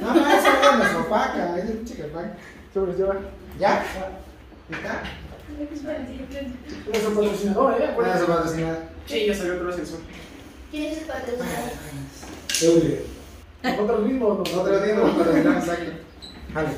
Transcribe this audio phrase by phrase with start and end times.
[0.00, 2.36] No, no, esa no nos opaca, es el pinche que opaca.
[2.72, 3.20] Sobre, lleva.
[3.58, 3.84] ¿Ya?
[4.70, 5.02] ¿Está?
[6.86, 7.90] Nuestro patrocinador, ¿eh?
[7.94, 8.88] Bueno, eso va a cocinar.
[9.06, 10.00] Sí, ya salió otro ascensor.
[10.70, 11.70] ¿Quién es el patrocinador?
[12.62, 13.00] Eule.
[13.62, 15.86] Nosotros mismos, Nosotros mismos patrocinamos aquí.
[16.52, 16.68] Vale.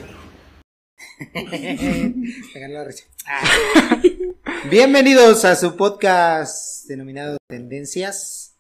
[2.55, 3.05] Me ganó la risa.
[4.71, 8.55] Bienvenidos a su podcast denominado Tendencias.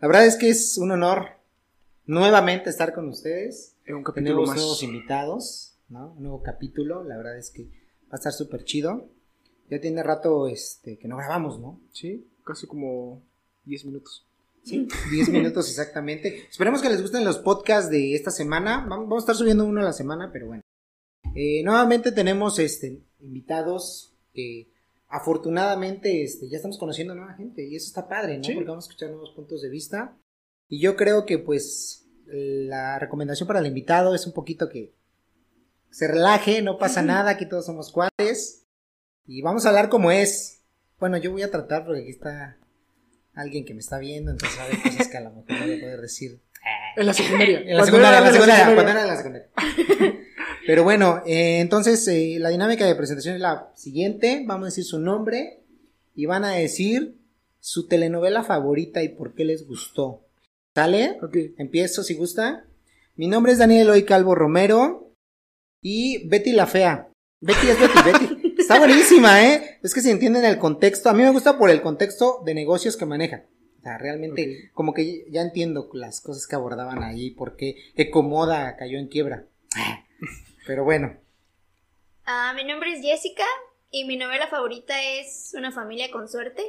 [0.00, 1.38] La verdad es que es un honor
[2.06, 3.74] nuevamente estar con ustedes.
[3.88, 4.56] Un capítulo Tenemos más.
[4.58, 6.12] nuevos invitados, ¿no?
[6.12, 7.04] Un nuevo capítulo.
[7.04, 9.08] La verdad es que va a estar súper chido.
[9.70, 11.80] Ya tiene rato este, que no grabamos, ¿no?
[11.92, 13.22] Sí, casi como
[13.64, 14.26] 10 minutos.
[14.64, 16.46] Sí, 10 minutos exactamente.
[16.50, 18.84] Esperemos que les gusten los podcasts de esta semana.
[18.86, 20.62] Vam- Vamos a estar subiendo uno a la semana, pero bueno.
[21.34, 24.70] Eh, nuevamente tenemos este, invitados que
[25.08, 28.44] afortunadamente este, ya estamos conociendo nueva gente y eso está padre, ¿no?
[28.44, 28.54] Sí.
[28.54, 30.16] Porque vamos a escuchar nuevos puntos de vista.
[30.68, 34.92] Y yo creo que pues la recomendación para el invitado es un poquito que
[35.90, 38.66] se relaje, no pasa nada, aquí todos somos cuates.
[39.26, 40.62] Y vamos a hablar como es.
[40.98, 42.56] Bueno, yo voy a tratar porque aquí está
[43.34, 45.80] alguien que me está viendo, entonces haber cosas que a lo mejor no voy a
[45.80, 46.40] poder decir.
[46.96, 47.60] En la secundaria.
[47.60, 49.48] En la secundaria, en la secundaria, cuando era en la secundaria.
[50.66, 54.42] Pero bueno, eh, entonces eh, la dinámica de presentación es la siguiente.
[54.46, 55.62] Vamos a decir su nombre
[56.14, 57.16] y van a decir
[57.60, 60.27] su telenovela favorita y por qué les gustó.
[60.78, 61.18] ¿Sale?
[61.22, 61.36] Ok.
[61.58, 62.64] Empiezo si gusta.
[63.16, 65.12] Mi nombre es Daniel Eloy Calvo Romero
[65.82, 67.08] y Betty la Fea.
[67.40, 68.54] Betty es Betty, Betty.
[68.58, 69.80] Está buenísima, ¿eh?
[69.82, 72.96] Es que si entienden el contexto, a mí me gusta por el contexto de negocios
[72.96, 73.46] que maneja.
[73.80, 78.76] O sea, realmente, como que ya entiendo las cosas que abordaban ahí, por qué Ecomoda
[78.76, 79.46] cayó en quiebra.
[80.68, 81.16] Pero bueno,
[82.24, 83.42] Ah, mi nombre es Jessica
[83.90, 86.62] y mi novela favorita es Una familia con suerte.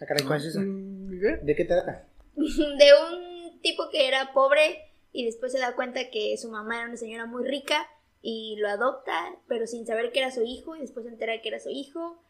[0.00, 0.60] ¿a caray, cuál es esa?
[0.60, 1.36] Mm, ¿qué?
[1.42, 2.06] ¿De qué trata?
[2.78, 4.78] De un tipo que era pobre
[5.12, 7.86] y después se da cuenta que su mamá era una señora muy rica
[8.22, 11.48] y lo adopta, pero sin saber que era su hijo y después se entera que
[11.48, 12.22] era su hijo.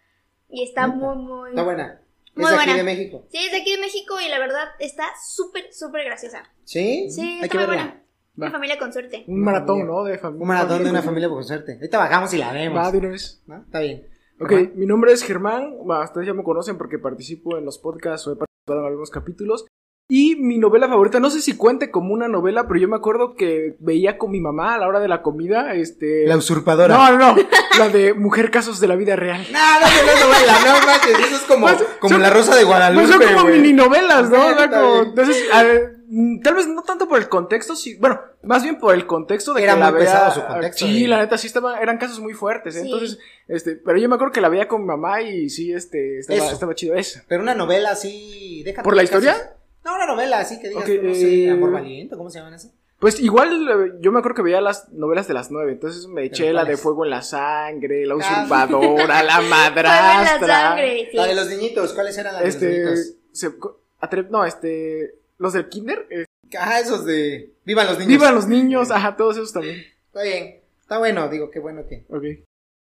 [0.49, 1.51] Y está muy, muy...
[1.51, 2.01] Está buena.
[2.27, 2.77] Es Muy de aquí buena.
[2.77, 3.27] de México.
[3.31, 6.45] Sí, es de aquí de México y la verdad está súper, súper graciosa.
[6.65, 7.11] ¿Sí?
[7.11, 7.83] Sí, Hay está que muy verla.
[7.85, 8.03] buena.
[8.37, 9.25] Una familia con suerte.
[9.27, 9.87] Un maratón.
[9.87, 10.05] ¿no?
[10.05, 10.43] De familia.
[10.43, 11.73] Un maratón de una familia con suerte.
[11.77, 12.79] Ahorita bajamos y la vemos.
[12.79, 13.43] Va de una vez.
[13.47, 13.63] ¿no?
[13.63, 14.07] Está bien.
[14.39, 14.71] Ok, Ajá.
[14.75, 15.79] mi nombre es Germán.
[15.87, 19.11] Bah, ustedes ya me conocen porque participo en los podcasts o he participado en algunos
[19.11, 19.65] capítulos.
[20.09, 23.35] Y mi novela favorita, no sé si cuente como una novela, pero yo me acuerdo
[23.35, 26.25] que veía con mi mamá a la hora de la comida, este...
[26.29, 26.95] La usurpadora.
[26.97, 27.43] No, no, no,
[27.79, 29.45] la de Mujer Casos de la Vida Real.
[29.51, 32.55] No, no, no, no, novela, no manches, eso es como, Pues, como son- la rosa
[32.55, 33.05] de Guadalupe.
[33.05, 33.61] Pues son como güey.
[33.61, 34.37] mini novelas, ¿no?
[34.37, 35.07] Sí, O sea, está como- bien.
[35.09, 38.79] entonces, a ver, mm, tal vez no tanto por el contexto, sí, bueno, más bien
[38.79, 41.37] por el contexto de Era que la vea- pesado su contexto, Sí, de- la neta
[41.37, 42.83] sí estaba, eran casos muy fuertes, ¿eh?
[42.83, 42.85] Sí.
[42.85, 43.19] entonces,
[43.49, 46.53] este, pero yo me acuerdo que la veía con mi mamá y sí, este, estaba,
[46.53, 47.19] estaba chido eso.
[47.27, 48.63] Pero una novela así.
[48.65, 49.33] déjate ¿Por la historia?
[49.33, 49.49] casos.
[49.87, 52.39] No, una novela así que digas, Ok, tú, no sé, eh, Amor Valiente, ¿cómo se
[52.41, 52.75] llaman esas?
[52.99, 56.25] Pues igual eh, yo me acuerdo que veía las novelas de las nueve, entonces me
[56.25, 56.77] eché la de?
[56.77, 58.17] Fuego en la Sangre, La Ah.
[58.17, 60.47] usurpadora, La Fuego en la Madrastra.
[60.49, 61.17] sangre, sí.
[61.17, 63.15] La de los niñitos, ¿cuáles eran las de los Este, niñitos?
[63.33, 63.51] se-
[64.01, 66.25] atre- no, este, los del kinder, eh,
[66.59, 67.55] Ah, esos de.
[67.65, 68.09] Vivan los niños.
[68.09, 69.85] Vivan los niños, ajá, todos esos también.
[70.07, 70.61] Está bien.
[70.81, 72.23] Está bueno, digo, qué bueno que, Ok.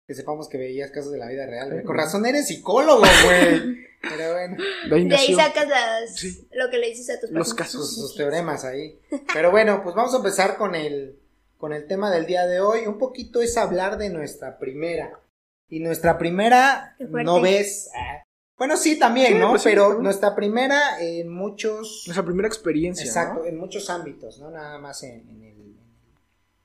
[0.07, 1.71] Que sepamos que veías casos de la vida real.
[1.73, 1.85] güey.
[1.85, 3.83] Con razón eres psicólogo, güey.
[4.03, 4.57] Pero bueno,
[4.91, 5.37] De ahí De ahí nació.
[5.37, 6.49] sacas las, Sí.
[6.53, 7.71] lo que le dices a tus Los pacientes.
[7.73, 8.99] sus, sus teoremas ahí.
[9.33, 11.21] Pero bueno, pues vamos a empezar con el,
[11.57, 12.87] con el tema del día de hoy.
[12.89, 15.21] Un poquito es hablar de nuestra primera.
[15.69, 17.91] Y nuestra primera, no ves.
[17.97, 18.25] ah,
[18.59, 19.51] Bueno, sí, también, Sí, ¿no?
[19.51, 20.03] pues sí, Pero también.
[20.03, 22.03] nuestra primera en muchos.
[22.07, 23.07] Nuestra primera experiencia.
[23.07, 23.47] Exacto, ¿no?
[23.47, 25.72] en muchos ámbitos, no nada más en, en el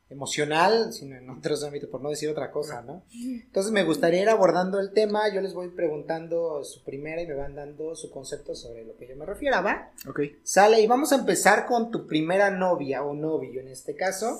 [0.10, 3.04] emocional, sino en otros ámbitos, por no decir otra cosa, ¿no?
[3.14, 7.34] Entonces me gustaría ir abordando el tema, yo les voy preguntando su primera y me
[7.34, 9.92] van dando su concepto sobre lo que yo me refiero, ¿va?
[10.08, 10.22] Ok.
[10.44, 14.40] Sale, y vamos a empezar con tu primera novia o novio en este caso,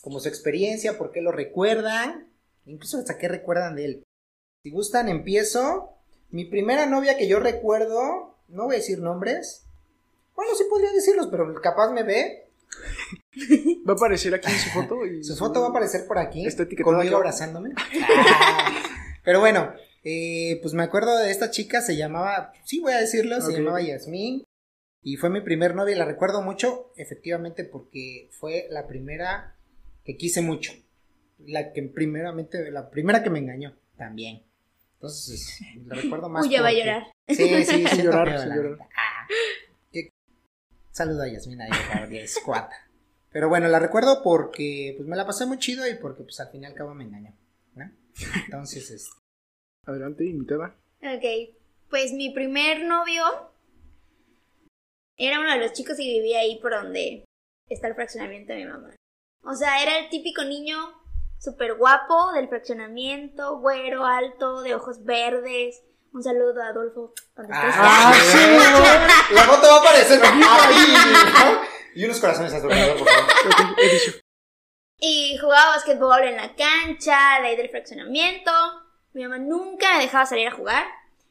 [0.00, 2.28] como su experiencia, por qué lo recuerdan,
[2.66, 4.04] incluso hasta qué recuerdan de él.
[4.62, 5.90] Si gustan, empiezo.
[6.30, 9.64] Mi primera novia que yo recuerdo, no voy a decir nombres,
[10.34, 12.50] bueno, sí podría decirlos, pero capaz me ve.
[13.86, 15.06] Va a aparecer aquí en su foto.
[15.06, 17.70] Y Su foto va a aparecer por aquí, Está conmigo abrazándome.
[18.06, 18.72] Ah,
[19.24, 19.72] pero bueno,
[20.02, 23.80] eh, pues me acuerdo de esta chica, se llamaba, sí voy a decirlo, se llamaba
[23.80, 24.44] Yasmín.
[25.02, 29.56] Y fue mi primer novia y la recuerdo mucho, efectivamente, porque fue la primera
[30.04, 30.72] que quise mucho.
[31.38, 34.42] La que primeramente, la primera que me engañó también.
[34.94, 36.44] Entonces, la recuerdo más.
[36.44, 37.02] Uy, ya va a llorar.
[37.28, 38.78] Sí, sí, siento llorar, la llorar.
[38.96, 39.26] Ah,
[40.90, 41.70] Saludo a Yasmín ahí,
[42.12, 42.76] es cuata.
[43.34, 46.52] Pero bueno, la recuerdo porque pues me la pasé muy chido y porque pues al
[46.52, 47.36] fin y al cabo me engañó,
[47.74, 47.90] ¿no?
[48.44, 49.10] Entonces, este,
[49.84, 50.76] Adelante, invitada.
[51.02, 51.56] Ok,
[51.90, 53.24] pues mi primer novio
[55.16, 57.24] era uno de los chicos que vivía ahí por donde
[57.68, 58.94] está el fraccionamiento de mi mamá.
[59.42, 60.76] O sea, era el típico niño
[61.40, 65.82] súper guapo del fraccionamiento, güero, alto, de ojos verdes.
[66.12, 67.12] Un saludo a Adolfo.
[67.34, 67.74] donde estés.
[67.76, 70.38] Ah, sí, La foto va a aparecer ahí.
[70.38, 71.73] ¿no?
[71.94, 73.74] Y unos corazones alrededor, por favor.
[73.80, 74.12] He dicho.
[74.98, 78.50] Y jugaba básquetbol en la cancha, de ahí del fraccionamiento.
[79.12, 80.84] Mi mamá nunca me dejaba salir a jugar.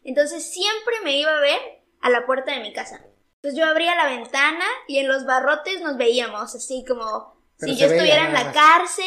[0.03, 1.59] Entonces siempre me iba a ver
[2.01, 3.01] a la puerta de mi casa.
[3.41, 7.77] Entonces yo abría la ventana y en los barrotes nos veíamos, así como Pero si
[7.79, 9.05] se yo veía estuviera en la cárcel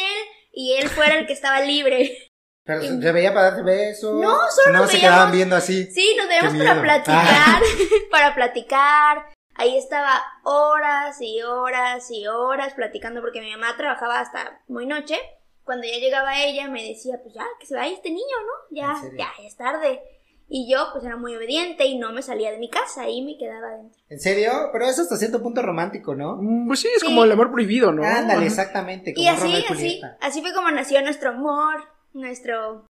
[0.51, 2.29] y él fuera el que estaba libre.
[2.65, 4.15] Pero se veía para darte besos.
[4.15, 5.85] No, solo o nada nos más se veíamos- quedaban viendo así.
[5.91, 7.61] Sí, nos veíamos para platicar,
[8.11, 9.29] para platicar.
[9.57, 15.17] Ahí estaba horas y horas y horas platicando porque mi mamá trabajaba hasta muy noche.
[15.63, 18.75] Cuando ya llegaba ella me decía, pues ya, que se vaya este niño, ¿no?
[18.75, 20.01] Ya, ya, ya es tarde.
[20.49, 23.37] Y yo pues era muy obediente y no me salía de mi casa, ahí me
[23.37, 23.99] quedaba dentro.
[24.07, 24.51] ¿En serio?
[24.71, 26.37] Pero eso hasta cierto punto romántico, ¿no?
[26.39, 27.05] Mm, Pues sí, es Sí.
[27.07, 28.03] como el amor prohibido, ¿no?
[28.05, 28.45] Ándale, Ajá.
[28.45, 29.13] exactamente.
[29.13, 31.83] Como Y así, y así, así fue como nació nuestro amor,
[32.13, 32.85] nuestro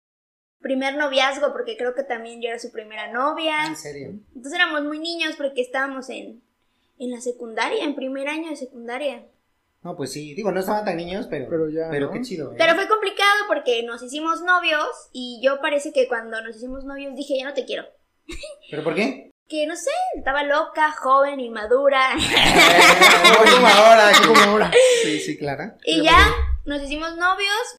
[0.59, 3.65] primer noviazgo, porque creo que también yo era su primera novia.
[3.65, 4.09] En serio.
[4.35, 6.43] Entonces éramos muy niños porque estábamos en,
[6.99, 9.25] en la secundaria, en primer año de secundaria.
[9.83, 10.33] No, pues sí.
[10.33, 11.47] Digo, no estaban tan niños, pero.
[11.49, 12.11] Pero ya, ¿no?
[12.11, 12.51] qué chido.
[12.51, 12.55] ¿eh?
[12.57, 17.15] Pero fue complicado porque nos hicimos novios y yo parece que cuando nos hicimos novios
[17.15, 17.85] dije, ya no te quiero.
[18.69, 19.31] ¿Pero por qué?
[19.47, 22.09] Que no sé, estaba loca, joven, inmadura.
[23.55, 24.11] como ahora.
[24.27, 24.71] Como ahora.
[25.03, 25.73] Sí, sí, claro.
[25.85, 26.17] y ya
[26.65, 27.77] nos hicimos novios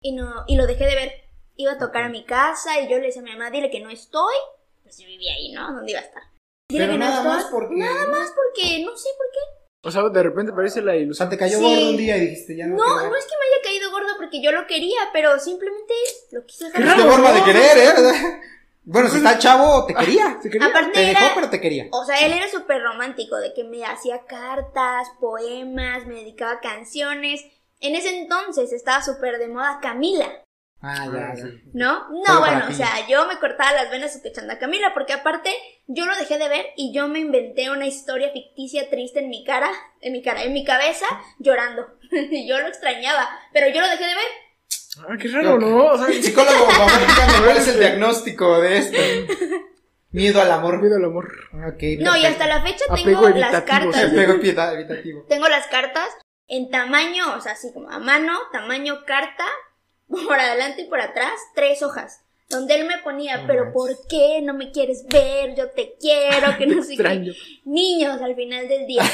[0.00, 1.12] y, no, y lo dejé de ver.
[1.56, 3.80] Iba a tocar a mi casa y yo le decía a mi mamá, dile que
[3.80, 4.36] no estoy.
[4.82, 5.74] Pues yo vivía ahí, ¿no?
[5.74, 6.22] ¿Dónde iba a estar?
[6.68, 7.74] Pero que no nada más porque.
[7.76, 9.38] Nada más porque no sé por qué.
[9.82, 11.28] O sea, de repente parece la O sea, ilusión.
[11.30, 11.64] te cayó Sí.
[11.64, 12.76] gordo un día y dijiste, ya no.
[12.76, 15.94] No, no es que me haya caído gordo porque yo lo quería, pero simplemente
[16.32, 16.96] lo quise dejar.
[16.96, 18.40] Qué forma de querer, ¿eh?
[18.90, 20.38] Bueno, si está chavo, te quería.
[20.42, 20.68] ¿Se quería?
[20.68, 21.88] Aparte Te dejó, era, pero te quería.
[21.90, 27.44] o sea, él era súper romántico, de que me hacía cartas, poemas, me dedicaba canciones.
[27.80, 30.26] En ese entonces estaba súper de moda Camila,
[30.80, 31.60] Ah, ya, Ah, sí.
[31.72, 32.06] ¿no?
[32.06, 35.12] Solo No, para bueno, o sea, yo me cortaba las venas escuchando a Camila, porque
[35.12, 35.50] aparte
[35.88, 39.44] yo lo dejé de ver y yo me inventé una historia ficticia triste en mi
[39.44, 39.70] cara,
[40.00, 41.06] en mi cara, en mi cabeza,
[41.38, 41.86] llorando.
[42.10, 44.24] Y yo lo extrañaba, pero yo lo dejé de ver.
[45.08, 45.84] Ah, qué raro, ¿no?
[45.86, 48.98] O sea, Psicólogo, favor, dígame cuál es el diagnóstico de esto.
[50.10, 50.74] Miedo al amor.
[50.76, 51.30] olvido el amor.
[51.52, 54.10] No, y hasta la fecha Apego tengo las cartas.
[55.28, 56.08] Tengo las cartas
[56.46, 59.44] en tamaño, o sea, así como a mano, tamaño carta,
[60.08, 62.22] por adelante y por atrás, tres hojas.
[62.50, 63.72] Donde él me ponía, No pero.
[63.74, 65.54] ¿por qué no me quieres ver?
[65.54, 67.32] Yo te quiero, que no sé qué.
[67.64, 69.02] Niños al final del día.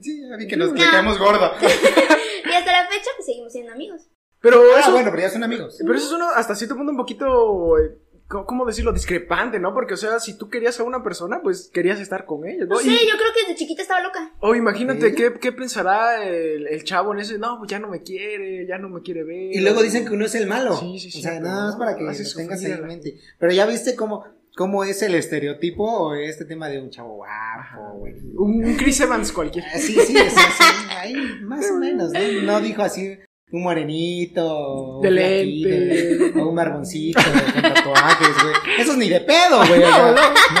[0.00, 1.56] Sí, ya vi que nos quedamos gorda.
[1.60, 4.02] y hasta la fecha, pues seguimos siendo amigos.
[4.40, 5.76] Pero Ah, eso, bueno, pero ya son amigos.
[5.80, 7.96] pero eso es uno hasta cierto punto un poquito, eh,
[8.32, 8.92] ¿cómo- ¿cómo decirlo?
[8.92, 9.74] Discrepante, ¿no?
[9.74, 12.76] Porque, o sea, si tú querías a una persona, pues querías estar con ellos, ¿no?
[12.76, 14.32] No sé, Y- yo creo que desde chiquita estaba loca.
[14.40, 18.02] O imagínate qué, qué pensará el, el chavo en ese, no, pues ya no me
[18.02, 19.54] quiere, ya no me quiere ver.
[19.54, 20.76] Y luego dicen que uno es el malo.
[20.76, 23.16] Sí, sí, sí, O sea, nada más para que lo tengas en mente.
[23.38, 24.24] Pero ya viste cómo,
[24.56, 28.14] cómo es el estereotipo o este tema de un chavo guapo, güey.
[28.34, 29.68] Un, un Chris Evans cualquiera.
[29.74, 30.64] Ah, Sí, sí, es así,
[30.96, 32.18] ahí, más o menos, ¿no?
[32.42, 33.18] No dijo así
[33.52, 36.40] un morenito, un De flaquito, lente.
[36.40, 38.54] o un barboncito con tatuajes, güey.
[38.80, 39.82] Esos ni de pedo, güey.
[39.82, 40.14] o sea,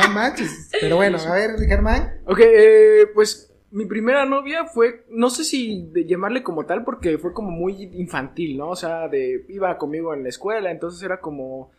[0.06, 0.68] no manches.
[0.80, 2.20] Pero bueno, a ver, Germán.
[2.26, 7.16] Ok, eh, pues mi primera novia fue, no sé si de llamarle como tal, porque
[7.16, 8.68] fue como muy infantil, ¿no?
[8.68, 11.70] O sea, de, iba conmigo en la escuela, entonces era como,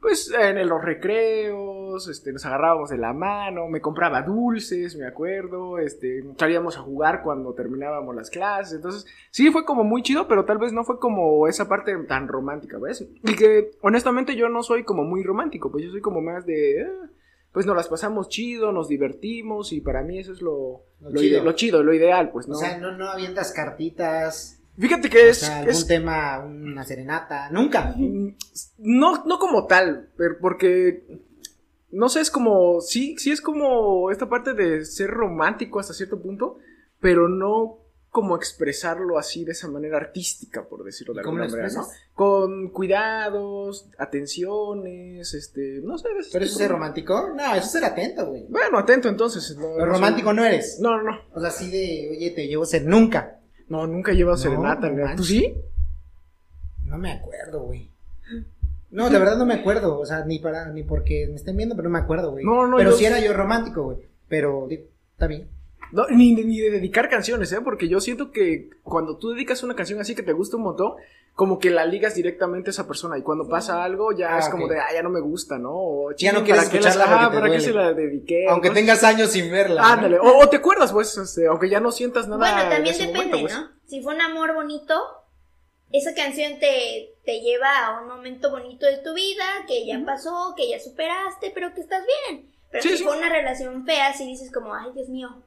[0.00, 5.78] pues en los recreos, este, nos agarrábamos de la mano, me compraba dulces, me acuerdo,
[5.78, 10.44] este, salíamos a jugar cuando terminábamos las clases, entonces sí fue como muy chido, pero
[10.44, 13.02] tal vez no fue como esa parte tan romántica, ¿ves?
[13.24, 16.82] Y que honestamente yo no soy como muy romántico, pues yo soy como más de...
[16.84, 17.06] "Ah,
[17.52, 21.20] pues nos las pasamos chido, nos divertimos y para mí eso es lo, Lo lo,
[21.20, 21.38] chido.
[21.38, 22.54] ide- lo chido, lo ideal, pues, ¿no?
[22.54, 26.84] O sea, no, no avientas cartitas, Fíjate que o es, sea, algún es- tema, una
[26.84, 27.94] serenata, nunca.
[28.78, 31.04] no, no como tal, pero porque
[31.90, 36.20] no sé, es como, sí, sí es como esta parte de ser romántico hasta cierto
[36.22, 36.58] punto,
[37.00, 37.78] pero no
[38.10, 41.86] como expresarlo así de esa manera artística, por decirlo de ¿Cómo lo alguna manera, ¿no?
[42.14, 46.08] Con cuidados, atenciones, este, no sé.
[46.18, 47.28] ese ¿Pero eso es ser romántico?
[47.36, 48.46] No, eso es ser atento, güey.
[48.48, 49.56] Bueno, atento entonces.
[49.56, 50.78] No, Pero romántico no eres.
[50.80, 51.20] No, no, no.
[51.34, 53.39] O sea, así de, oye, te llevo a ser nunca.
[53.70, 54.90] No, nunca he llevado No, serenata.
[54.90, 55.16] ¿no?
[55.16, 55.54] ¿Tú sí?
[56.84, 57.88] No me acuerdo, güey.
[58.90, 59.98] No, de verdad no me acuerdo.
[59.98, 62.44] O sea, ni para, ni porque me estén viendo, pero no me acuerdo, güey.
[62.44, 63.06] No, no, Pero yo sí sí.
[63.06, 63.98] era yo romántico, güey.
[64.28, 65.48] Pero, digo, está bien.
[65.92, 67.60] No, ni, ni de dedicar canciones, ¿eh?
[67.62, 70.92] Porque yo siento que cuando tú dedicas una canción así que te gusta un montón,
[71.34, 73.16] como que la ligas directamente a esa persona.
[73.18, 75.70] Y cuando pasa algo, ya Ah, es como de, ah, ya no me gusta, ¿no?
[75.72, 77.60] O, Ya no "Chin, quieres ¿para qué la- escucharla ¿para qué duele".
[77.60, 78.46] se la dediqué?
[78.48, 79.80] Aunque tengas años sin verla.
[79.82, 79.88] ¿no?
[79.88, 82.38] Ándale, o, o te acuerdas, pues, este, aunque ya no sientas nada.
[82.38, 83.54] Bueno, también depende, momento, pues.
[83.54, 83.68] ¿no?
[83.86, 84.94] Si fue un amor bonito,
[85.92, 90.54] esa canción te, te lleva a un momento bonito de tu vida, que ya pasó,
[90.56, 92.50] que ya superaste, pero que estás bien.
[92.70, 93.04] Pero Sí, si sí.
[93.04, 95.42] fue una relación fea, si dices como, ay, Dios mío,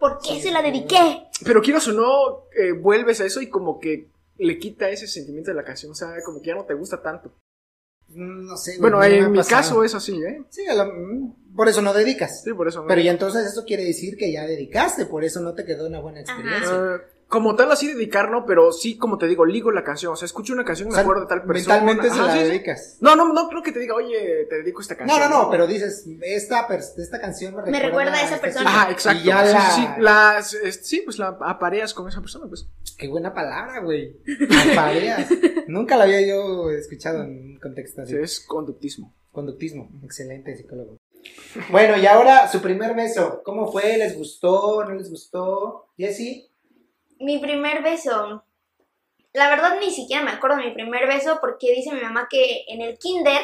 [0.00, 1.28] ¿por qué se la dediqué?
[1.44, 5.50] Pero quieras o no, eh, vuelves a eso y como que le quita ese sentimiento
[5.52, 7.32] de la canción, o sea, como que ya no te gusta tanto.
[8.08, 8.78] Mm, No sé.
[8.80, 9.56] Bueno, no en mi pasado.
[9.62, 10.42] caso es así, ¿eh?
[10.48, 12.42] Sí, a la- mm, por eso no dedicas.
[12.42, 12.80] Sí, por eso.
[12.82, 12.88] ¿no?
[12.88, 16.00] Pero ya entonces eso quiere decir que ya dedicaste, por eso no te quedó una
[16.00, 16.74] buena experiencia.
[16.74, 16.98] Eh,
[17.30, 20.12] como tal, así dedicar, no, pero sí, como te digo, ligo la canción.
[20.12, 21.76] O sea, escucho una canción, O me sea, acuerdo de tal persona.
[21.76, 22.96] mentalmente se Ajá, la sí, dedicas.
[23.00, 25.30] No, no, no creo que te diga, oye, te dedico esta No, canción.
[25.30, 28.70] no, no, pero dices, esta, pers- esta canción me recuerda, recuerda a esa esta persona.
[28.70, 28.90] Chica.
[28.90, 29.22] exacto.
[29.22, 30.42] Y ya sí, la...
[30.42, 32.66] sí, pues la apareas con esa persona, pues.
[32.98, 34.16] Qué buena palabra, güey.
[34.72, 35.28] Apareas.
[35.68, 38.12] Nunca la había yo escuchado en un contexto así.
[38.12, 39.14] Sí, es conductismo.
[39.32, 39.88] Conductismo.
[40.02, 40.96] Excelente psicólogo.
[41.70, 43.42] Bueno, y ahora su primer beso.
[43.44, 43.96] ¿Cómo fue?
[43.98, 44.84] ¿Les gustó?
[44.84, 45.86] ¿No les gustó?
[45.96, 46.49] Jessy.
[47.20, 48.44] Mi primer beso.
[49.32, 52.64] La verdad ni siquiera me acuerdo de mi primer beso porque dice mi mamá que
[52.66, 53.40] en el kinder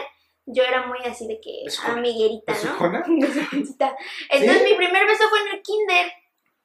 [0.47, 3.05] yo era muy así de que amiguerita, ¿no?
[3.07, 4.65] Entonces ¿Sí?
[4.65, 6.13] mi primer beso fue en el kinder.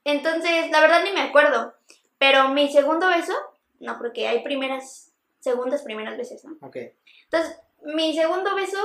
[0.03, 1.73] Entonces, la verdad ni me acuerdo.
[2.17, 3.33] Pero mi segundo beso,
[3.79, 6.55] no, porque hay primeras, segundas, primeras veces, ¿no?
[6.65, 6.77] Ok.
[7.23, 8.77] Entonces, mi segundo beso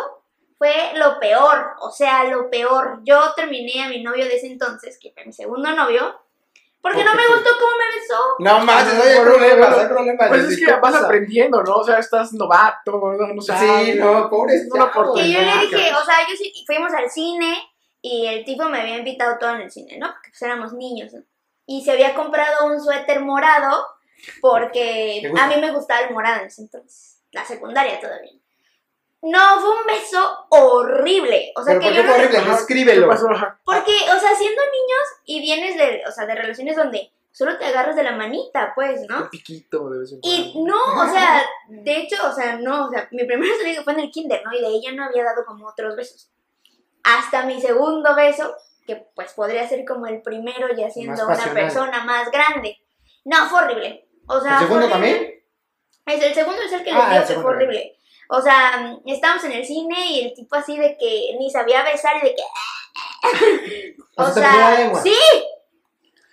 [0.56, 3.00] fue lo peor, o sea, lo peor.
[3.04, 6.18] Yo terminé a mi novio de ese entonces, que fue mi segundo novio,
[6.87, 8.37] porque ¿Por no me gustó cómo me besó.
[8.38, 9.76] No más, Ah, hay bueno, problemas, bueno.
[9.83, 10.28] hay problemas.
[10.28, 11.75] Pues es que ¿qué vas aprendiendo, ¿no?
[11.75, 13.35] O sea, estás novato, ¿no?
[13.35, 17.11] No Sí, no, No aportes Que yo le dije, o sea, yo sí, fuimos al
[17.11, 17.59] cine
[18.00, 20.12] y el tipo me había invitado todo en el cine, ¿no?
[20.12, 21.25] Porque pues éramos niños, ¿no?
[21.66, 23.85] Y se había comprado un suéter morado
[24.40, 28.31] porque a mí me gustaba el morado en ese entonces, la secundaria todavía.
[29.28, 31.52] No, fue un beso horrible.
[31.56, 33.06] O sea, ¿Pero que por yo qué no fue horrible?
[33.35, 33.61] Ajá.
[33.64, 37.64] Porque, o sea, siendo niños y vienes de, o sea, de relaciones donde solo te
[37.64, 39.23] agarras de la manita, pues, ¿no?
[39.23, 42.90] Un piquito de vez en Y no, o sea, de hecho, o sea, no, o
[42.90, 44.52] sea, mi primer beso fue en el kinder, ¿no?
[44.52, 46.30] Y de ella no había dado como otros besos.
[47.02, 48.54] Hasta mi segundo beso,
[48.87, 52.78] que pues podría ser como el primero ya siendo una persona más grande.
[53.25, 54.09] No, fue horrible.
[54.28, 55.16] O sea, ¿El fue segundo horrible.
[55.16, 55.37] también?
[56.06, 57.96] Es el segundo es el que Ah, les digo que fue horrible.
[58.28, 62.16] O sea, estábamos en el cine y el tipo así de que ni sabía besar
[62.16, 65.16] y de que O o sea, sí.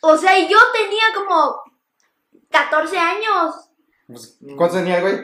[0.01, 1.61] O sea, y yo tenía como
[2.49, 3.55] 14 años.
[4.07, 5.15] Pues, ¿Cuántos tenía el güey?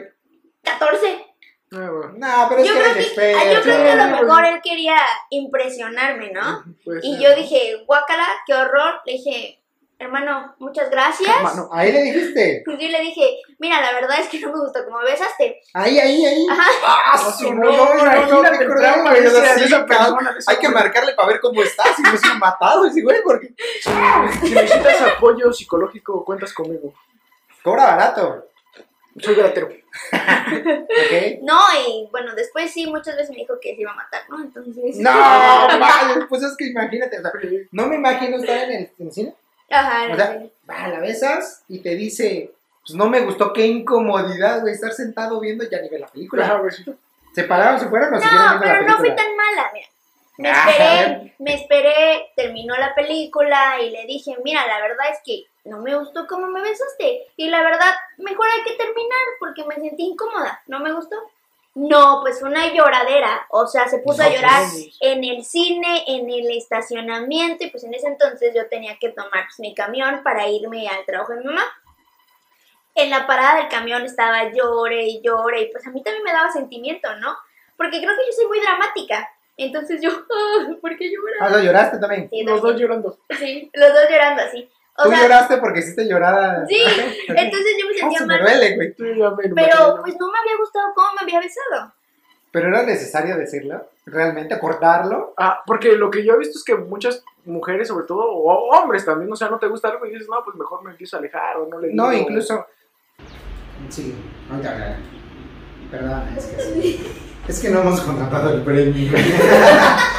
[0.62, 1.26] 14.
[1.72, 1.90] Ah.
[2.16, 3.52] No, pero es Yo que creo que, experto.
[3.52, 4.96] yo creo que a lo mejor él quería
[5.30, 6.64] impresionarme, ¿no?
[7.02, 9.00] Y yo dije, guácala, qué horror.
[9.06, 9.62] Le dije,
[10.00, 11.30] hermano, muchas gracias.
[11.36, 11.68] Hermano.
[11.72, 12.64] Ahí le dijiste.
[12.66, 15.60] Y yo le dije, mira, la verdad es que no me gustó como besaste.
[15.74, 16.46] Ahí, ahí, ahí.
[16.50, 16.70] Ajá.
[16.84, 19.42] Ah, No, su no, no, imagínate imagínate qué el cruel, trauma güey, de o sea,
[19.44, 20.14] esa- sí, de esa cabrón.
[20.16, 22.86] persona, de esa Hay que marcarle para ver cómo está, si no se ha matado
[22.86, 23.54] ese güey, porque
[24.42, 26.92] Si necesitas apoyo psicológico, cuentas conmigo.
[27.62, 28.46] cobra barato.
[29.18, 29.66] Soy gratero.
[29.68, 31.40] ¿Ok?
[31.42, 34.40] No, y bueno, después sí, muchas veces me dijo que se iba a matar, ¿no?
[34.42, 34.96] Entonces.
[34.98, 37.32] No, vale, pues es que imagínate, o sea,
[37.72, 39.34] no me imagino estar en el, en el cine.
[39.70, 40.52] Ajá, no O sea, sé.
[40.68, 42.52] va, la besas y te dice,
[42.84, 46.12] pues no me gustó, qué incomodidad, güey, estar sentado viendo ya ni ver la Ajá,
[46.12, 46.54] película.
[46.58, 46.84] güey, sí.
[47.34, 49.86] ¿Se pararon, se fueron o siguieron No, viendo la pero no fui tan mala, mira.
[50.38, 55.18] Me Ah, esperé, me esperé, terminó la película y le dije, mira, la verdad es
[55.24, 57.26] que no me gustó cómo me besaste.
[57.36, 60.62] Y la verdad, mejor hay que terminar porque me sentí incómoda.
[60.66, 61.16] ¿No me gustó?
[61.88, 63.46] No, pues fue una lloradera.
[63.48, 64.96] O sea, se puso No, a llorar pues.
[65.00, 67.64] en el cine, en el estacionamiento.
[67.64, 71.06] Y pues en ese entonces yo tenía que tomar pues, mi camión para irme al
[71.06, 71.64] trabajo de mi mamá.
[72.94, 75.62] En la parada del camión estaba llore y llore.
[75.62, 77.34] Y pues a mí también me daba sentimiento, ¿no?
[77.76, 79.30] Porque creo que yo soy muy dramática.
[79.56, 80.10] Entonces yo,
[80.82, 81.38] ¿por qué lloras?
[81.40, 82.28] Ah, ¿lo lloraste también?
[82.28, 83.18] Sí, Los dos llorando.
[83.38, 84.68] Sí, los dos llorando así.
[84.96, 86.66] O Tú sea, lloraste porque hiciste llorar a...
[86.66, 86.76] sí,
[87.28, 88.42] entonces yo me Ah, sentía se me mal.
[88.42, 88.88] duele, güey.
[88.96, 90.02] Sí, ya me lo Pero imagino.
[90.02, 91.92] pues no me había gustado cómo me había besado.
[92.52, 95.34] Pero era necesario decirlo, realmente, cortarlo.
[95.38, 99.04] Ah, porque lo que yo he visto es que muchas mujeres, sobre todo, o hombres
[99.04, 101.20] también, o sea, no te gusta algo y dices, no, pues mejor me empiezo a
[101.20, 102.02] alejar o no le digo.
[102.02, 102.66] No, incluso.
[103.88, 104.14] Sí,
[104.50, 104.96] ahorita hablaré.
[105.90, 107.00] Perdón, es que,
[107.48, 109.12] es que no hemos contratado el premio.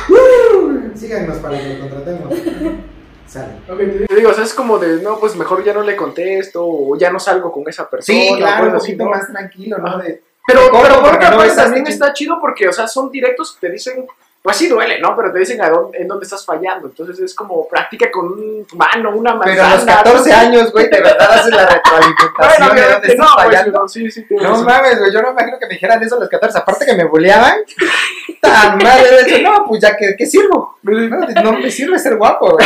[0.09, 2.33] Uh, Síganos para que lo contratemos.
[3.31, 3.53] Sale.
[3.69, 6.65] Ok, te digo, o sea, es como de, no, pues mejor ya no le contesto
[6.65, 8.19] o ya no salgo con esa persona.
[8.19, 9.09] Sí, claro, un poquito ¿no?
[9.11, 9.97] más tranquilo, ¿no?
[9.99, 13.09] De, Pero, pero porque otra no besaste también que- está chido porque, o sea, son
[13.09, 14.05] directos, te dicen
[14.43, 15.15] pues sí duele, ¿no?
[15.15, 16.87] Pero te dicen a dónde, en dónde estás fallando.
[16.87, 19.51] Entonces es como practica con un mano, una manzana.
[19.53, 20.35] Pero a los 14 ¿no?
[20.35, 23.79] años, güey, de verdad haces la retroalimentación Bueno, de dónde obviamente estás no, pues, fallando.
[23.81, 26.21] no, sí, sí, No mames, güey, yo no me imagino que me dijeran eso a
[26.21, 26.57] los 14.
[26.57, 27.53] Aparte que me boleaban.
[28.51, 29.43] Tan.
[29.43, 30.77] No, pues ya que, ¿qué sirvo?
[30.83, 32.57] No, no me sirve ser guapo,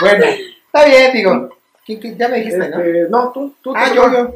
[0.00, 0.24] bueno,
[0.66, 1.50] está bien, digo.
[1.86, 2.80] ¿Quién- quién- Ya me dijiste, ¿no?
[2.80, 3.72] Este, no, tú, tú.
[3.76, 4.12] Ah, tú, yo, tú.
[4.12, 4.34] yo.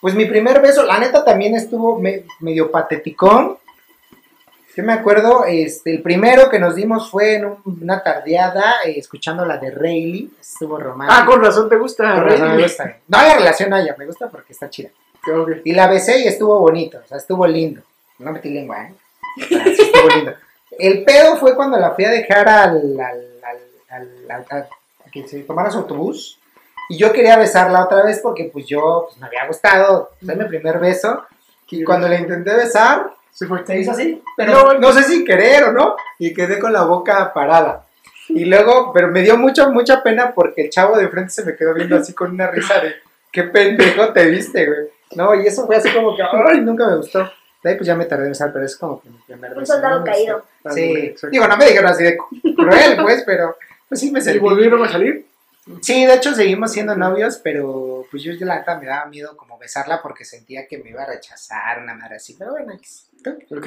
[0.00, 3.58] Pues mi primer beso, la neta también estuvo me- medio pateticón.
[4.76, 8.94] Yo me acuerdo, este, el primero que nos dimos fue en un- una tardeada eh,
[8.96, 10.30] escuchando la de Rayleigh.
[10.40, 11.20] Estuvo romántico.
[11.22, 12.14] Ah, con razón te gusta.
[12.14, 12.96] Con razón me gusta.
[13.08, 14.90] No hay relación a ella, me gusta porque está chida.
[15.64, 17.82] Y la besé y estuvo bonito, o sea, estuvo lindo.
[18.20, 18.94] No metí lengua, ¿eh?
[19.36, 20.34] Estuvo lindo.
[20.78, 24.66] El pedo fue cuando la fui a dejar al, al, a
[25.10, 26.38] que se tomara su autobús.
[26.88, 30.10] Y yo quería besarla otra vez porque pues yo pues, me había gustado.
[30.24, 31.24] Fue mi primer beso.
[31.68, 33.64] Y cuando la intenté besar, Se fue.
[33.64, 34.22] se hizo así.
[34.36, 35.96] Pero No, no, sé si querer o no.
[36.18, 37.86] Y quedé con la boca parada.
[38.28, 41.56] Y luego, pero me dio mucho, mucha pena porque el chavo de frente se me
[41.56, 42.94] quedó viendo así con una risa de
[43.32, 44.88] qué pendejo te viste, güey.
[45.16, 47.28] No, y eso fue así como que, ay, nunca me gustó.
[47.62, 49.66] De ahí pues ya me tardé en besar, pero es como que mi primer Un
[49.66, 50.44] soldado caído.
[50.74, 52.16] Sí, digo, no me dijeron así de
[52.56, 53.56] cruel, pues, pero
[53.88, 54.38] pues sí me ¿Y sentí.
[54.38, 55.26] volvieron a salir?
[55.82, 59.58] Sí, de hecho seguimos siendo novios, pero pues yo la neta me daba miedo como
[59.58, 62.34] besarla porque sentía que me iba a rechazar una madre así.
[62.38, 62.72] Pero bueno.
[63.50, 63.66] Ok.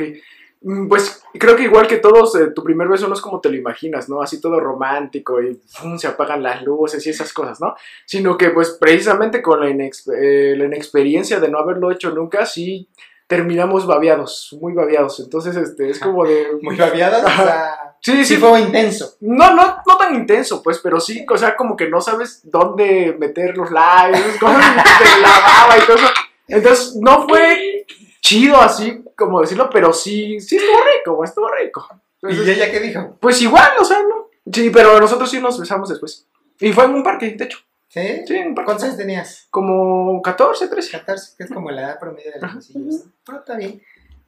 [0.62, 3.50] Mm, Pues creo que igual que todos, eh, tu primer beso no es como te
[3.50, 4.22] lo imaginas, ¿no?
[4.22, 5.98] Así todo romántico y ¡fum!
[5.98, 7.76] se apagan las luces y esas cosas, ¿no?
[8.06, 12.46] Sino que pues precisamente con la, inex- eh, la inexperiencia de no haberlo hecho nunca,
[12.46, 12.88] sí
[13.28, 15.20] terminamos babeados, muy babeados.
[15.20, 16.48] Entonces, este, es como de...
[16.62, 19.16] muy babeadas, o sea, Sí, sí sí, fue intenso.
[19.22, 23.16] No, no, no tan intenso, pues, pero sí, o sea, como que no sabes dónde
[23.18, 26.08] meter los labios, cosas de la baba y todo eso.
[26.50, 27.86] Entonces, no fue
[28.20, 31.88] chido así, como decirlo, pero sí, sí estuvo rico, estuvo rico.
[32.24, 33.18] ¿Y Entonces, ella qué dijo?
[33.22, 34.28] pues igual, o sea, ¿no?
[34.52, 36.28] Sí, pero nosotros sí nos besamos después.
[36.60, 37.60] Y fue en un parque, de hecho.
[37.94, 38.24] ¿Sí?
[38.28, 38.56] Sí, un.
[38.56, 39.48] ¿Cuántos años tenías?
[39.52, 40.92] Como 14, 13.
[41.00, 42.72] 14, que es como la edad promedio de los.
[42.76, 42.92] ¿no?
[43.28, 43.82] Ah, está bien.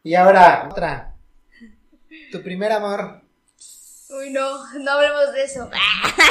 [0.04, 1.16] Y ahora, otra.
[2.32, 3.22] Tu primer amor.
[4.10, 5.70] Uy, no, no hablemos de eso.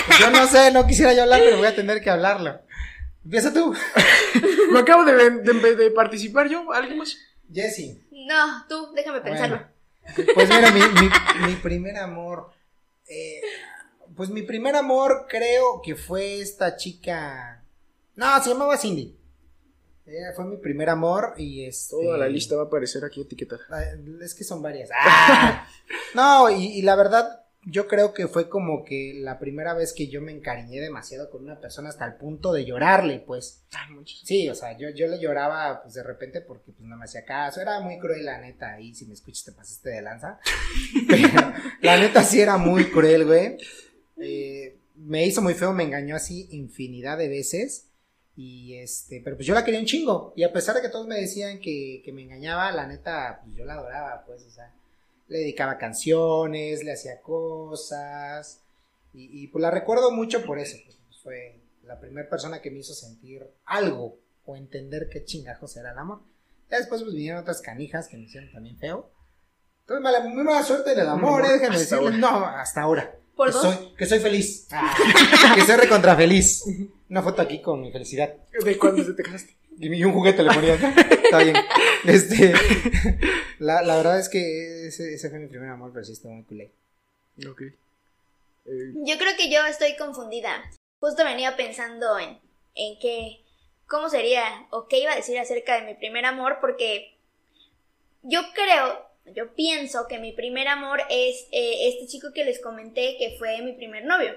[0.07, 2.61] Pues yo no sé, no quisiera yo hablar, pero voy a tener que hablarlo.
[3.25, 3.75] Empieza tú.
[4.71, 7.17] Me acabo de, de- de participar yo, ¿alguien más?
[7.53, 8.01] Jessy.
[8.13, 9.57] No, tú, déjame pensarlo.
[10.17, 12.53] Bueno, pues mira, mi, mi- mi primer amor.
[13.09, 13.41] eh,
[14.17, 17.65] pues mi primer amor creo que fue esta chica.
[18.17, 19.17] No, se llamaba Cindy.
[20.07, 21.97] Ella fue mi primer amor y este.
[21.97, 23.63] Toda la lista va a aparecer aquí etiquetada.
[23.71, 24.91] Ay, Es que son varias.
[24.95, 25.67] ¡Ah!
[26.15, 30.09] No, y, y la verdad, yo creo que fue como que la primera vez que
[30.09, 33.65] yo me encariñé demasiado con una persona hasta el punto de llorarle, pues.
[33.73, 34.05] Ay.
[34.07, 37.25] Sí, o sea, yo, yo le lloraba pues de repente porque pues no me hacía
[37.25, 37.61] caso.
[37.61, 40.39] Era muy cruel, la neta, ahí si me escuchas te pasaste de lanza.
[41.09, 43.57] Pero la neta sí era muy cruel, güey.
[44.19, 47.89] Eh, me hizo muy feo, me engañó así infinidad de veces.
[48.37, 50.33] Y este, pero pues yo la quería un chingo.
[50.37, 53.57] Y a pesar de que todos me decían que, que me engañaba, la neta, pues
[53.57, 54.73] yo la adoraba, pues, o sea,
[55.29, 58.61] le dedicaba canciones, le hacía cosas.
[59.13, 60.77] Y, y, pues la recuerdo mucho por eso.
[60.85, 65.93] pues, fue la primera persona que me hizo sentir algo o entender qué chingajos era
[65.93, 66.21] el amor.
[66.71, 69.11] Ya después pues vinieron otras canijas que me hicieron también feo.
[69.81, 72.15] Entonces, mala, muy mala suerte en el amor, eh, déjenme decirles.
[72.15, 73.19] No, hasta ahora.
[73.37, 73.63] ¿Por que dos?
[73.63, 74.69] soy, que soy feliz.
[75.55, 76.65] que soy recontra feliz.
[77.09, 78.33] Una foto aquí con mi felicidad.
[78.65, 79.55] ¿De cuándo se te casaste?
[79.79, 80.75] Y un juguete le ponía.
[80.75, 81.57] Está bien.
[82.05, 82.53] Este,
[83.59, 86.45] la, la verdad es que ese, ese fue mi primer amor, pero sí estuvo muy
[86.45, 86.71] culé.
[87.49, 87.63] Ok.
[87.63, 87.73] Eh,
[89.05, 90.63] Yo creo que yo estoy confundida.
[91.01, 92.39] Justo venía pensando en,
[92.77, 93.41] en qué,
[93.87, 97.17] cómo sería o qué iba a decir acerca de mi primer amor, porque
[98.23, 103.17] yo creo, yo pienso que mi primer amor es eh, este chico que les comenté
[103.19, 104.35] que fue mi primer novio.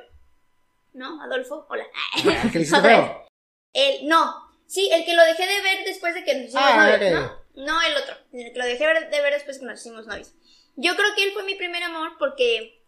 [0.93, 1.21] ¿No?
[1.21, 1.85] Adolfo, hola.
[2.43, 3.07] ¿El que le hiciste Otra vez.
[3.07, 3.27] feo?
[3.73, 4.33] El, no,
[4.65, 7.13] sí, el que lo dejé de ver después de que nos hicimos Ah, novios.
[7.13, 7.47] ¿no?
[7.65, 10.33] No el otro, el que lo dejé de ver después de que nos hicimos novios.
[10.75, 12.83] Yo creo que él fue mi primer amor porque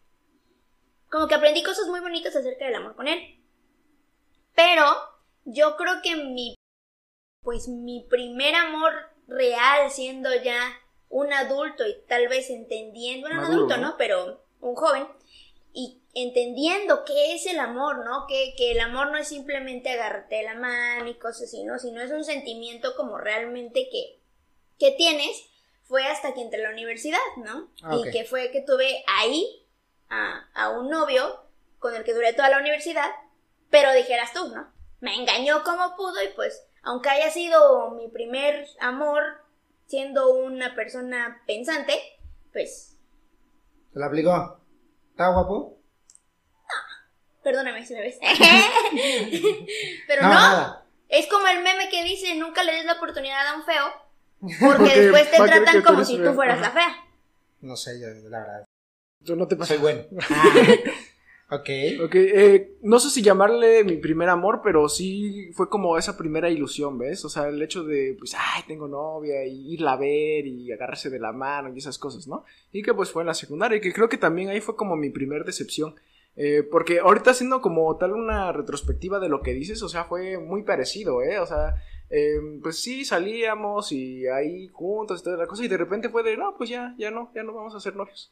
[1.10, 3.40] como que aprendí cosas muy bonitas acerca del amor con él.
[4.56, 4.86] Pero
[5.46, 6.56] yo creo que mi
[7.42, 8.94] pues mi primer amor
[9.28, 10.72] real siendo ya
[11.10, 13.96] un adulto y tal vez entendiendo, bueno, un adulto, ¿no?
[13.98, 15.08] Pero un joven
[15.74, 18.26] y entendiendo qué es el amor, ¿no?
[18.28, 21.80] Que, que el amor no es simplemente agarrarte la mano y cosas así, ¿no?
[21.80, 24.22] Sino es un sentimiento como realmente que,
[24.78, 25.46] que tienes,
[25.84, 27.72] fue hasta que entré a la universidad, ¿no?
[27.84, 27.96] Ah.
[27.96, 29.68] Y que fue que tuve ahí
[30.10, 31.44] a, a un novio
[31.80, 33.10] con el que duré toda la universidad,
[33.70, 34.72] pero dijeras tú, ¿no?
[35.00, 39.49] Me engañó como pudo y pues, aunque haya sido mi primer amor
[39.90, 41.94] siendo una persona pensante,
[42.54, 42.96] pues
[43.92, 44.62] ¿Se la aplicó?
[45.12, 45.80] ¿Está guapo?
[47.44, 48.20] Perdóname si me ves.
[50.08, 53.56] Pero No, no, es como el meme que dice, nunca le des la oportunidad a
[53.56, 53.86] un feo,
[54.40, 56.96] porque, Porque después te tratan como si tú fueras la fea.
[57.62, 58.66] No sé, yo, la verdad.
[59.22, 59.74] Yo no te pasa.
[59.74, 60.04] Soy bueno.
[61.52, 61.70] ok.
[62.06, 66.50] Ok, eh, no sé si llamarle mi primer amor, pero sí fue como esa primera
[66.50, 67.26] ilusión, ¿ves?
[67.26, 71.10] O sea, el hecho de, pues, ay, tengo novia, y irla a ver y agarrarse
[71.10, 72.44] de la mano y esas cosas, ¿no?
[72.72, 74.96] Y que pues fue en la secundaria, y que creo que también ahí fue como
[74.96, 75.96] mi primer decepción.
[76.36, 80.38] Eh, porque ahorita haciendo como tal una retrospectiva de lo que dices, o sea, fue
[80.38, 81.40] muy parecido, ¿eh?
[81.40, 81.76] O sea,
[82.10, 86.24] eh, pues sí, salíamos y ahí juntos y toda la cosa, y de repente fue
[86.24, 88.32] de, no, pues ya, ya no, ya no vamos a ser novios.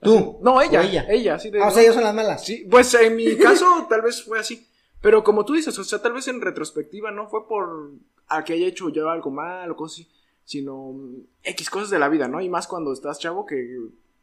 [0.00, 0.38] ¿Tú?
[0.42, 1.06] No, ella, ¿O ella?
[1.08, 1.62] ella, así de...
[1.62, 2.44] Ah, o sea, ellos son las malas.
[2.44, 4.66] Sí, pues en mi caso tal vez fue así.
[5.00, 7.92] Pero como tú dices, o sea, tal vez en retrospectiva no fue por
[8.28, 10.08] a que haya hecho yo algo mal o cosas así,
[10.44, 10.94] sino
[11.42, 12.40] X cosas de la vida, ¿no?
[12.40, 13.78] Y más cuando estás chavo que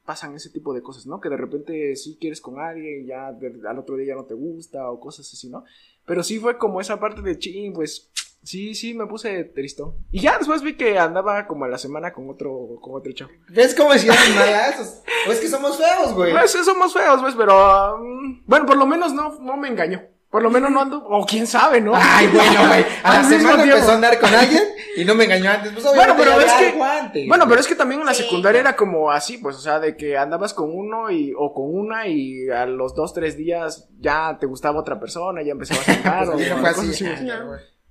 [0.06, 1.20] pasan ese tipo de cosas, ¿no?
[1.20, 4.36] Que de repente sí quieres con alguien y ya al otro día ya no te
[4.36, 5.64] gusta o cosas así, ¿no?
[6.06, 8.12] Pero sí fue como esa parte de ching, pues
[8.45, 9.95] sí, sí, me puse tristón.
[10.12, 13.31] Y ya después vi que andaba como a la semana con otro, con otro chavo.
[13.49, 15.03] ¿Ves cómo decían malas?
[15.27, 16.31] O es que somos feos, güey.
[16.31, 17.97] Pues sí, somos feos, pues, pero.
[17.99, 20.01] mm, bueno, por lo menos no, no me engañó.
[20.29, 20.97] Por lo menos no ando.
[21.08, 21.93] O quién sabe, ¿no?
[21.95, 22.86] Ay, bueno, güey.
[23.03, 23.75] A la semana tiempo.
[23.75, 24.63] empezó a andar con alguien
[24.97, 25.71] y no me engañó antes.
[25.71, 26.81] Pues Bueno, pero ya es que.
[26.81, 28.23] antes, Bueno, pero es que también en la Sí.
[28.23, 31.73] secundaria era como así, pues, o sea, de que andabas con uno y, o con
[31.73, 35.84] una y a los dos, tres días ya te gustaba otra persona, ya empezaba a
[35.86, 37.05] sacar Pues o no fue cosas así.
[37.08, 37.25] así.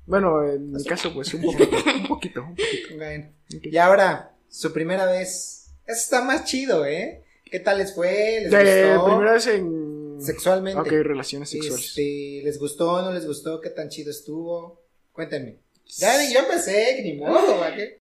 [0.06, 2.88] Bueno, en mi caso, pues, un poquito, un poquito, un poquito.
[2.96, 3.30] Bueno.
[3.50, 5.70] Y ahora, su primera vez.
[5.86, 7.22] Eso está más chido, ¿eh?
[7.50, 8.40] ¿Qué tal les fue?
[8.42, 9.06] ¿Les De gustó?
[9.06, 10.20] primera vez en.
[10.20, 10.80] Sexualmente.
[10.80, 11.86] Ok, relaciones sexuales.
[11.88, 13.02] Este, ¿Les gustó?
[13.02, 13.60] ¿No les gustó?
[13.60, 14.82] ¿Qué tan chido estuvo?
[15.12, 15.58] Cuéntenme.
[15.98, 17.98] Ya, yo empecé, ni modo, ¿va qué?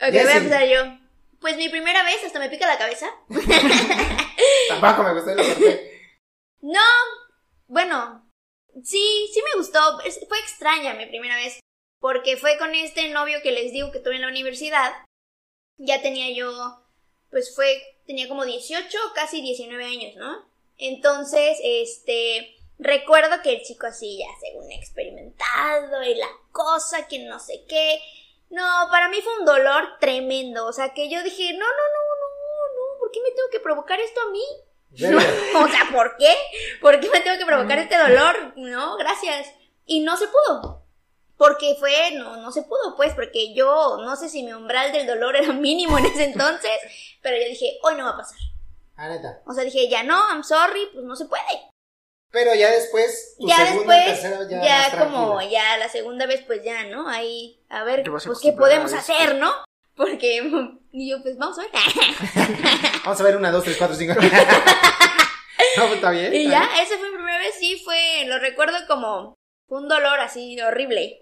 [0.00, 0.98] Ok, voy a empezar yo.
[1.40, 3.06] Pues mi primera vez hasta me pica la cabeza.
[4.68, 5.90] Tampoco me gustó corté.
[6.62, 6.80] No,
[7.68, 8.23] bueno,
[8.82, 9.78] sí, sí me gustó.
[10.28, 11.60] Fue extraña mi primera vez.
[12.00, 14.92] Porque fue con este novio que les digo que tuve en la universidad.
[15.78, 16.82] Ya tenía yo,
[17.30, 20.46] pues fue, tenía como 18 o casi 19 años, ¿no?
[20.76, 27.38] Entonces, este, recuerdo que el chico así ya según experimentado y la cosa, que no
[27.40, 28.00] sé qué.
[28.50, 30.66] No, para mí fue un dolor tremendo.
[30.66, 33.60] O sea, que yo dije, no, no, no, no, no, ¿por qué me tengo que
[33.60, 34.44] provocar esto a mí?
[34.98, 35.22] Verga.
[35.56, 36.34] O sea, ¿por qué?
[36.80, 38.52] ¿Por qué me tengo que provocar este dolor?
[38.56, 39.48] No, gracias.
[39.86, 40.84] Y no se pudo.
[41.36, 45.06] Porque fue, no, no se pudo, pues, porque yo no sé si mi umbral del
[45.06, 46.70] dolor era mínimo en ese entonces,
[47.22, 48.38] pero yo dije, hoy no va a pasar.
[48.96, 49.42] Ah, neta.
[49.46, 51.42] O sea, dije, ya no, I'm sorry, pues no se puede.
[52.30, 56.42] Pero ya después, tu ya segunda, después, tercera, ya, ya, como, ya la segunda vez,
[56.46, 57.08] pues ya, ¿no?
[57.08, 59.12] Ahí, a ver, pues, ¿qué podemos a esto.
[59.12, 59.52] hacer, no?
[59.96, 60.50] Porque,
[60.92, 61.70] y yo, pues, vamos a ver.
[63.04, 64.14] Vamos a ver una, dos, tres, cuatro, cinco.
[64.20, 66.32] no, pues está bien.
[66.34, 66.70] y ya, bien.
[66.82, 69.34] esa fue mi primera vez, sí, fue, lo recuerdo como,
[69.68, 71.20] fue un dolor así horrible.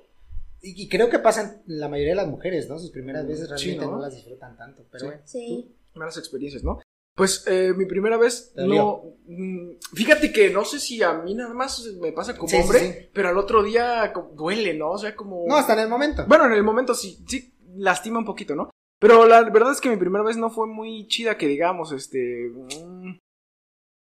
[0.61, 2.79] Y, y creo que pasan la mayoría de las mujeres, ¿no?
[2.79, 3.93] Sus primeras veces Sí, realmente ¿no?
[3.97, 4.85] no las disfrutan tanto.
[4.93, 5.07] Pero Sí.
[5.07, 5.23] bueno.
[5.27, 5.77] Sí.
[5.95, 6.81] malas experiencias, ¿no?
[7.17, 9.03] Pues eh, mi primera vez, no.
[9.27, 12.79] mm, Fíjate que no sé si a mí nada más me pasa como Sí, hombre,
[12.81, 13.11] sí.
[13.13, 14.93] pero al otro día duele, ¿no?
[14.93, 15.45] O sea, como.
[15.47, 16.25] No, hasta en el momento.
[16.27, 18.71] Bueno, en el momento sí, sí, lastima un poquito, ¿no?
[18.99, 22.53] Pero la verdad es que mi primera vez no fue muy chida, que digamos, este.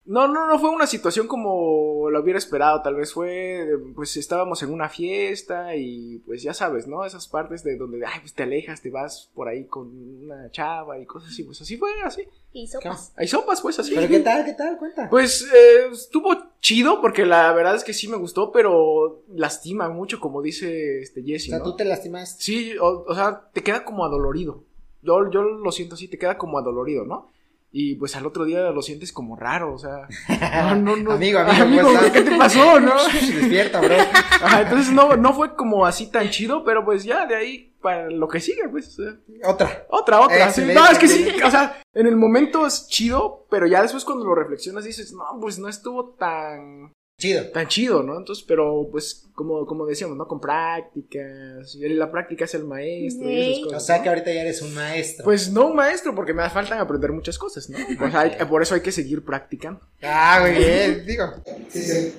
[0.06, 4.62] No, no, no fue una situación como lo hubiera esperado, tal vez fue, pues estábamos
[4.62, 7.04] en una fiesta y pues ya sabes, ¿no?
[7.04, 9.88] Esas partes de donde, ay, pues te alejas, te vas por ahí con
[10.24, 12.26] una chava y cosas así, pues así fue, así.
[12.54, 13.12] Y sopas.
[13.16, 13.94] Hay sopas, pues así.
[13.94, 14.46] Pero ¿qué tal?
[14.46, 14.78] ¿Qué tal?
[14.78, 15.10] Cuenta.
[15.10, 16.34] Pues eh, estuvo
[16.68, 21.22] chido porque la verdad es que sí me gustó, pero lastima mucho, como dice este
[21.22, 21.64] o Jesse, sea, ¿no?
[21.64, 22.42] tú te lastimaste.
[22.42, 24.64] Sí, o, o sea, te queda como adolorido.
[25.00, 27.30] Yo, yo lo siento así, te queda como adolorido, ¿no?
[27.70, 30.08] Y pues al otro día lo sientes como raro, o sea.
[30.74, 31.12] No, no, no.
[31.12, 32.12] Amigo, amigo, ¿cómo estás?
[32.12, 32.94] ¿qué te pasó, no?
[33.12, 33.96] Despierta, bro.
[34.42, 38.10] Ajá, entonces no, no fue como así tan chido, pero pues ya de ahí para
[38.10, 38.98] lo que sigue, pues.
[38.98, 39.86] o sea, Otra.
[39.90, 40.50] otra, otra.
[40.50, 40.62] sí.
[40.74, 44.24] No, es que sí, o sea, en el momento es chido, pero ya después cuando
[44.24, 47.48] lo reflexionas dices, no, pues no estuvo tan, Chido.
[47.50, 48.16] tan chido, ¿no?
[48.16, 50.28] Entonces, pero pues como, como decíamos, ¿no?
[50.28, 53.82] Con prácticas, y la práctica es el maestro y esas cosas.
[53.82, 54.02] O sea ¿no?
[54.04, 55.24] que ahorita ya eres un maestro.
[55.24, 57.76] Pues no un maestro, porque me faltan aprender muchas cosas, ¿no?
[58.06, 59.80] O sea, hay- por eso hay que seguir practicando.
[60.00, 61.24] Ah, muy bien, digo.
[61.68, 62.14] Sí, sí.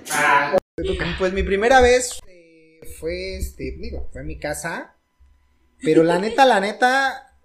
[1.17, 4.95] Pues mi primera vez eh, fue, este, digo, fue en mi casa.
[5.81, 7.37] Pero la neta, la neta,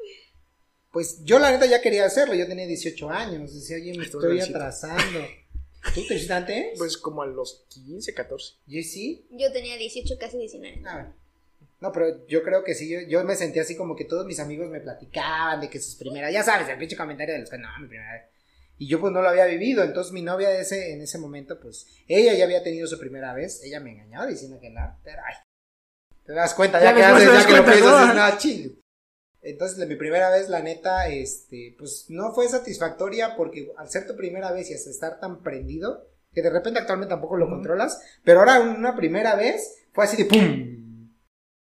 [0.90, 2.34] pues yo la neta ya quería hacerlo.
[2.34, 3.54] Yo tenía 18 años.
[3.54, 5.20] Decía, oye, me estoy atrasando.
[5.94, 6.78] ¿Tú te hiciste antes?
[6.78, 8.54] Pues como a los 15, 14.
[8.66, 9.26] Yo sí.
[9.30, 10.82] Yo tenía 18, casi 19.
[10.86, 11.12] Ah.
[11.80, 14.40] No, pero yo creo que sí, yo, yo me sentía así como que todos mis
[14.40, 17.58] amigos me platicaban de que sus primeras, ya sabes, el pinche comentario de los que
[17.58, 18.22] no, mi primera vez.
[18.78, 21.60] Y yo pues no lo había vivido, entonces mi novia de ese, en ese momento,
[21.60, 25.18] pues ella ya había tenido su primera vez, ella me engañaba diciendo que nada, pero
[25.26, 25.34] ay,
[26.24, 28.38] te das cuenta, ya, Ya que haces, ya que lo piensas, ¿no?
[28.38, 28.83] chill.
[29.44, 34.16] Entonces, mi primera vez, la neta, este, pues no fue satisfactoria porque al ser tu
[34.16, 38.40] primera vez y hasta estar tan prendido, que de repente actualmente tampoco lo controlas, pero
[38.40, 41.10] ahora una primera vez fue así de pum.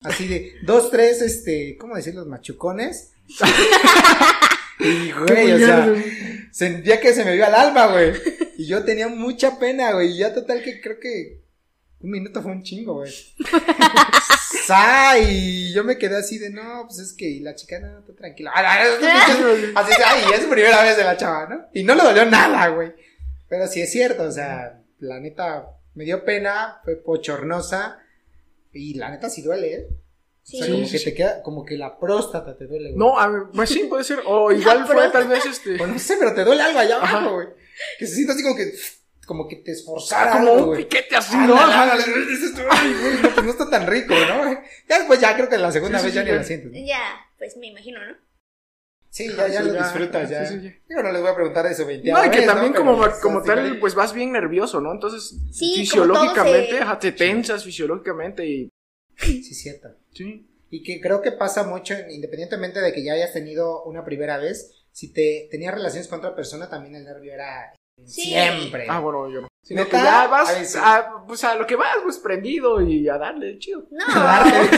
[0.02, 3.12] Así de dos, tres, este, ¿cómo decir los machucones?
[4.80, 5.94] y güey, o sea,
[6.52, 8.14] sentía que se me vio al alma, güey.
[8.58, 10.12] Y yo tenía mucha pena, güey.
[10.12, 11.43] Y ya total que creo que
[12.04, 13.12] un minuto fue un chingo, güey.
[14.66, 18.04] Sa, y yo me quedé así de, no, pues es que y la chica, no,
[18.04, 18.52] tú tranquila.
[18.54, 21.66] Ah, no, Así, ay, es su primera vez de la chava, ¿no?
[21.74, 22.94] Y no le dolió nada, güey.
[23.50, 28.00] Pero sí es cierto, o sea, la neta me dio pena, fue pochornosa.
[28.72, 29.88] Y la neta sí duele, ¿eh?
[30.44, 30.62] Sí.
[30.62, 32.98] O sea, como Sí, que sí, te queda, como que la próstata te duele, güey.
[32.98, 34.20] No, a ver, pues sí, puede ser.
[34.26, 35.82] O igual fue tal vez este.
[35.82, 37.48] O no sé, pero te duele algo allá abajo, güey.
[37.98, 38.74] Que se siente así como que,
[39.26, 41.56] como que te esforzara Como algo, un piquete así, Ah, ¿no?
[43.34, 44.62] pues no está tan rico, ¿no?
[44.90, 46.72] Ya después, ya creo que la segunda Sí, sí, vez ya sí, ni la sientes.
[46.72, 46.88] ¿no?
[46.88, 47.02] Ya,
[47.38, 48.16] pues me imagino, ¿no?
[49.10, 50.46] Sí, ya, ya Sí, lo disfrutas, ya.
[50.46, 50.96] sí, sí, ya.
[50.96, 52.98] Yo no les voy a preguntar de su 20 No, y que vez, también como,
[52.98, 54.92] pues, como tal, pues vas bien nervioso, ¿no?
[54.92, 58.70] Entonces, Sí, fisiológicamente, se- ajá, te tensas fisiológicamente y...
[59.18, 59.90] Sí, es cierto.
[60.14, 60.50] Sí.
[60.72, 64.72] Y que creo que pasa mucho, independientemente de que ya hayas tenido una primera vez,
[64.92, 67.72] si te tenías relaciones con otra persona, también el nervio era
[68.06, 68.22] Sí.
[68.24, 68.86] siempre.
[68.90, 69.48] Ah, bueno, yo no.
[69.62, 70.78] Sino que ya vas Ay, sí.
[70.82, 73.86] a, pues a lo que vas, pues prendido y a darle, chido.
[73.92, 74.70] No, yo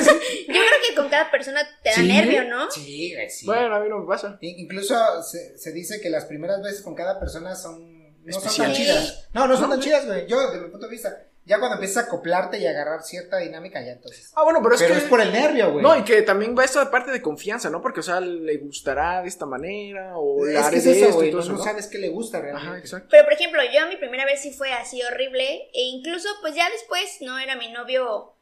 [0.46, 2.08] creo que con cada persona te da Sí.
[2.08, 2.70] nervio, ¿no?
[2.70, 3.46] Sí, sí.
[3.48, 4.38] Bueno, a mí no me pasa.
[4.42, 8.74] Incluso se, se dice que las primeras veces con cada persona son no son tan
[8.74, 9.28] chidas.
[9.34, 10.28] No, no son No, tan chidas, güey.
[10.28, 13.38] Yo, desde mi punto de vista, ya cuando empiezas a acoplarte y a agarrar cierta
[13.38, 14.32] dinámica, ya entonces.
[14.36, 15.00] Ah, bueno, pero es Pero que...
[15.02, 15.84] es por el nervio, güey.
[15.84, 17.84] No, y que también va esta parte de confianza, ¿no?
[17.84, 20.92] Porque, o sea, le gustará de esta manera o le es haré que es de
[20.92, 21.32] eso, esto güey.
[21.32, 21.64] ¿no?
[21.64, 22.70] sabes qué le gusta realmente.
[22.70, 23.08] Ajá, exacto.
[23.12, 25.70] Pero por ejemplo, yo mi primera vez sí fue así horrible.
[25.72, 28.36] E incluso, pues ya después, no era mi novio.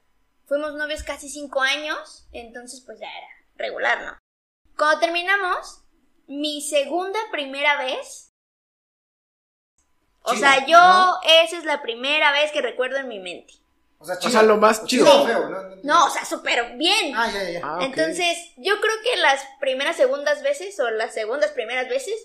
[0.46, 2.28] Fuimos novios casi cinco años.
[2.32, 4.18] Entonces, pues ya era regular, ¿no?
[4.78, 5.84] Cuando terminamos,
[6.28, 8.33] mi segunda primera vez.
[10.24, 11.20] O Chida, sea, yo, ¿no?
[11.44, 13.54] esa es la primera vez que recuerdo en mi mente.
[14.00, 15.06] O sea, O sea, lo más chido.
[15.06, 15.26] chido.
[15.26, 15.76] feo, ¿no?
[15.84, 17.14] No, o sea, súper bien.
[17.16, 17.62] Ah, ya, ya.
[17.64, 17.80] Ah.
[17.82, 22.16] Entonces, yo creo que las primeras segundas veces o las segundas primeras veces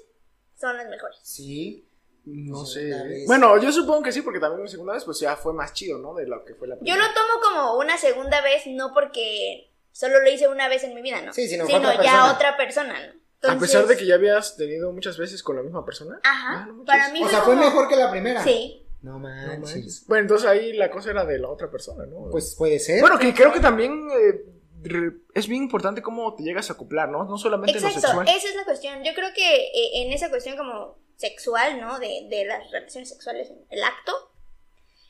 [0.58, 1.18] son las mejores.
[1.22, 1.84] Sí.
[2.24, 2.84] No sé.
[2.84, 3.26] Vez.
[3.26, 5.98] Bueno, yo supongo que sí, porque también mi segunda vez, pues ya fue más chido,
[5.98, 6.14] ¿no?
[6.14, 7.06] De lo que fue la Yo primera.
[7.08, 11.00] lo tomo como una segunda vez, no porque solo lo hice una vez en mi
[11.02, 11.32] vida, ¿no?
[11.32, 12.32] Sí, sino fue otra ya persona.
[12.32, 13.12] otra persona, ¿no?
[13.40, 16.18] A Entonces, pesar de que ya habías tenido muchas veces con la misma persona.
[16.24, 16.86] Ajá, Ah, no manches.
[16.86, 18.42] para mí O sea, fue como- mejor que la primera.
[18.42, 18.84] Sí.
[19.02, 19.74] No No manches.
[19.74, 20.04] manches.
[20.08, 22.30] Bueno, entonces ahí la cosa era de la otra persona, ¿no?
[22.32, 23.00] Pues puede ser.
[23.00, 24.44] Bueno, que creo que también eh,
[24.82, 27.24] re- es bien importante cómo te llegas a acoplar, ¿no?
[27.24, 28.28] No solamente en lo Exacto, sexual.
[28.28, 29.04] esa es la cuestión.
[29.04, 32.00] Yo creo que eh, en esa cuestión como sexual, ¿no?
[32.00, 34.12] De, de las relaciones sexuales, el acto,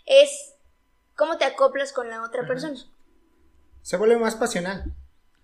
[0.05, 0.55] es
[1.17, 2.77] cómo te acoplas con la otra persona.
[3.81, 4.95] Se vuelve más pasional.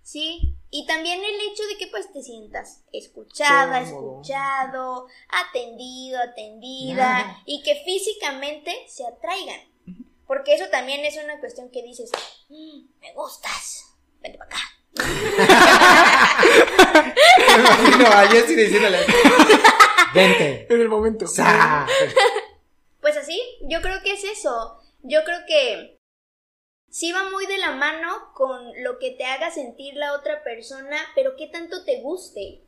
[0.03, 4.19] Sí, y también el hecho de que pues te sientas escuchada, Cómodo.
[4.21, 9.59] escuchado, atendido, atendida y que físicamente se atraigan.
[10.27, 12.11] Porque eso también es una cuestión que dices,
[12.49, 13.85] "Mm, me gustas,
[14.21, 14.61] vente para acá.
[17.47, 18.99] Me imagino a Jessy diciéndole.
[20.13, 20.67] Vente.
[20.69, 21.27] En el momento.
[21.27, 21.85] Sa.
[23.01, 24.79] Pues así, yo creo que es eso.
[25.03, 25.94] Yo creo que
[26.95, 30.95] sí va muy de la mano con lo que te haga sentir la otra persona,
[31.13, 32.61] pero qué tanto te guste.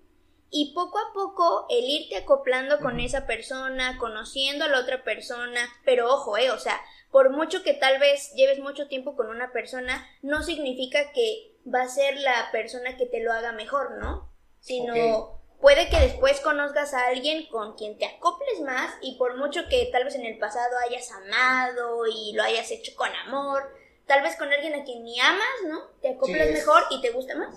[0.50, 5.62] Y poco a poco el irte acoplando con esa persona, conociendo a la otra persona,
[5.86, 6.78] pero ojo, eh, o sea,
[7.10, 11.84] por mucho que tal vez lleves mucho tiempo con una persona, no significa que va
[11.84, 14.30] a ser la persona que te lo haga mejor, ¿no?
[14.60, 19.70] Sino puede que después conozcas a alguien con quien te acoples más y por mucho
[19.70, 24.24] que tal vez en el pasado hayas amado y lo hayas hecho con amor, tal
[24.24, 25.80] vez con alguien a quien ni amas, ¿no?
[26.02, 27.56] Te acoplas Sí, es- mejor y te gusta más.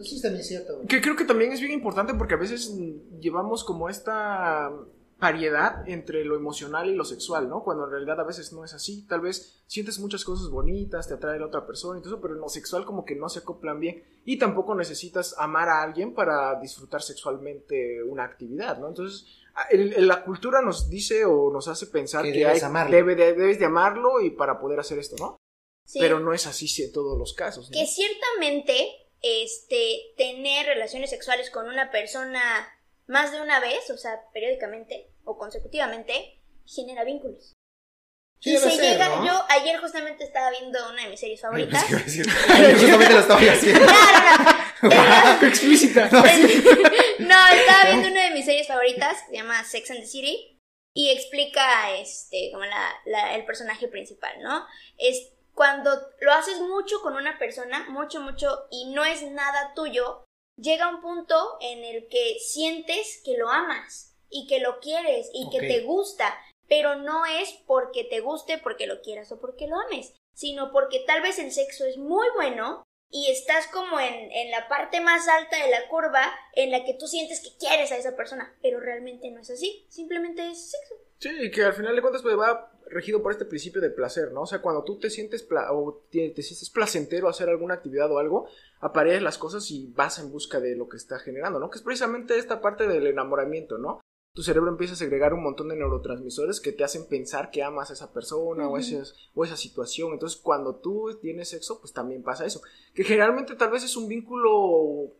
[0.00, 0.86] Eso es también cierto, güey.
[0.86, 2.72] Que creo que también es bien importante porque a veces
[3.20, 4.70] llevamos como esta
[5.18, 7.62] variedad entre lo emocional y lo sexual, ¿no?
[7.62, 9.06] Cuando en realidad a veces no es así.
[9.06, 12.34] Tal vez sientes muchas cosas bonitas, te atrae la otra persona y todo eso, pero
[12.34, 14.02] en lo sexual como que no se acoplan bien.
[14.24, 18.88] Y tampoco necesitas amar a alguien para disfrutar sexualmente una actividad, ¿no?
[18.88, 22.62] Entonces, a- el- el- la cultura nos dice o nos hace pensar Que que, debes
[22.62, 22.96] hay- amarlo.
[22.96, 25.36] debe de- debes de amarlo y para poder hacer esto, ¿no?
[25.84, 25.98] Sí.
[26.00, 27.70] Pero no es así en todos los casos.
[27.70, 27.78] ¿no?
[27.78, 28.88] que ciertamente
[29.20, 32.42] este tener relaciones sexuales con una persona
[33.06, 37.52] más de una vez, o sea, periódicamente o consecutivamente, genera vínculos.
[38.40, 39.26] Sí, y se ser, llega, ¿no?
[39.26, 41.84] yo ayer justamente estaba viendo una de mis series favoritas.
[42.48, 43.86] Ay, justamente lo estaba haciendo.
[43.86, 45.46] No, no, no.
[45.46, 46.08] Explícita.
[46.10, 50.58] No, estaba viendo una de mis series favoritas, que se llama Sex and the City,
[50.92, 54.66] y explica este, como la, la- el personaje principal, ¿no?
[54.98, 60.24] Es cuando lo haces mucho con una persona, mucho, mucho, y no es nada tuyo,
[60.56, 65.50] llega un punto en el que sientes que lo amas y que lo quieres y
[65.50, 66.38] que te gusta,
[66.68, 71.04] pero no es porque te guste, porque lo quieras o porque lo ames, sino porque
[71.06, 75.28] tal vez el sexo es muy bueno y estás como en, en la parte más
[75.28, 78.80] alta de la curva en la que tú sientes que quieres a esa persona, pero
[78.80, 80.94] realmente no es así, simplemente es sexo.
[81.22, 84.32] Sí, y que al final de cuentas pues, va regido por este principio de placer,
[84.32, 84.42] ¿no?
[84.42, 88.10] O sea, cuando tú te sientes pla- o te, te sientes placentero hacer alguna actividad
[88.10, 88.48] o algo,
[88.80, 91.70] aparecen las cosas y vas en busca de lo que está generando, ¿no?
[91.70, 94.00] Que es precisamente esta parte del enamoramiento, ¿no?
[94.34, 97.90] Tu cerebro empieza a segregar un montón de neurotransmisores que te hacen pensar que amas
[97.90, 99.00] a esa persona o, ese-
[99.34, 100.12] o esa situación.
[100.12, 102.62] Entonces, cuando tú tienes sexo, pues también pasa eso.
[102.94, 105.12] Que generalmente tal vez es un vínculo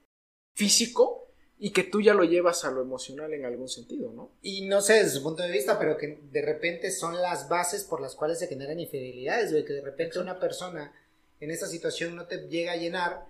[0.55, 1.32] físico
[1.64, 4.33] y que tú ya lo llevas a lo emocional en algún sentido, ¿no?
[4.42, 7.85] Y no sé desde su punto de vista, pero que de repente son las bases
[7.85, 10.92] por las cuales se generan infidelidades, güey, que de repente una persona
[11.38, 13.27] en esa situación no te llega a llenar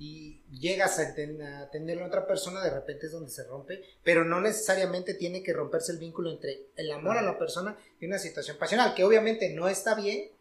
[0.00, 4.40] y llegas a, atenderlo a otra persona, de repente es donde se rompe, pero no
[4.40, 8.56] necesariamente tiene que romperse el vínculo entre el amor a la persona y una situación
[8.58, 10.32] pasional, que obviamente no está bien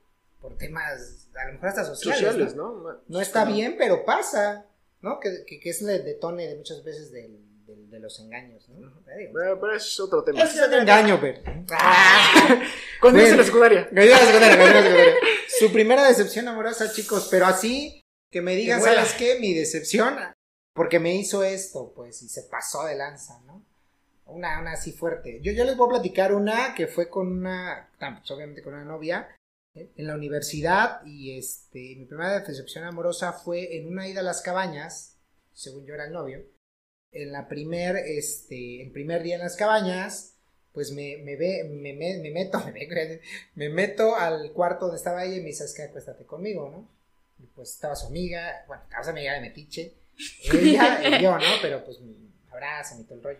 [0.41, 2.73] por temas, a lo mejor hasta sociales, Sociales, ¿no?
[2.81, 3.01] ¿no?
[3.07, 4.65] No está bien, pero pasa,
[5.05, 5.19] ¿no?
[5.19, 8.77] Que, que, que es el detone de muchas veces del- del- de los engaños, ¿no?
[9.17, 9.31] Digo.
[9.33, 10.41] Pero, pero eso es otro tema.
[10.41, 11.41] Eso es otro engaño, pero.
[13.01, 13.37] Cuando en Bueno.
[13.37, 13.87] la secundaria.
[13.91, 15.13] Me ayuda a secundaria, me ayuda a secundaria.
[15.59, 18.85] Su primera decepción amorosa, chicos, pero así que me digan, Que.
[18.85, 19.37] ¿sabes qué?
[19.39, 20.17] Mi decepción,
[20.73, 23.63] porque me hizo esto, pues, y se pasó de lanza, ¿no?
[24.25, 25.39] Una, una así fuerte.
[25.41, 28.73] Yo, yo les voy a platicar una que fue con una, ah, pues, obviamente con
[28.73, 29.35] una novia, ¿eh?
[29.75, 34.41] En la universidad, y este, mi primera decepción amorosa fue en una ida a las
[34.41, 35.17] cabañas,
[35.53, 36.45] según yo era el novio,
[37.11, 40.35] en la primer, este, el primer día en las cabañas,
[40.73, 43.21] pues me, me ve, me, me, me meto, me,
[43.55, 46.89] me meto al cuarto donde estaba ella y me dice, es que acuéstate conmigo, ¿no?
[47.43, 49.93] Y pues estaba su amiga, bueno, estaba su amiga de Metiche,
[50.53, 51.45] ella y yo, ¿no?
[51.61, 52.13] Pero pues me
[52.49, 53.39] abraza y todo el rollo.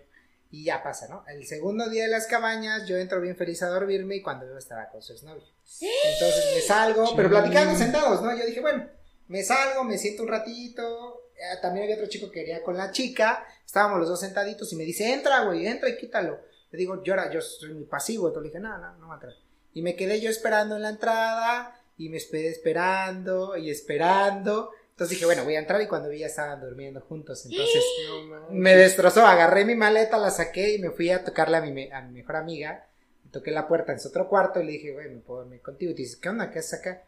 [0.56, 1.26] Y ya pasa, ¿no?
[1.28, 4.58] El segundo día de las cabañas, yo entro bien feliz a dormirme y cuando yo
[4.58, 5.44] estaba con su exnovio.
[5.82, 8.34] Entonces me salgo, pero platicando sentados, ¿no?
[8.38, 8.88] Yo dije, bueno,
[9.28, 11.30] me salgo, me siento un ratito.
[11.36, 13.46] eh, También había otro chico que quería con la chica.
[13.66, 16.40] Estábamos los dos sentaditos y me dice, entra, güey, entra y quítalo.
[16.72, 18.28] Le digo, yo, era- yo soy muy pasivo.
[18.30, 19.34] Entonces le dije, no, no, no va a entrar.
[19.74, 24.72] Y me quedé yo esperando en la entrada y me esperé esperando y esperando.
[24.96, 27.46] Entonces dije, bueno, voy a entrar y cuando vi ya estaban durmiendo juntos.
[27.46, 27.84] Entonces
[28.30, 31.72] No, me destrozó, agarré mi maleta, la saqué y me fui a tocarle a mi,
[31.74, 32.88] me- a mi mejor amiga.
[33.32, 35.92] Toqué la puerta en su otro cuarto y le dije, güey, ¿me puedo dormir contigo?
[35.92, 36.50] Y dice, ¿qué onda?
[36.50, 37.04] ¿Qué haces acá?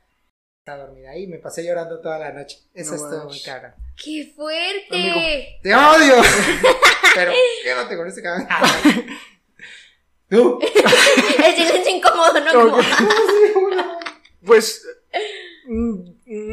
[0.60, 2.60] Está dormida ahí, me pasé llorando toda la noche.
[2.74, 3.74] Eso No estuvo muy cabrón.
[3.96, 4.90] ¡Qué fuerte!
[5.12, 5.20] Amigo.
[5.64, 6.16] ¡Te odio!
[7.16, 7.32] Pero
[7.64, 8.48] quédate con este cabrón.
[10.30, 10.60] Tú.
[11.46, 12.52] El silencio incómodo, ¿no?
[12.52, 12.82] Como
[14.46, 14.86] Pues,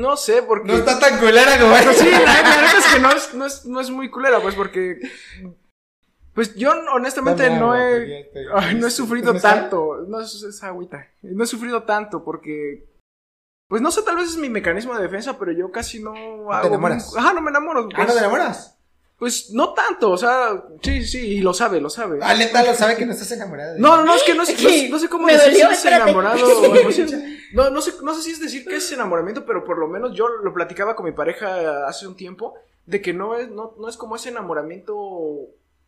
[0.04, 0.68] no sé, porque...
[0.68, 3.64] No está tan culera como Pues sí, la neta es que no es, no, es,
[3.66, 4.98] no es muy culera, pues porque...
[6.34, 8.28] Pues yo honestamente no he...
[8.54, 10.04] Ay, no he ¿Es sufrido tanto.
[10.08, 11.06] No es esa agüita.
[11.22, 12.92] No he sufrido tanto porque.
[13.68, 16.12] Pues no sé, tal vez es mi mecanismo de defensa, pero yo casi no
[16.52, 16.66] hago.
[16.66, 17.16] enamoras?
[17.16, 17.82] Ajá, no me enamoro.
[17.84, 18.78] Ah, Pues, ¿no te enamoras?
[19.18, 22.18] Pues no tanto, o sea, sí, sí, y lo sabe, lo sabe.
[22.22, 24.44] Ah, neta lo sabe que no estás enamorada de No, no, no, es que no
[24.44, 26.03] sé, no, sé- no sé cómo Me decir dolió, si es espérate.
[26.11, 26.74] enamorado o.
[27.55, 30.12] No, no sé, no sé si es decir que es enamoramiento, pero por lo menos
[30.16, 32.55] yo lo platicaba con mi pareja hace un tiempo,
[32.87, 34.94] de que no es, no, no es como ese enamoramiento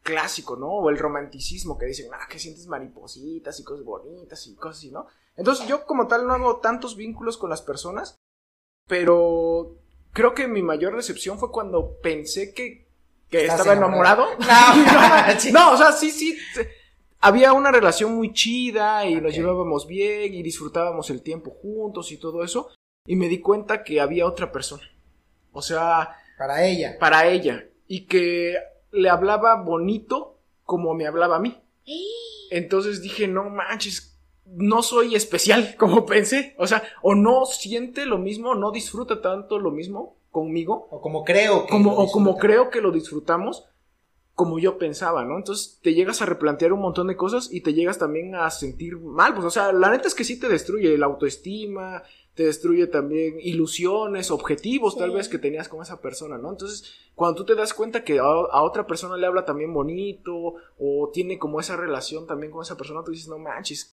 [0.02, 0.68] clásico, ¿no?
[0.68, 4.90] O el romanticismo que dicen, ah, que sientes maripositas y cosas bonitas y cosas así,
[4.92, 5.08] ¿no?
[5.36, 8.16] Entonces yo como tal no hago tantos vínculos con las personas,
[8.86, 9.76] pero
[10.12, 12.85] creo que mi mayor decepción fue cuando pensé que,
[13.30, 14.26] que Estás estaba enamorado.
[14.38, 15.34] enamorado.
[15.52, 16.36] No, No, o sea, sí, sí.
[17.20, 22.18] Había una relación muy chida y nos llevábamos bien y disfrutábamos el tiempo juntos y
[22.18, 22.68] todo eso.
[23.06, 24.82] Y me di cuenta que había otra persona.
[25.52, 26.96] O sea, Para ella.
[27.00, 27.64] para ella.
[27.88, 28.54] Y que
[28.92, 31.60] le hablaba bonito como me hablaba a mí.
[32.50, 36.54] Entonces dije, no manches, no soy especial como pensé.
[36.58, 41.24] O sea, o no siente lo mismo, no disfruta tanto lo mismo conmigo O como
[41.24, 43.64] creo que como, lo o como creo que lo disfrutamos,
[44.34, 45.38] como yo pensaba, ¿no?
[45.38, 48.98] Entonces te llegas a replantear un montón de cosas y te llegas también a sentir
[48.98, 52.02] mal, pues, o sea, la neta es que sí te destruye la autoestima,
[52.34, 56.50] te destruye también ilusiones, objetivos tal vez que tenías con esa persona, ¿no?
[56.50, 56.84] Entonces,
[57.14, 61.10] cuando tú te das cuenta que a, a otra persona le habla también bonito o
[61.14, 63.96] tiene como esa relación también con esa persona, tú dices, no manches,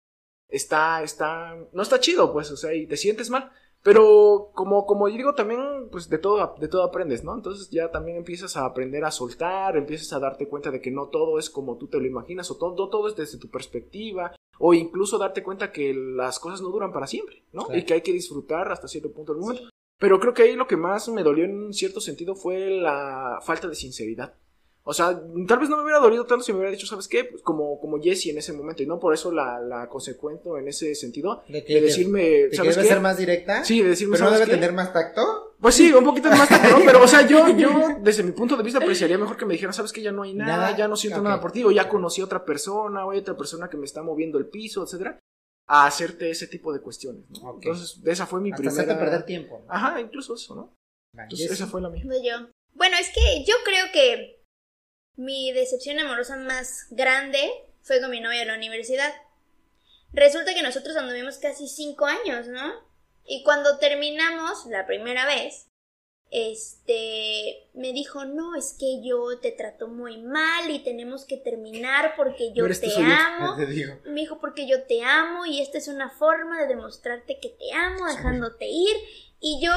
[0.49, 3.51] está, está, no está chido, pues, o sea, y te sientes mal.
[3.88, 7.34] Pero como, como yo digo, también, pues de todo, de todo aprendes, ¿no?
[7.34, 11.08] Entonces ya también empiezas a aprender a soltar, empiezas a darte cuenta de que no
[11.08, 14.36] todo es como tú te lo imaginas, o todo, no todo es desde tu perspectiva,
[14.60, 17.64] o incluso darte cuenta que las cosas no duran para siempre, ¿no?
[17.64, 17.80] Claro.
[17.80, 19.70] Y que hay que disfrutar hasta cierto punto del momento.
[19.98, 23.70] Pero creo que ahí lo que más me dolió en cierto sentido fue la falta
[23.70, 24.34] de sinceridad.
[24.90, 27.26] O sea, tal vez no me hubiera dolido tanto si me hubiera dicho, ¿sabes qué?
[27.26, 30.70] Pues como, como Jesse en ese momento, y no por eso la, la consecuento en
[30.70, 32.94] ese sentido, De que de decirme, ¿Te ¿sabes debe qué?
[32.94, 33.66] ser más directa?
[33.66, 34.62] Sí, de decirme, Pero no ¿sabes debe qué?
[34.66, 35.56] tener más tacto.
[35.60, 37.70] Pues sí, un poquito más cabrón, pero o sea, yo, yo
[38.02, 40.34] desde mi punto de vista apreciaría mejor que me dijeran, sabes que ya no hay
[40.34, 41.26] nada, Nada, ya no siento ok.
[41.26, 43.86] nada por ti, o ya conocí a otra persona, o hay otra persona que me
[43.86, 45.20] está moviendo el piso, etcétera,
[45.68, 47.50] a hacerte ese tipo de cuestiones, ¿no?
[47.50, 47.66] Ok.
[47.66, 48.84] Entonces, esa fue mi Hasta primera...
[48.84, 49.64] hacerte perder tiempo.
[49.68, 49.74] ¿no?
[49.74, 50.74] Ajá, incluso eso, ¿no?
[51.22, 52.04] Entonces, esa fue la mía.
[52.06, 52.48] Pues yo.
[52.74, 54.37] Bueno, es que yo creo que
[55.18, 57.51] mi decepción amorosa más grande
[57.82, 59.13] fue con mi novia en la universidad.
[60.13, 62.74] Resulta que nosotros anduvimos casi cinco años, ¿no?
[63.26, 65.68] Y cuando terminamos la primera vez,
[66.30, 72.13] este, me dijo, no, es que yo te trato muy mal y tenemos que terminar
[72.15, 72.97] porque yo No te yo.
[72.99, 73.55] amo.
[73.55, 73.65] Te.
[74.09, 77.74] Me dijo, porque yo te amo y esta es una forma de demostrarte que te
[77.74, 78.95] amo, dejándote ir.
[79.39, 79.74] Y yo,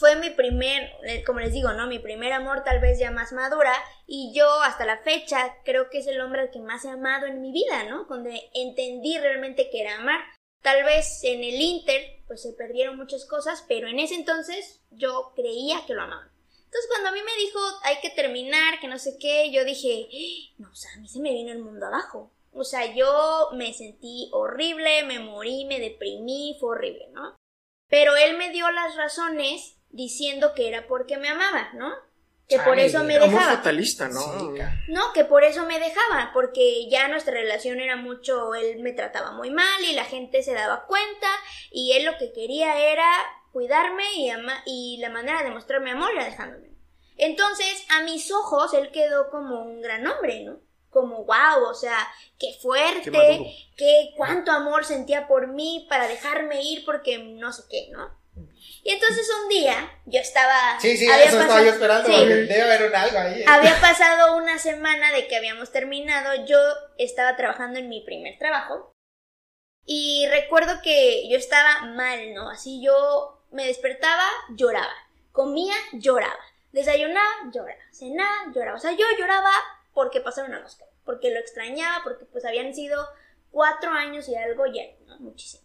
[0.00, 1.86] fue mi primer, eh, como les digo, ¿no?
[1.86, 3.74] Mi primer amor tal vez ya más madura.
[4.06, 7.26] Y yo hasta la fecha creo que es el hombre al que más he amado
[7.26, 8.06] en mi vida, ¿no?
[8.06, 10.20] Donde entendí realmente que era amar.
[10.62, 15.32] Tal vez en el Inter, pues se perdieron muchas cosas, pero en ese entonces yo
[15.36, 16.32] creía que lo amaba.
[16.64, 20.08] Entonces cuando a mí me dijo hay que terminar, que no sé qué, yo dije,
[20.56, 22.32] no, o sea, a mí se me vino el mundo abajo.
[22.52, 27.36] O sea, yo me sentí horrible, me morí, me deprimí, fue horrible, ¿no?
[27.88, 31.92] Pero él me dio las razones diciendo que era porque me amaba, ¿no?
[32.50, 33.56] Que por eso me dejaba.
[33.56, 34.20] fatalista, ¿no?
[34.20, 38.92] Sí, No, que por eso me dejaba, porque ya nuestra relación era mucho, él me
[38.92, 41.28] trataba muy mal y la gente se daba cuenta
[41.70, 43.06] y él lo que quería era
[43.52, 46.70] cuidarme y, ama y la manera de mostrarme amor era dejándome.
[47.16, 50.58] Entonces, a mis ojos, él quedó como un gran hombre, ¿no?
[50.88, 53.12] Como wow, o sea, qué fuerte,
[53.76, 58.19] qué cuánto amor sentía por mí para dejarme ir porque no sé qué, ¿no?
[58.82, 60.78] Y entonces un día yo estaba...
[60.80, 62.08] Sí, sí, había eso estaba pasado- yo esperando.
[62.08, 62.14] Sí.
[62.16, 63.40] porque Debe haber un algo ahí.
[63.42, 63.44] ¿eh?
[63.46, 66.58] había pasado una semana de que habíamos terminado, yo
[66.98, 68.92] estaba trabajando en mi primer trabajo
[69.84, 72.48] y recuerdo que yo estaba mal, ¿no?
[72.50, 74.92] Así yo me despertaba, lloraba,
[75.32, 76.38] comía, lloraba,
[76.72, 79.50] desayunaba, lloraba, cenaba, lloraba, o sea, yo lloraba
[79.92, 83.06] porque pasaron a Oscar, porque lo extrañaba, porque pues habían sido
[83.50, 85.18] cuatro años y algo ya, ¿no?
[85.18, 85.64] Muchísimo.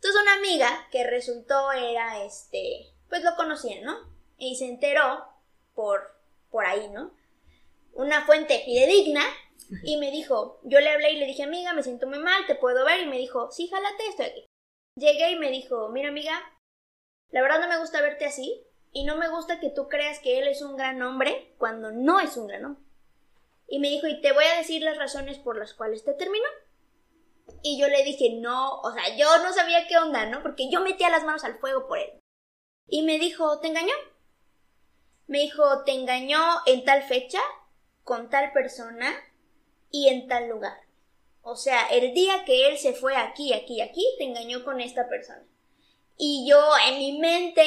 [0.00, 3.98] Entonces una amiga que resultó era este, pues lo conocía, ¿no?
[4.38, 5.26] Y se enteró
[5.74, 6.16] por,
[6.50, 7.14] por ahí, ¿no?
[7.92, 9.22] Una fuente fidedigna
[9.84, 12.54] y me dijo, yo le hablé y le dije, amiga, me siento muy mal, te
[12.54, 14.46] puedo ver, y me dijo, sí, jálate, estoy aquí.
[14.96, 16.32] Llegué y me dijo, mira amiga,
[17.28, 20.38] la verdad no me gusta verte así y no me gusta que tú creas que
[20.38, 22.82] él es un gran hombre cuando no es un gran hombre.
[23.68, 26.48] Y me dijo, y te voy a decir las razones por las cuales te terminó.
[27.62, 30.42] Y yo le dije, no, o sea, yo no sabía qué onda, ¿no?
[30.42, 32.10] Porque yo metía las manos al fuego por él.
[32.88, 33.94] Y me dijo, ¿te engañó?
[35.26, 37.40] Me dijo, te engañó en tal fecha,
[38.02, 39.14] con tal persona
[39.90, 40.78] y en tal lugar.
[41.42, 45.08] O sea, el día que él se fue aquí, aquí, aquí, te engañó con esta
[45.08, 45.44] persona.
[46.16, 47.64] Y yo en mi mente,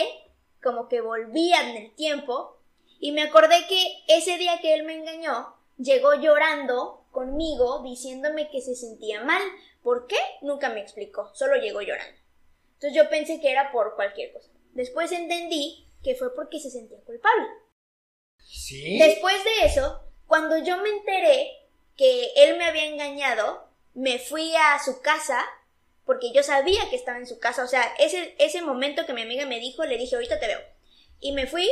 [0.62, 2.58] como que volvía en el tiempo,
[3.00, 8.62] y me acordé que ese día que él me engañó, llegó llorando conmigo, diciéndome que
[8.62, 9.42] se sentía mal.
[9.84, 10.18] ¿Por qué?
[10.42, 12.20] Nunca me explicó, solo llegó llorando.
[12.76, 14.50] Entonces yo pensé que era por cualquier cosa.
[14.72, 17.48] Después entendí que fue porque se sentía culpable.
[18.38, 18.98] Sí.
[18.98, 21.50] Después de eso, cuando yo me enteré
[21.96, 25.46] que él me había engañado, me fui a su casa
[26.06, 27.64] porque yo sabía que estaba en su casa.
[27.64, 30.62] O sea, ese, ese momento que mi amiga me dijo, le dije, ahorita te veo.
[31.20, 31.70] Y me fui,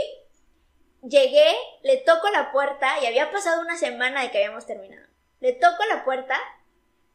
[1.04, 1.54] llegué,
[1.84, 5.08] le toco la puerta y había pasado una semana de que habíamos terminado.
[5.40, 6.40] Le toco la puerta,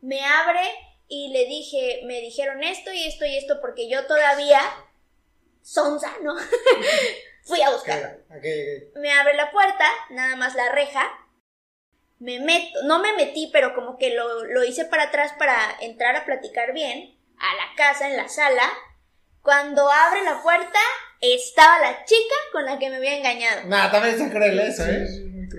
[0.01, 0.61] me abre
[1.09, 4.61] y le dije, me dijeron esto y esto y esto porque yo todavía,
[5.62, 6.34] sonza, ¿no?
[7.42, 8.18] Fui a buscar
[8.97, 11.09] me abre la puerta, nada más la reja,
[12.18, 16.16] me meto, no me metí, pero como que lo, lo hice para atrás para entrar
[16.16, 18.68] a platicar bien, a la casa, en la sala.
[19.42, 20.78] Cuando abre la puerta,
[21.20, 23.68] estaba la chica con la que me había engañado.
[23.68, 25.07] Nah, también está cruel eso, ¿eh?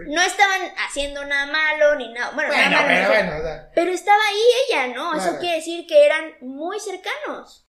[0.08, 2.32] No estaban haciendo nada malo ni nada.
[2.32, 2.88] Bueno, Bueno, nada malo.
[2.88, 3.10] pero no.
[3.10, 3.72] bueno, o sea.
[3.76, 5.16] Pero estaba ahí ella, ¿no?
[5.16, 7.66] Eso quiere decir que eran muy cercanos.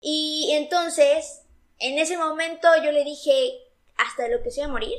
[0.00, 1.42] Y entonces,
[1.78, 3.52] en ese momento yo le dije,
[3.96, 4.98] hasta lo que sea morir.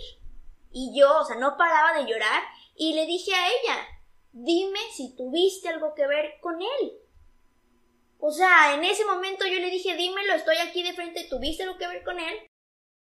[0.71, 2.43] Y yo, o sea, no paraba de llorar.
[2.75, 3.87] Y le dije a ella,
[4.31, 6.93] dime si tuviste algo que ver con él.
[8.19, 11.77] O sea, en ese momento yo le dije, dímelo, estoy aquí de frente, ¿tuviste lo
[11.77, 12.35] que ver con él?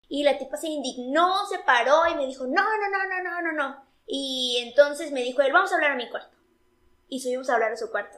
[0.10, 3.42] Y la tipa se indignó, se paró y me dijo, no, no, no, no, no,
[3.42, 3.86] no, no.
[4.08, 6.36] Y entonces me dijo él, vamos a hablar a mi cuarto.
[7.08, 8.18] Y subimos a hablar a su cuarto.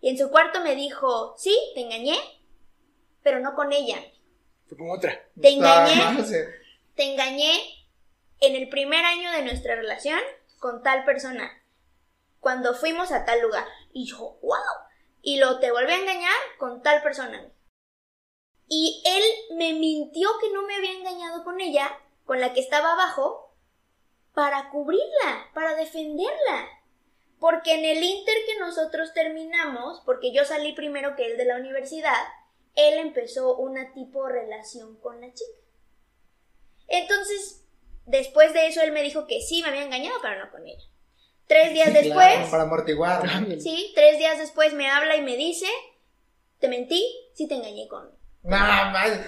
[0.00, 2.16] Y en su cuarto me dijo, sí, te engañé,
[3.22, 3.98] pero no con ella.
[4.66, 5.12] Fue con otra.
[5.40, 6.48] Te engañé, Ah, no sé.
[6.94, 7.52] te engañé
[8.40, 10.18] en el primer año de nuestra relación
[10.58, 11.50] con tal persona.
[12.40, 13.66] Cuando fuimos a tal lugar.
[13.92, 14.56] Y yo, wow.
[15.20, 17.44] Y lo te volví a engañar con tal persona.
[18.68, 21.90] Y él me mintió que no me había engañado con ella,
[22.24, 23.54] con la que estaba abajo,
[24.34, 26.68] para cubrirla, para defenderla.
[27.40, 31.56] Porque en el inter que nosotros terminamos, porque yo salí primero que él de la
[31.56, 32.12] universidad,
[32.74, 35.58] él empezó una tipo relación con la chica.
[36.88, 37.64] Entonces,
[38.06, 40.84] después de eso, él me dijo que sí me había engañado, pero no con ella.
[41.46, 43.22] Tres días Sí, después, claro, para amortiguar.
[43.60, 45.66] sí, tres días después me habla y me dice,
[46.58, 48.17] te mentí, sí te engañé con.
[48.42, 49.20] Nada más.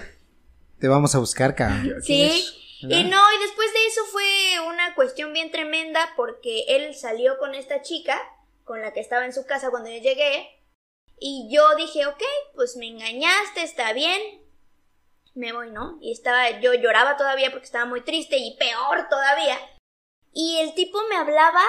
[0.79, 2.01] Te vamos a buscar, cabrón.
[2.01, 2.45] Sí.
[2.81, 7.53] Y no, y después de eso fue una cuestión bien tremenda porque él salió con
[7.53, 8.19] esta chica,
[8.63, 10.61] con la que estaba en su casa cuando yo llegué,
[11.19, 12.23] y yo dije, ok,
[12.55, 14.19] pues me engañaste, está bien,
[15.35, 15.99] me voy, ¿no?
[16.01, 19.59] Y estaba, yo lloraba todavía porque estaba muy triste y peor todavía.
[20.33, 21.61] Y el tipo me hablaba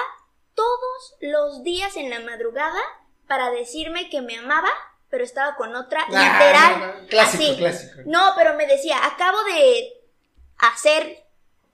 [0.55, 2.81] todos los días en la madrugada
[3.27, 4.71] para decirme que me amaba,
[5.13, 6.79] pero estaba con otra, Ah, literal.
[6.79, 7.55] no, no, Clásico, así.
[7.57, 8.01] clásico.
[8.07, 9.93] No, pero me decía, acabo de
[10.57, 11.23] hacer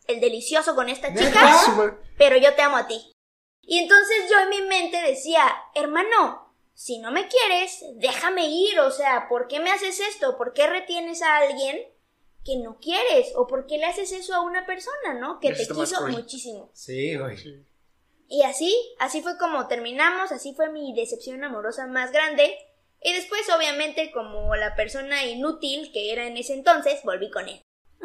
[0.07, 1.39] el delicioso con esta chica,
[2.17, 3.13] pero yo te amo a ti.
[3.61, 5.41] Y entonces yo en mi mente decía,
[5.73, 10.37] hermano, si no me quieres, déjame ir, o sea, ¿por qué me haces esto?
[10.37, 11.77] ¿Por qué retienes a alguien
[12.43, 13.31] que no quieres?
[13.35, 15.39] ¿O por qué le haces eso a una persona, no?
[15.39, 16.69] Que te quiso muchísimo.
[16.73, 17.37] Sí, güey.
[18.27, 22.53] Y así, así fue como terminamos, así fue mi decepción amorosa más grande.
[23.01, 27.61] Y después, obviamente, como la persona inútil que era en ese entonces, volví con él.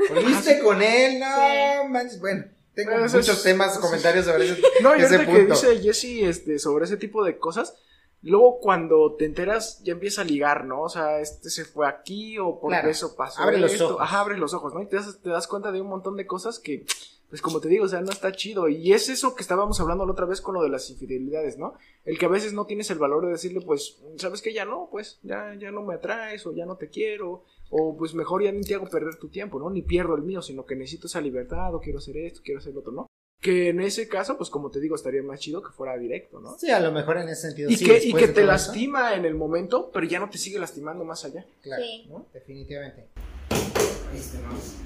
[0.09, 1.18] ¿Volviste con él?
[1.18, 1.88] No, Sí.
[1.88, 2.20] manches.
[2.20, 5.55] Bueno, tengo Bueno, muchos es- temas, comentarios sobre ese, No, y ese ahorita que punto.
[5.55, 7.74] dice Jesse este, sobre ese tipo de cosas,
[8.22, 10.82] luego cuando te enteras ya empieza a ligar, ¿no?
[10.82, 12.88] O sea, este se fue aquí o por Claro.
[12.88, 13.99] eso pasó Abre los ojos.
[14.01, 14.82] Ajá, abre los ojos, ¿no?
[14.82, 16.84] Y te das, te das cuenta de un montón de cosas que,
[17.28, 18.68] pues como te digo, o sea, no está chido.
[18.68, 21.74] Y es eso que estábamos hablando la otra vez con lo de las infidelidades, ¿no?
[22.04, 24.52] El que a veces no tienes el valor de decirle, pues, ¿sabes qué?
[24.52, 27.44] Ya no, pues, ya, ya no me atraes o ya no te quiero.
[27.70, 29.68] O pues mejor ya ni te hago perder tu tiempo, ¿no?
[29.70, 32.72] Ni pierdo el mío, sino que necesito esa libertad o quiero hacer esto, quiero hacer
[32.74, 33.06] lo otro, ¿no?
[33.40, 36.56] Que en ese caso, pues como te digo, estaría más chido que fuera directo, ¿no?
[36.56, 37.68] Sí, a lo mejor en ese sentido.
[37.70, 40.38] Y sí, que, y que te eso, lastima en el momento, pero ya no te
[40.38, 41.44] sigue lastimando más allá.
[41.62, 42.06] Claro, Sí.
[42.08, 42.26] ¿no?
[42.32, 43.08] Definitivamente.
[43.50, 44.76] Ahí estamos.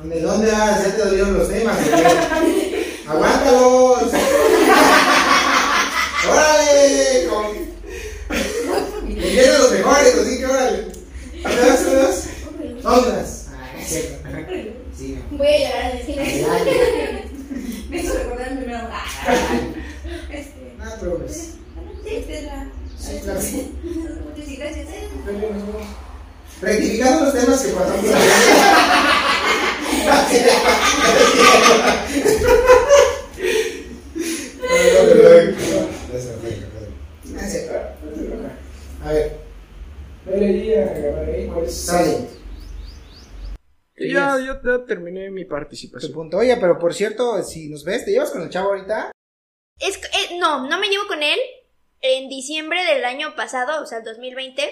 [0.00, 0.82] ¿Dónde, dónde vas?
[0.82, 1.76] Ya te dolieron los temas.
[3.06, 4.04] ¡Aguántalos!
[6.30, 7.28] ¡Órale!
[7.28, 7.46] Con...
[9.58, 10.86] Los mejores, así que órale.
[11.42, 12.28] ¿Todas, todas?
[12.82, 13.46] ¿Todas?
[13.52, 14.28] Ah, es cierto.
[14.96, 15.18] Sí.
[15.32, 16.46] Voy a llorar cine.
[16.48, 17.24] Dale.
[17.90, 19.04] Me hizo recordar mi primera ah,
[20.30, 20.76] Este.
[20.80, 21.34] Ah, pero pues.
[21.36, 22.66] Sí, esta es la.
[22.98, 23.40] Sí, claro.
[23.42, 24.88] Sí, gracias.
[26.62, 28.04] Rectificando los temas que pasamos.
[39.04, 39.40] A ver,
[41.68, 42.28] sale.
[43.96, 46.10] Y ya, yo ya terminé mi participación.
[46.10, 46.38] Tu punto.
[46.38, 49.12] Oye, pero por cierto, si nos ves, ¿te llevas con el chavo ahorita?
[49.78, 51.38] Es, que- eh, no, no me llevo con él.
[52.02, 54.62] En diciembre del año pasado, o sea, el 2020.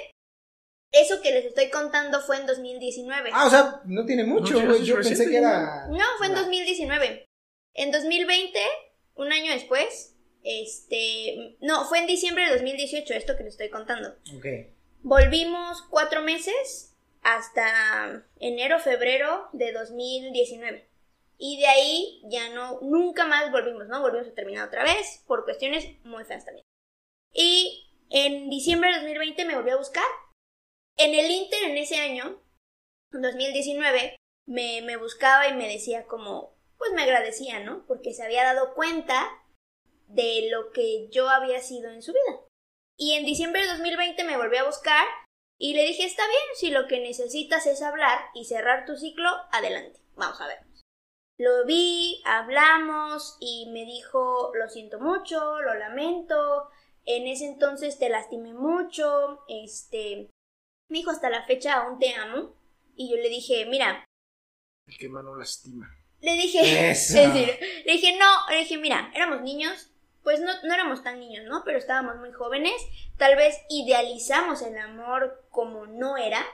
[0.91, 3.30] Eso que les estoy contando fue en 2019.
[3.32, 5.86] Ah, o sea, no tiene mucho, No, Yo pensé reciente, que era.
[5.89, 6.41] No, fue en Ah.
[6.41, 7.26] 2019.
[7.74, 8.59] En 2020,
[9.16, 11.57] un año después, este...
[11.61, 14.16] No, fue en diciembre de 2018, esto que les estoy contando.
[14.36, 14.47] Ok.
[15.03, 20.89] Volvimos cuatro meses hasta enero, febrero de 2019.
[21.36, 24.01] Y de ahí ya no, nunca más volvimos, ¿no?
[24.01, 26.64] Volvimos a terminar otra vez por cuestiones muy feas también.
[27.32, 30.05] Y en diciembre de 2020 me volvió a buscar.
[30.99, 32.42] En el Inter, en ese año,
[33.12, 37.86] 2019, me, me buscaba y me decía como, pues me agradecía, ¿no?
[37.86, 39.28] Porque se había dado cuenta
[40.09, 42.40] de lo que yo había sido en su vida.
[42.96, 45.07] Y en diciembre de 2020 me volvió a buscar
[45.57, 49.28] y le dije, está bien, si lo que necesitas es hablar y cerrar tu ciclo,
[49.53, 50.59] adelante, vamos a ver.
[51.38, 56.68] Lo vi, hablamos y me dijo, lo siento mucho, lo lamento,
[57.05, 60.30] en ese entonces te lastimé mucho, este,
[60.89, 62.55] me dijo hasta la fecha aún te amo
[62.97, 64.05] y yo le dije, mira,
[64.86, 65.89] El que mano lastima.
[66.20, 69.91] le dije, en serio, le dije, no, le dije, mira, éramos niños,
[70.22, 71.62] pues no, no éramos tan niños, ¿no?
[71.64, 72.74] Pero estábamos muy jóvenes,
[73.16, 76.45] tal vez idealizamos el amor como no era,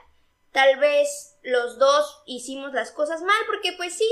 [0.53, 4.09] tal vez los dos hicimos las cosas mal, porque pues sí,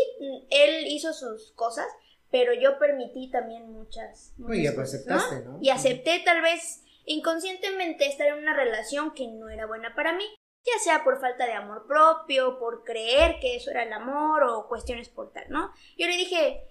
[0.50, 1.86] él hizo sus cosas,
[2.30, 5.58] pero yo permití también muchas, ya cosas, aceptaste, ¿no?
[5.60, 10.24] Y acepté tal vez inconscientemente estar en una relación que no era buena para mí,
[10.64, 14.68] ya sea por falta de amor propio, por creer que eso era el amor o
[14.68, 15.72] cuestiones por tal, ¿no?
[15.96, 16.68] Yo le dije,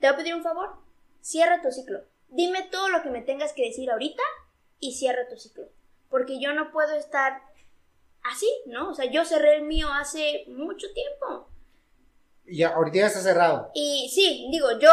[0.00, 0.76] te voy a pedir un favor,
[1.20, 2.00] cierra tu ciclo.
[2.28, 4.22] Dime todo lo que me tengas que decir ahorita
[4.80, 5.68] y cierra tu ciclo.
[6.08, 7.42] Porque yo no puedo estar
[8.22, 8.90] así, ¿no?
[8.90, 11.48] O sea, yo cerré el mío hace mucho tiempo.
[12.46, 13.70] Ya, ahorita ya está cerrado.
[13.74, 14.90] Y sí, digo, yo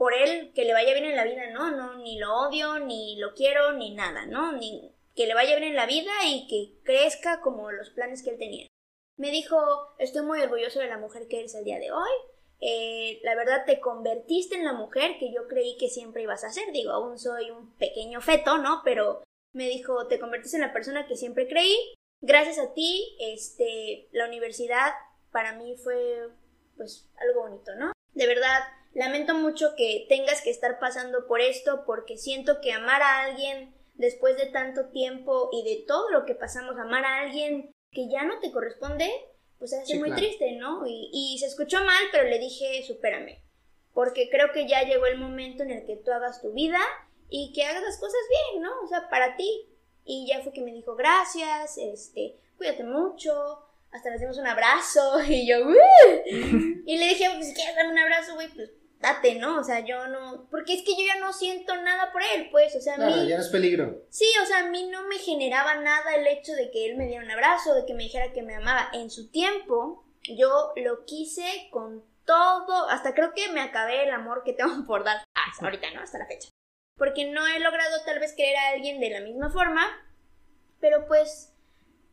[0.00, 1.72] por él que le vaya bien en la vida, ¿no?
[1.72, 4.52] No, ni lo odio, ni lo quiero, ni nada, ¿no?
[4.52, 8.30] Ni que le vaya bien en la vida y que crezca como los planes que
[8.30, 8.66] él tenía.
[9.18, 9.58] Me dijo,
[9.98, 12.10] estoy muy orgulloso de la mujer que eres el día de hoy.
[12.60, 16.50] Eh, la verdad te convertiste en la mujer que yo creí que siempre ibas a
[16.50, 16.72] ser.
[16.72, 18.80] Digo, aún soy un pequeño feto, ¿no?
[18.82, 19.22] Pero
[19.52, 21.76] me dijo, te convertiste en la persona que siempre creí.
[22.22, 24.94] Gracias a ti, este, la universidad
[25.30, 26.30] para mí fue,
[26.78, 27.92] pues, algo bonito, ¿no?
[28.14, 28.62] De verdad,
[28.94, 33.74] lamento mucho que tengas que estar pasando por esto porque siento que amar a alguien
[33.94, 38.24] después de tanto tiempo y de todo lo que pasamos, amar a alguien que ya
[38.24, 39.10] no te corresponde,
[39.58, 40.22] pues hace Sí, muy claro.
[40.22, 40.86] triste, ¿no?
[40.86, 43.42] Y, y se escuchó mal, pero le dije, supérame.
[43.92, 46.78] Porque creo que ya llegó el momento en el que tú hagas tu vida
[47.28, 48.20] y que hagas las cosas
[48.52, 48.70] bien, ¿no?
[48.82, 49.66] O sea, para ti.
[50.04, 53.58] Y ya fue que me dijo, gracias, este, cuídate mucho,
[53.92, 55.74] hasta nos dimos un abrazo y yo, "Uh".
[56.86, 58.70] Y le dije, pues si quieres darme un abrazo, güey, pues
[59.00, 59.58] date, ¿no?
[59.58, 62.76] O sea, yo no, porque es que yo ya no siento nada por él, pues,
[62.76, 63.28] o sea, a Claro, mí...
[63.28, 64.02] ya no es peligro.
[64.10, 67.06] Sí, o sea, a mí no me generaba nada el hecho de que él me
[67.06, 68.88] diera un abrazo, de que me dijera que me amaba.
[68.92, 74.42] En su tiempo, yo lo quise con todo, hasta creo que me acabé el amor
[74.44, 75.16] que tengo por dar.
[75.34, 76.02] Ah, hasta ahorita, ¿no?
[76.02, 76.48] Hasta la fecha.
[76.96, 79.82] Porque no he logrado tal vez querer a alguien de la misma forma,
[80.78, 81.54] pero pues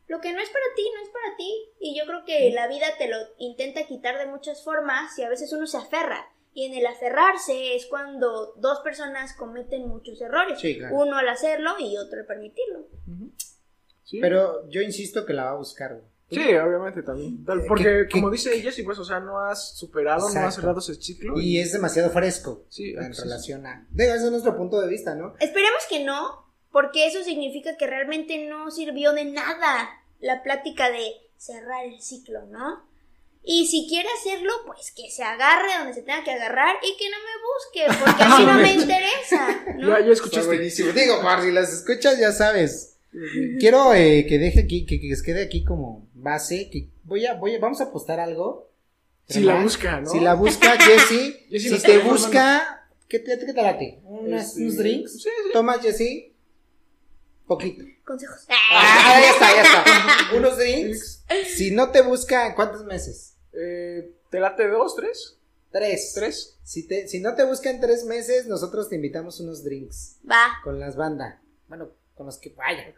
[0.08, 1.70] lo que no es para ti, no es para ti.
[1.82, 5.30] Y yo creo que la vida te lo intenta quitar de muchas formas y a
[5.30, 6.32] veces uno se aferra.
[6.54, 10.60] Y en el aferrarse es cuando dos personas cometen muchos errores.
[10.60, 10.96] Sí, claro.
[10.96, 12.88] Uno al hacerlo y otro al permitirlo.
[14.04, 14.20] Sí.
[14.22, 16.02] Pero yo insisto que la va a buscar.
[16.30, 17.46] Sí, obviamente también.
[17.46, 20.40] Tal- Eh, Porque, que- como que- dice Jessy, pues, o sea, no has superado, no
[20.42, 21.40] has cerrado ese ciclo.
[21.40, 23.22] Y es demasiado fresco Sí, en sí, sí.
[23.24, 23.88] relación a...
[23.92, 25.36] Digo, ese es nuestro punto de vista, ¿no?
[25.40, 29.90] Esperemos que no, porque eso significa que realmente no sirvió de nada
[30.20, 32.87] la plática de cerrar el ciclo, ¿no?
[33.50, 37.06] Y si quiere hacerlo, pues que se agarre donde se tenga que agarrar y que
[37.10, 39.88] no me busque, porque a mí no me interesa, ¿no?
[39.88, 40.48] Ya, ya Está escuchaste.
[40.48, 40.92] buenísimo.
[40.92, 42.98] Digo, por si las escuchas, ya sabes.
[43.60, 47.56] Quiero eh, que deje aquí, que, que quede aquí como base, que voy a, voy
[47.56, 48.70] a, vamos a apostar algo.
[49.30, 50.10] Si la busca, ¿no?
[50.10, 54.02] Si la busca, Jessy, Jessy si te busca, ¿qué te, qué te late?
[54.04, 55.14] ¿Unas- Este, ¿Unos drinks?
[55.14, 55.30] Sí, sí.
[55.54, 56.34] Toma, Jessy.
[57.48, 57.86] Poquito.
[58.06, 58.46] Consejos.
[58.50, 59.84] Ah, ya está, ya está.
[60.36, 61.24] Unos drinks.
[61.56, 63.36] Si no te busca, ¿en cuántos meses?
[63.60, 65.38] Eh, ¿Te late dos, tres?
[65.72, 66.12] Tres.
[66.16, 66.58] ¿Tres?
[66.64, 70.60] Si, te, si no te busca en tres meses, nosotros te invitamos unos drinks Va.
[70.64, 71.36] con las bandas.
[71.68, 72.94] Bueno, con los que vayan.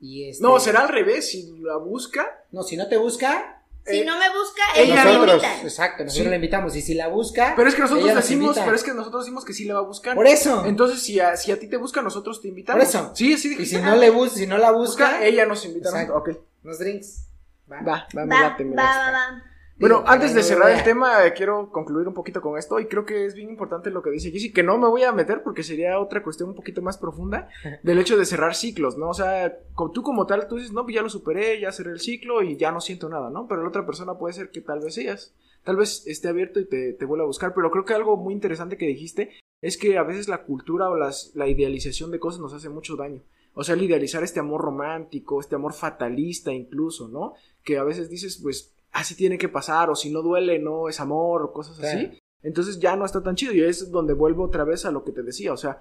[0.00, 1.30] Y este, No, será al revés.
[1.30, 3.54] Si la busca, No, si no te busca,
[3.86, 5.62] Si Eh, no me busca, ella me nosotros, invita.
[5.62, 6.28] exacto, nosotros Sí.
[6.30, 6.76] la invitamos.
[6.76, 9.44] Y si la busca, pero es que nosotros nos decimos, pero es que nosotros decimos
[9.46, 10.14] que sí le va a buscar.
[10.14, 10.66] Por eso.
[10.66, 12.78] Entonces, si a, si a ti te busca, nosotros te invitamos.
[12.84, 13.12] Por eso.
[13.14, 15.88] Sí, sí, y si no le busca, si no la busca, busca, ella nos invita.
[15.88, 16.16] Exacto.
[16.16, 16.30] Ok.
[16.64, 17.24] unos drinks.
[17.70, 17.80] Va.
[17.80, 19.42] Va, va, me Va, late, me va, va, va.
[19.78, 23.04] Bueno, antes de cerrar el tema, eh, quiero concluir un poquito con esto y creo
[23.04, 25.62] que es bien importante lo que dice Jessy, que no me voy a meter porque
[25.62, 27.48] sería otra cuestión un poquito más profunda
[27.84, 29.10] del hecho de cerrar ciclos, ¿no?
[29.10, 29.56] O sea,
[29.94, 32.56] tú como tal, tú dices, no, pues ya lo superé, ya cerré el ciclo y
[32.56, 33.46] ya no siento nada, ¿no?
[33.46, 36.66] Pero la otra persona puede ser que tal vez ellas, tal vez esté abierto y
[36.66, 39.96] te, te vuelva a buscar, pero creo que algo muy interesante que dijiste es que
[39.96, 43.22] a veces la cultura o las, la idealización de cosas nos hace mucho daño.
[43.54, 47.34] O sea, el idealizar este amor romántico, este amor fatalista incluso, ¿no?
[47.64, 51.00] Que a veces dices, pues, así tiene que pasar, o si no duele, no es
[51.00, 52.18] amor, o cosas así.
[52.42, 55.12] Entonces ya no está tan chido, y es donde vuelvo otra vez a lo que
[55.12, 55.80] te decía, o sea,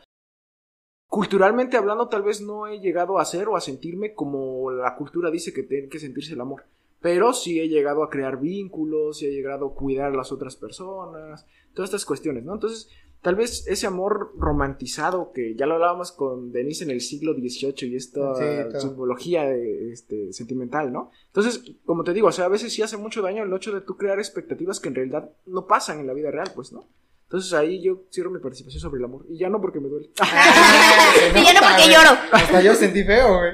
[1.07, 5.31] culturalmente hablando, tal vez no he llegado a ser o a sentirme como la cultura
[5.31, 6.65] dice que tiene que sentirse el amor.
[6.99, 10.55] Pero sí he llegado a crear vínculos, sí he llegado a cuidar a las otras
[10.55, 12.55] personas, todas estas cuestiones, ¿no?
[12.55, 12.89] Entonces,
[13.21, 17.89] tal vez ese amor romantizado, que ya lo hablábamos con Denise en el siglo XVIII
[17.89, 21.11] y esta Sí, simbología de, este, sentimental, ¿no?
[21.27, 23.81] Entonces, como te digo, o sea, a veces sí hace mucho daño el hecho de
[23.81, 26.87] tú crear expectativas que en realidad no pasan en la vida real, pues, ¿no?
[27.25, 29.25] Entonces ahí yo cierro mi participación sobre el amor.
[29.27, 30.09] Y ya no porque me duele.
[31.35, 32.17] Y ya no porque lloro.
[32.31, 33.53] Hasta yo sentí feo, güey.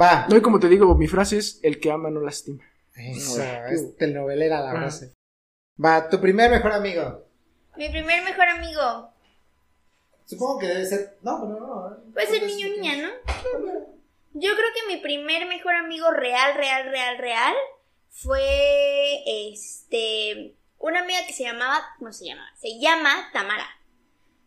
[0.00, 0.26] Va.
[0.30, 2.62] No, y como te digo, mi frase es, el que ama no lastima.
[2.96, 4.78] Eso, No, es telenovela la Ajá.
[4.80, 5.12] frase.
[5.82, 7.26] Va, tu primer mejor amigo.
[7.76, 9.12] Mi primer mejor amigo.
[10.26, 11.18] Supongo que debe ser.
[11.22, 12.12] No, pero no.
[12.12, 13.08] Puede ser niño o niña, ¿no?
[14.34, 17.54] Yo creo que mi primer mejor amigo real, real, real, real
[18.08, 22.44] fue este una amiga que se llamaba, ¿cómo se llama?
[22.56, 23.68] Se llama Tamara.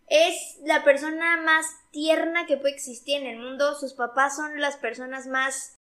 [0.07, 3.76] Es la persona más tierna que puede existir en el mundo.
[3.76, 5.78] Sus papás son las personas más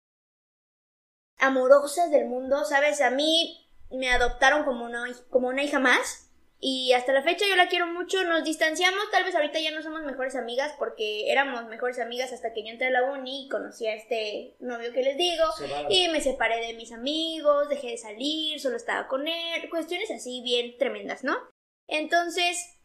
[1.38, 3.00] amorosas del mundo, ¿sabes?
[3.00, 6.27] A mí me adoptaron como una, como una hija más.
[6.60, 9.80] Y hasta la fecha yo la quiero mucho, nos distanciamos, tal vez ahorita ya no
[9.80, 13.48] somos mejores amigas porque éramos mejores amigas hasta que yo entré a la uni y
[13.48, 15.44] conocí a este novio que les digo
[15.88, 20.42] y me separé de mis amigos, dejé de salir, solo estaba con él, cuestiones así
[20.42, 21.36] bien tremendas, ¿no?
[21.86, 22.78] Entonces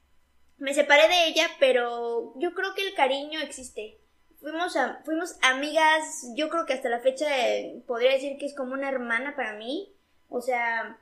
[0.57, 3.99] me separé de ella, pero yo creo que el cariño existe.
[4.39, 8.55] Fuimos, a, fuimos amigas, yo creo que hasta la fecha eh, podría decir que es
[8.55, 9.95] como una hermana para mí.
[10.29, 10.99] O sea,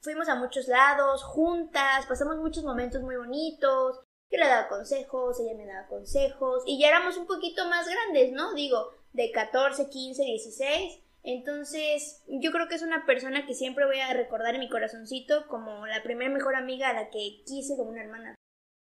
[0.00, 4.00] fuimos a muchos lados, juntas, pasamos muchos momentos muy bonitos.
[4.30, 6.62] Yo le daba consejos, ella me daba consejos.
[6.66, 8.54] Y ya éramos un poquito más grandes, ¿no?
[8.54, 10.98] Digo, de 14, 15, 16.
[11.24, 15.46] Entonces, yo creo que es una persona que siempre voy a recordar en mi corazoncito
[15.48, 18.34] como la primera mejor amiga a la que quise como una hermana.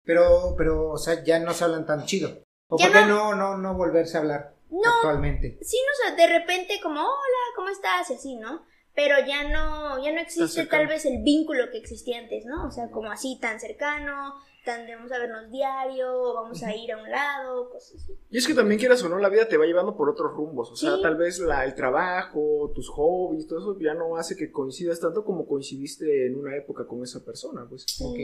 [0.04, 2.30] Pero, pero, o sea, ya no se hablan tan chido.
[2.70, 3.36] ¿O Ya por qué no.
[3.36, 4.90] no, no, no volverse a hablar No.
[4.98, 5.60] actualmente?
[5.62, 8.10] Sí, no, o sea, de repente como, hola, ¿cómo estás?
[8.10, 8.66] Y así, ¿no?
[8.96, 12.68] Pero ya no, ya no existe tal vez el vínculo que existía antes, ¿no?
[12.68, 14.34] O sea, como así tan cercano,
[14.64, 18.14] tan de vamos a vernos diario, vamos a ir a un lado, cosas así.
[18.30, 20.72] Y es que también quieras o no, la vida te va llevando por otros rumbos.
[20.72, 21.02] O sea, Sí.
[21.02, 25.26] tal vez la, el trabajo, tus hobbies, todo eso ya no hace que coincidas tanto
[25.26, 27.86] como coincidiste en una época con esa persona, pues.
[28.02, 28.18] Ok.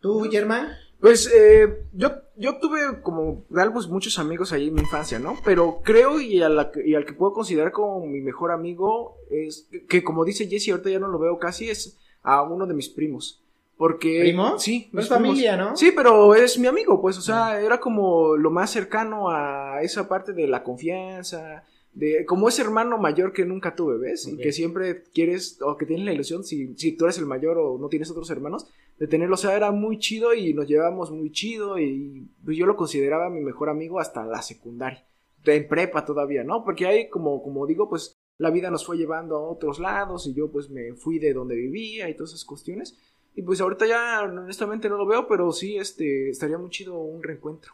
[0.00, 0.76] ¿Tú, Germán?
[1.00, 5.36] Pues eh, yo, yo tuve como tal, pues, muchos amigos ahí en mi infancia, ¿no?
[5.44, 9.16] Pero creo y, a la que- y al que puedo considerar como mi mejor amigo
[9.30, 12.74] es que como dice Jesse, ahorita ya no lo veo casi, es a uno de
[12.74, 13.42] mis primos.
[13.76, 14.22] Porque...
[14.22, 14.58] ¿Primo?
[14.58, 14.90] Sí.
[14.92, 15.76] Es familia, ¿no?
[15.76, 20.08] Sí, pero es mi amigo, pues, o sea, era como lo más cercano a esa
[20.08, 21.62] parte de la confianza,
[21.92, 24.26] de como ese hermano mayor que nunca tuve, ¿ves?
[24.26, 27.58] Y que siempre quieres, o que tienes la ilusión, si, si tú eres el mayor
[27.58, 28.68] o no tienes otros hermanos,
[28.98, 32.66] de tenerlo, o sea, era muy chido y nos llevábamos muy chido y pues, yo
[32.66, 35.06] lo consideraba mi mejor amigo hasta la secundaria,
[35.44, 36.64] en prepa todavía, ¿no?
[36.64, 40.34] Porque ahí, como, como digo, pues la vida nos fue llevando a otros lados y
[40.34, 42.96] yo pues me fui de donde vivía y todas esas cuestiones.
[43.34, 47.22] Y pues ahorita ya honestamente no lo veo, pero sí este estaría muy chido un
[47.22, 47.72] reencuentro.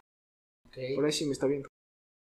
[0.95, 1.69] Por ahí sí me está viendo.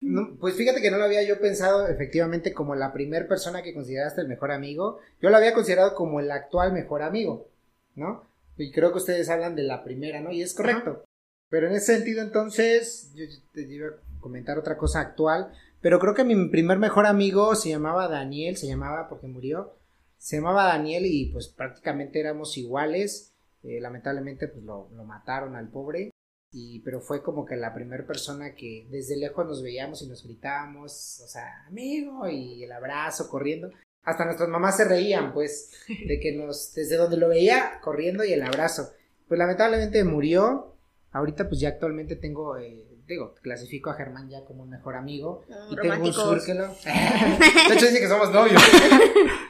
[0.01, 3.75] No, pues fíjate que no lo había yo pensado efectivamente como la primer persona que
[3.75, 4.99] consideraste el mejor amigo.
[5.21, 7.49] Yo lo había considerado como el actual mejor amigo,
[7.97, 8.25] ¿no?
[8.57, 10.33] Y creo que ustedes hablan de la primera, ¿no?
[10.33, 11.05] Y es correcto.
[11.51, 15.53] Pero en ese sentido, entonces, yo te iba a comentar otra cosa actual.
[15.81, 19.75] Pero creo que mi primer mejor amigo se llamaba Daniel, se llamaba porque murió.
[20.19, 23.35] Se llamaba Daniel y pues prácticamente éramos iguales.
[23.63, 26.10] Eh, lamentablemente pues lo, lo mataron al pobre.
[26.53, 30.25] Y, pero fue como que la primera persona que desde lejos nos veíamos y nos
[30.25, 33.71] gritábamos, o sea, amigo, y el abrazo corriendo.
[34.03, 35.71] Hasta nuestras mamás se reían, pues,
[36.07, 38.91] de que nos, desde donde lo veía, corriendo y el abrazo.
[39.29, 40.75] Pues lamentablemente murió.
[41.13, 45.45] Ahorita, pues ya actualmente tengo, eh, digo, clasifico a Germán ya como un mejor amigo.
[45.49, 46.75] Mm, Y tengo un círculo.
[47.69, 48.61] De hecho, dice que somos novios.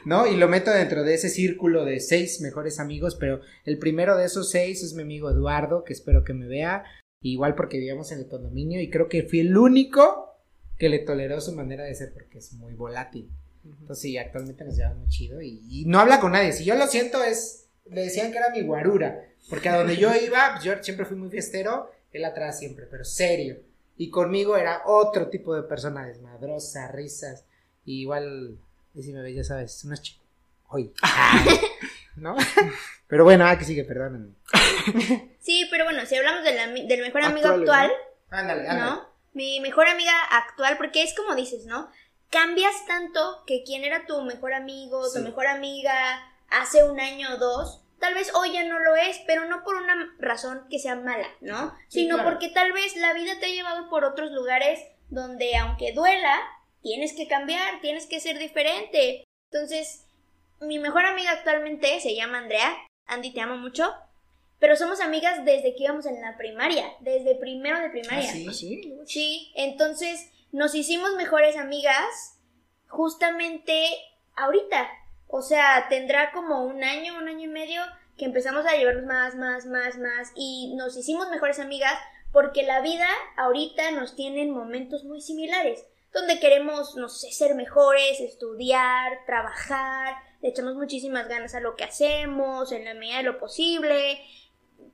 [0.05, 0.27] ¿No?
[0.27, 4.25] Y lo meto dentro de ese círculo de seis mejores amigos, pero el primero de
[4.25, 6.83] esos seis es mi amigo Eduardo, que espero que me vea.
[7.21, 10.35] Igual porque vivíamos en el condominio y creo que fui el único
[10.79, 13.29] que le toleró su manera de ser porque es muy volátil.
[13.63, 16.51] Entonces, sí, actualmente nos llevamos muy chido y, y no habla con nadie.
[16.51, 17.67] Si yo lo siento, es.
[17.85, 19.23] Le decían que era mi guarura.
[19.49, 23.57] Porque a donde yo iba, yo siempre fui muy fiestero, él atrás siempre, pero serio.
[23.97, 27.45] Y conmigo era otro tipo de persona, desmadrosa, risas.
[27.85, 28.57] Y igual,
[28.93, 30.21] y si me ves, ya sabes, unas chicas.
[30.69, 30.93] Hoy.
[32.15, 32.35] ¿No?
[33.07, 34.33] Pero bueno, ah, que sigue, perdónenme.
[35.39, 37.91] Sí, pero bueno, si hablamos del, mejor amigo actual,
[38.29, 38.79] Ándale, ándale.
[38.79, 39.09] ¿no?
[39.33, 41.89] Mi mejor amiga actual, porque es como dices, ¿no?
[42.29, 45.19] Cambias tanto que quien era tu mejor amigo, Sí.
[45.19, 45.93] tu mejor amiga
[46.49, 49.75] hace un año o dos, tal vez hoy ya no lo es, pero no por
[49.75, 51.73] una razón que sea mala, ¿no?
[51.87, 52.31] Sí, Sino claro.
[52.31, 54.79] porque tal vez la vida te ha llevado por otros lugares
[55.09, 56.37] donde aunque duela,
[56.81, 59.23] tienes que cambiar, tienes que ser diferente.
[59.51, 60.07] Entonces,
[60.59, 62.75] mi mejor amiga actualmente se llama Andrea.
[63.05, 63.93] Andy, te amo mucho.
[64.59, 68.29] Pero somos amigas desde que íbamos en la primaria, desde primero de primaria.
[68.29, 68.47] ¿Ah, sí?
[68.47, 68.81] ¿Así?
[69.05, 72.39] Sí, entonces nos hicimos mejores amigas
[72.87, 73.87] justamente
[74.35, 74.87] ahorita.
[75.31, 77.81] O sea, tendrá como un año, un año y medio
[78.17, 81.97] que empezamos a llevarnos más, más, más, más y nos hicimos mejores amigas
[82.33, 83.07] porque la vida
[83.37, 90.15] ahorita nos tiene en momentos muy similares, donde queremos, no sé, ser mejores, estudiar, trabajar,
[90.41, 94.19] le echamos muchísimas ganas a lo que hacemos, en la medida de lo posible.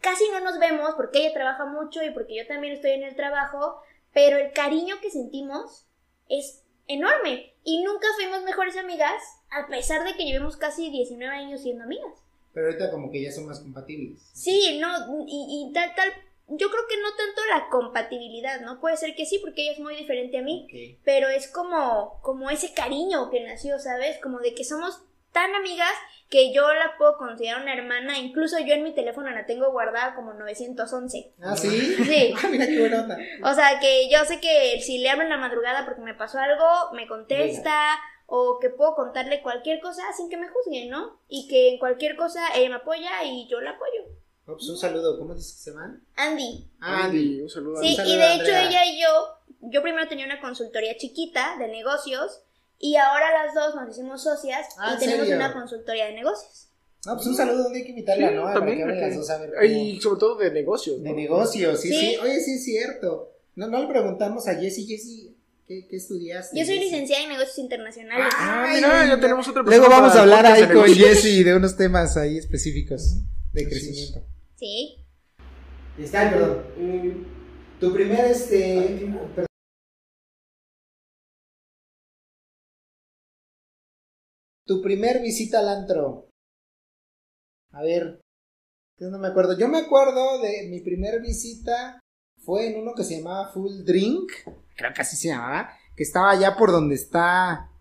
[0.02, 3.16] casi no nos vemos porque ella trabaja mucho y porque yo también estoy en el
[3.16, 3.82] trabajo,
[4.14, 5.88] pero el cariño que sentimos
[6.30, 11.62] es enorme y nunca fuimos mejores amigas a pesar de que llevemos casi 19 años
[11.62, 12.14] siendo amigas.
[12.54, 14.22] Pero ahorita como que ya son más compatibles.
[14.32, 14.88] Sí, no,
[15.28, 16.14] y, y tal, tal,
[16.48, 18.80] yo creo que no tanto la compatibilidad, ¿no?
[18.80, 20.66] Puede ser que sí, porque ella es muy diferente a mí,
[21.04, 24.18] pero es como, como ese cariño que nació, ¿sabes?
[24.24, 25.02] Como de que somos
[25.34, 25.92] tan amigas
[26.30, 30.14] que yo la puedo considerar una hermana, incluso yo en mi teléfono la tengo guardada
[30.16, 31.34] como 911.
[31.42, 31.70] Ah, ¿sí?
[31.70, 32.34] Sí.
[32.44, 33.18] Ah, mira qué buena onda.
[33.44, 36.38] O sea, que yo sé que si le hablo en la madrugada porque me pasó
[36.40, 41.22] algo, me contesta, o que puedo contarle cualquier cosa sin que me juzguen, ¿no?
[41.30, 44.04] Y que en cualquier cosa ella me apoya y yo la apoyo.
[44.50, 46.00] Oh, pues un saludo, ¿cómo dices que se llama?
[46.16, 46.70] Andy.
[46.80, 48.68] Andy, un saludo a Sí, Un y saludo, de hecho Andrea.
[48.68, 49.08] ella y yo,
[49.62, 52.44] yo primero tenía una consultoría chiquita de negocios
[52.80, 55.36] y ahora las dos nos hicimos socias Ah, y ¿en tenemos serio?
[55.44, 56.70] una consultoría de negocios.
[57.06, 58.42] No, pues un saludo, donde hay que invitarla, Sí, ¿no?
[58.44, 61.02] Para también, que las dos a ver cómo- Y sobre todo de negocios.
[61.02, 62.18] De negocios, sí, sí, Sí.
[62.22, 63.32] Oye, sí es cierto.
[63.56, 65.36] No, no le preguntamos a Jessie, Jessie,
[65.68, 66.58] ¿qué, qué estudiaste?
[66.58, 66.92] Yo soy Jessie?
[66.92, 68.26] licenciada en negocios internacionales.
[68.38, 69.22] Ah, Ay, mira, no, ya no.
[69.22, 70.86] tenemos otra Luego persona vamos a hablar ahí con.
[70.86, 73.16] Jessie de unos temas ahí específicos
[73.54, 74.22] de crecimiento.
[74.56, 74.98] Sí.
[75.98, 76.64] Está, perdón.
[77.80, 79.10] Tu primer, este...
[79.36, 79.47] perdón.
[84.68, 86.28] Tu primer visita al antro.
[87.72, 88.20] A ver,
[89.00, 89.58] yo no me acuerdo.
[89.58, 92.00] Yo me acuerdo de mi primer visita
[92.44, 94.32] fue en uno que se llamaba Full Drink.
[94.76, 95.70] Creo que así se llamaba.
[95.96, 97.72] Que estaba allá por donde está.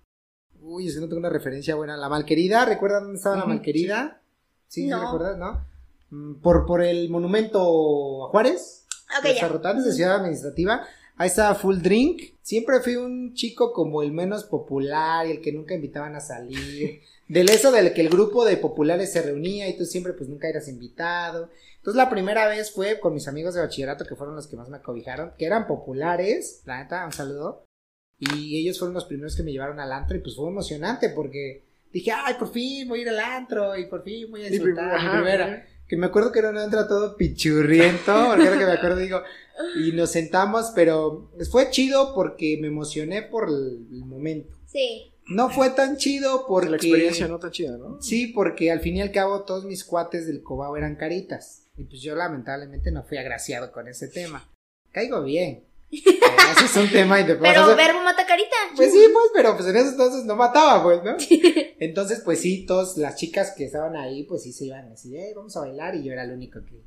[0.60, 1.96] Uy, es que no tengo una referencia buena.
[1.96, 4.22] La Malquerida, ¿recuerdan dónde estaba la Malquerida?
[4.68, 5.02] Sí, ¿sí No.
[5.02, 5.66] recuerdas, ¿no?
[6.10, 8.86] Mm, Por, por el monumento a Juárez.
[9.18, 9.72] Ok, los ya.
[9.74, 10.86] de Ciudad Administrativa.
[11.16, 12.22] Ahí estaba Full Drink.
[12.42, 17.00] Siempre fui un chico como el menos popular y el que nunca invitaban a salir.
[17.28, 20.48] Del eso del que el grupo de populares se reunía y tú siempre pues nunca
[20.48, 21.50] eras invitado.
[21.78, 24.68] Entonces la primera vez fue con mis amigos de bachillerato que fueron los que más
[24.68, 27.64] me acobijaron, que eran populares, la neta, un saludo.
[28.20, 31.64] Y ellos fueron los primeros que me llevaron al antro y pues fue emocionante porque
[31.92, 34.50] dije, ay, por fin voy a ir al antro y por fin voy a Mi
[34.50, 35.66] disfrutar primera- mi ajá, primera.
[35.88, 39.22] Que me acuerdo que era un antro todo pichurriento, porque era que me acuerdo, digo,
[39.76, 44.56] y nos sentamos, pero fue chido porque me emocioné por el, el momento.
[44.66, 45.12] Sí.
[45.28, 46.70] No fue tan chido porque...
[46.70, 48.00] La experiencia no tan chida, ¿no?
[48.00, 51.64] Sí, porque al fin y al cabo todos mis cuates del Cobao eran caritas.
[51.76, 54.48] Y pues yo lamentablemente no fui agraciado con ese tema.
[54.92, 55.64] Caigo bien.
[56.04, 58.56] Pero ese es un tema y te Pero hacer- verbo mata carita.
[58.74, 61.16] Pues sí, pues, pero pues en ese entonces no mataba, pues, ¿no?
[61.78, 65.32] Entonces, pues sí, todas las chicas que estaban ahí, pues sí se iban así, eh,
[65.36, 66.82] vamos a bailar, y yo era el único que,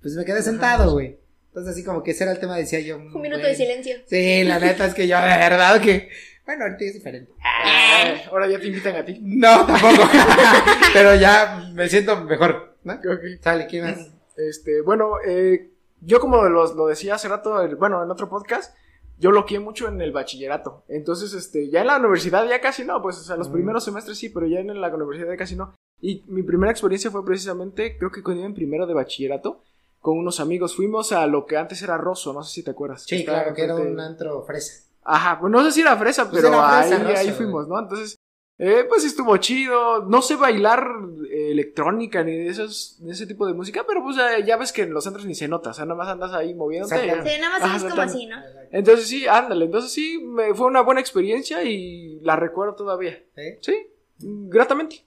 [0.00, 1.18] pues me quedé sentado, güey.
[1.48, 2.98] Entonces, así como que ese era el tema, decía yo.
[2.98, 3.96] Un minuto de silencio.
[4.06, 6.08] Sí, la neta es que yo, de verdad que,
[6.46, 7.32] bueno, ahorita es diferente.
[7.42, 9.18] Ah, ahora ya te invitan a ti.
[9.20, 10.08] No, tampoco.
[10.92, 12.92] pero ya me siento mejor, ¿no?
[12.94, 13.42] Ok.
[13.42, 13.98] Sale, ¿qué más?
[14.36, 15.70] Este, bueno, eh,
[16.00, 18.74] yo como lo, lo decía hace rato, el- bueno, en otro podcast,
[19.18, 20.84] yo lo quiero mucho en el bachillerato.
[20.88, 23.52] Entonces, este, ya en la universidad ya casi no, pues, o sea, los Mm.
[23.52, 25.74] primeros semestres sí, pero ya en la universidad ya casi no.
[26.00, 29.62] Y mi primera experiencia fue precisamente, creo que cuando iba en primero de bachillerato,
[30.00, 30.76] con unos amigos.
[30.76, 33.02] Fuimos a lo que antes era Rosso, no sé si te acuerdas.
[33.02, 34.84] Sí, claro, que era un antro fresa.
[35.02, 37.36] Ajá, pues no sé si era fresa, Pues pero era fresa, ahí, Rosso, ahí güey.
[37.36, 37.78] fuimos, ¿no?
[37.80, 38.16] Entonces,
[38.58, 40.04] eh, pues estuvo chido.
[40.04, 40.84] No sé bailar
[41.30, 44.72] eh, electrónica ni de, esos, de ese tipo de música, pero pues eh, ya ves
[44.72, 47.00] que en los centros ni se nota, o sea, nada más andas ahí moviéndote.
[47.00, 48.36] Sí, nada más es como así, ¿no?
[48.72, 53.22] Entonces sí, ándale, entonces sí, me, fue una buena experiencia y la recuerdo todavía.
[53.36, 53.58] ¿Sí?
[53.60, 53.86] Sí,
[54.18, 55.04] gratamente.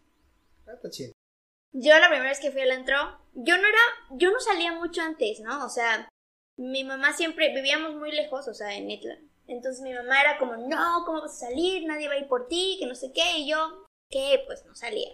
[0.66, 1.12] Ah, Está chido.
[1.74, 2.98] Yo la primera vez que fui al antro,
[3.34, 3.80] yo no era,
[4.12, 5.66] yo no salía mucho antes, ¿no?
[5.66, 6.10] O sea,
[6.58, 9.18] mi mamá siempre, vivíamos muy lejos, o sea, en Itla.
[9.52, 11.86] Entonces mi mamá era como, no, ¿cómo vas a salir?
[11.86, 13.40] Nadie va a ir por ti, que no sé qué.
[13.40, 14.44] Y yo, ¿qué?
[14.46, 15.12] Pues no salía.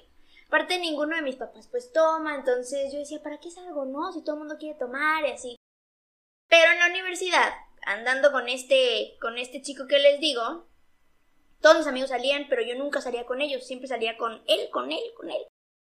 [0.47, 4.13] Aparte, ninguno de mis papás pues toma, entonces yo decía, ¿para qué salgo, no?
[4.13, 5.55] Si todo el mundo quiere tomar y así.
[6.47, 7.51] Pero en la universidad,
[7.85, 10.67] andando con este, con este chico que les digo,
[11.59, 14.91] todos mis amigos salían, pero yo nunca salía con ellos, siempre salía con él, con
[14.91, 15.45] él, con él.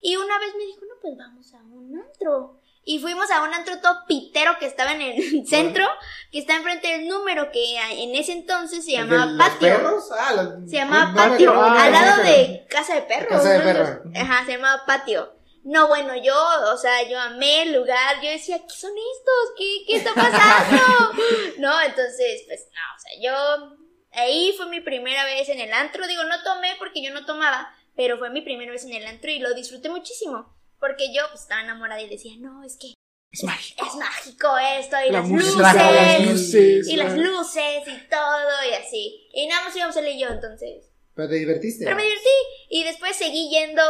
[0.01, 2.58] Y una vez me dijo, no, pues vamos a un antro.
[2.91, 5.87] Y fuimos a un antro todo pitero que estaba en el centro,
[6.31, 9.59] que está enfrente del número, que en ese entonces se llamaba ¿El de los Patio.
[9.59, 10.09] perros?
[10.11, 13.29] Ah, Se llamaba no me Patio, acuerdo, ah, al lado de Casa de Perros.
[13.29, 13.63] Casa de ¿no?
[13.63, 13.89] Perros.
[14.15, 15.35] Ajá, se llamaba Patio.
[15.63, 16.33] No, bueno, yo,
[16.73, 19.53] o sea, yo amé el lugar, yo decía, ¿qué son estos?
[19.55, 21.11] ¿Qué, qué está pasando?
[21.59, 23.77] no, entonces, pues, no, o sea, yo,
[24.13, 27.71] ahí fue mi primera vez en el antro, digo, no tomé porque yo no tomaba,
[27.95, 31.41] pero fue mi primera vez en el antro y lo disfruté muchísimo, porque yo, pues,
[31.41, 32.93] estaba enamorada y decía, no, es que
[33.31, 33.85] Es mágico.
[33.85, 34.47] es mágico
[34.79, 39.47] esto, y La las luces, las luces, y las luces, y todo, y así, y
[39.47, 40.85] nada más íbamos él y yo, entonces...
[41.15, 41.83] Pero te divertiste.
[41.83, 42.29] Pero me divertí.
[42.69, 43.81] Y después seguí yendo,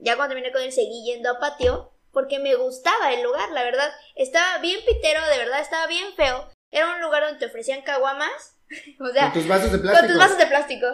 [0.00, 1.92] ya cuando terminé con él, seguí yendo a patio.
[2.10, 3.88] porque me gustaba el lugar, la verdad.
[4.16, 6.50] Estaba bien pitero, de verdad, estaba bien feo.
[6.72, 8.56] Era un lugar donde te ofrecían caguamas.
[9.00, 10.08] o sea, Con tus vasos de con plástico.
[10.08, 10.86] tus vasos de plástico.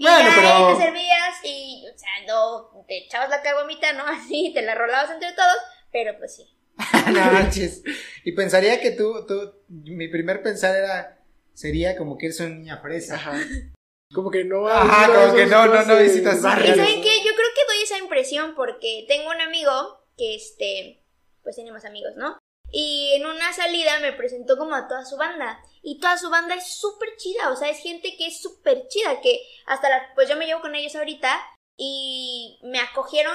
[0.00, 4.04] Y Bueno, ya pero- te servías y, o sea, no, te echabas la caguamita, ¿no?
[4.06, 5.56] Así, te la rolabas entre todos,
[5.92, 6.48] pero pues sí.
[7.12, 7.82] no manches.
[8.24, 11.18] Y pensaría que tú, tú, mi primer pensar era,
[11.52, 13.16] sería como que eres una niña fresa.
[13.16, 13.34] Ajá.
[14.12, 17.02] Como que no Ajá, no, como que no, no, no visitas Y barrios, ¿saben ¿no?
[17.04, 17.18] qué?
[17.18, 21.04] Yo creo que doy esa impresión porque tengo un amigo que, este,
[21.44, 22.36] pues tiene más amigos, ¿no?
[22.72, 25.62] Y en una salida me presentó como a toda su banda.
[25.82, 29.20] Y toda su banda es súper chida, o sea, es gente que es súper chida,
[29.22, 31.40] que hasta la, pues yo me llevo con ellos ahorita
[31.76, 33.34] y me acogieron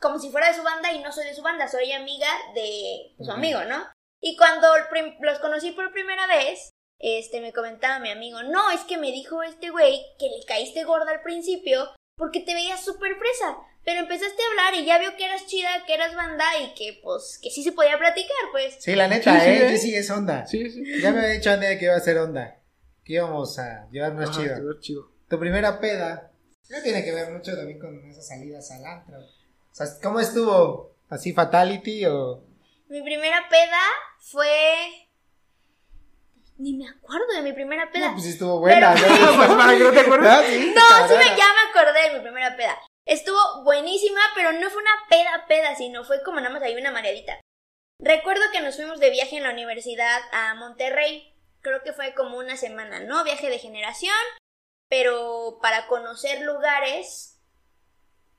[0.00, 3.14] como si fuera de su banda y no soy de su banda, soy amiga de
[3.24, 3.86] su amigo, ¿no?
[4.20, 4.68] Y cuando
[5.20, 9.42] los conocí por primera vez, este, me comentaba mi amigo, no, es que me dijo
[9.42, 14.42] este güey que le caíste gorda al principio porque te veías súper fresa, pero empezaste
[14.42, 17.50] a hablar y ya vio que eras chida, que eras banda y que, pues, que
[17.50, 18.76] sí se podía platicar, pues.
[18.80, 19.66] Sí, la neta, Sí, sí, ¿eh?
[19.66, 19.78] ¿eh?
[19.78, 20.44] Sí, sí, es onda.
[20.44, 20.82] Sí, sí.
[21.00, 22.58] Ya me había dicho Andy que iba a ser onda.
[23.04, 24.80] Que íbamos a llevarnos Ajá, chido.
[24.80, 25.10] chido.
[25.28, 26.32] Tu primera peda.
[26.68, 29.18] No tiene que ver mucho también con esas salidas al antro.
[29.20, 29.24] O
[29.74, 30.96] sea, ¿cómo estuvo?
[31.08, 32.42] ¿Así fatality o...?
[32.88, 33.78] Mi primera peda
[34.18, 34.48] fue...
[36.58, 38.08] Ni me acuerdo de mi primera peda.
[38.08, 39.36] No, pues estuvo buena, Pero- ¿no?
[39.36, 40.28] Pues para que no te acuerdes.
[40.30, 42.76] Ah, sí, No, sí me, ya me acordé de mi primera peda.
[43.06, 46.90] Estuvo buenísima, pero no fue una peda peda, sino fue como nada más ahí una
[46.90, 47.40] mareadita.
[48.00, 51.34] Recuerdo que nos fuimos de viaje en la universidad a Monterrey.
[51.62, 53.24] Creo que fue como una semana, ¿no?
[53.24, 54.12] Viaje de generación,
[54.88, 57.40] pero para conocer lugares,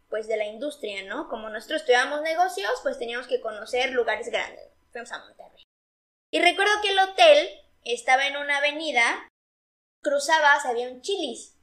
[0.10, 1.30] pues de la industria, ¿no?
[1.30, 4.70] Como nosotros estudiábamos negocios, pues teníamos que conocer lugares grandes.
[4.92, 5.64] Fuimos a Monterrey.
[6.32, 7.50] Y recuerdo que el hotel
[7.86, 9.28] estaba en una avenida,
[10.04, 11.56] cruzabas, había un chilis.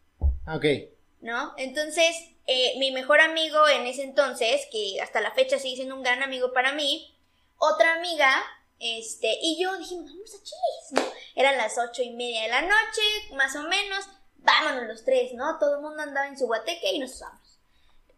[0.47, 0.95] Ok.
[1.25, 1.55] ¿no?
[1.57, 2.15] Entonces,
[2.47, 6.23] eh, mi mejor amigo en ese entonces, que hasta la fecha sigue siendo un gran
[6.23, 7.17] amigo para mí,
[7.59, 8.43] otra amiga,
[8.79, 11.13] este, y yo dijimos, vamos a Chilis, ¿no?
[11.35, 13.03] Eran las ocho y media de la noche,
[13.35, 14.05] más o menos,
[14.37, 15.59] vámonos los tres, ¿no?
[15.59, 17.59] Todo el mundo andaba en su guateque y nos vamos.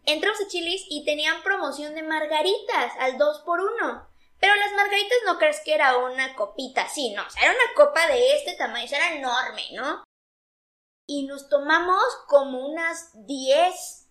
[0.04, 4.08] Entramos a Chilis y tenían promoción de margaritas al 2 por 1
[4.38, 7.26] Pero las margaritas no crees que era una copita así, no.
[7.26, 10.04] O sea, era una copa de este tamaño, era enorme, ¿no?
[11.06, 14.05] Y nos tomamos como unas 10.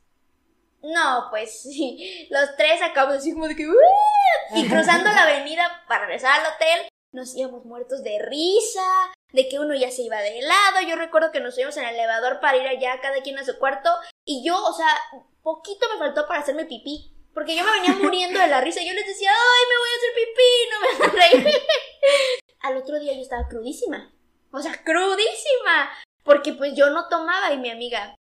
[0.93, 2.27] No, pues sí.
[2.29, 3.67] Los tres acabamos así como de que.
[3.67, 3.73] "Uh",
[4.55, 9.59] Y cruzando la avenida para regresar al hotel, nos íbamos muertos de risa, de que
[9.59, 10.81] uno ya se iba de lado.
[10.87, 13.57] Yo recuerdo que nos subimos en el elevador para ir allá, cada quien a su
[13.57, 13.89] cuarto.
[14.25, 14.87] Y yo, o sea,
[15.41, 17.11] poquito me faltó para hacerme pipí.
[17.33, 18.81] Porque yo me venía muriendo de la risa.
[18.81, 21.61] Yo les decía, ay, me voy a hacer pipí, no me hagan reír.
[22.61, 24.11] Al otro día yo estaba crudísima.
[24.51, 25.89] O sea, crudísima.
[26.23, 28.15] Porque pues yo no tomaba y mi amiga.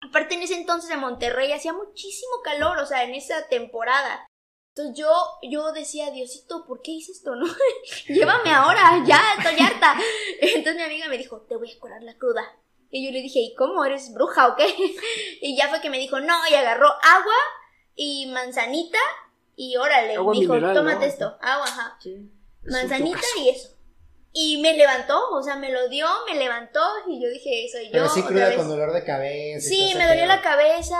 [0.00, 4.26] Aparte en ese entonces en Monterrey hacía muchísimo calor, o sea, en esa temporada.
[4.74, 5.10] Entonces yo,
[5.42, 7.46] yo decía, Diosito, ¿por qué hice esto, no?
[8.08, 9.96] Llévame ahora, ya, estoy harta.
[10.40, 12.42] Entonces mi amiga me dijo, te voy a curar la cruda.
[12.90, 13.84] Y yo le dije, ¿y cómo?
[13.84, 14.66] ¿Eres bruja o qué?
[15.40, 17.34] Y ya fue que me dijo, no, y agarró agua
[17.94, 18.98] y manzanita
[19.56, 21.06] y órale, Agua me dijo, mineral, tómate ¿no?
[21.06, 22.30] esto, agua, ajá Sí.
[22.62, 23.75] Es manzanita y eso.
[24.38, 27.92] Y me levantó, o sea, me lo dio, me levantó y yo dije, soy yo.
[27.92, 28.56] Pero sí otra cruda vez.
[28.58, 29.66] con dolor de cabeza.
[29.66, 30.26] Sí, me pedo.
[30.26, 30.98] la cabeza,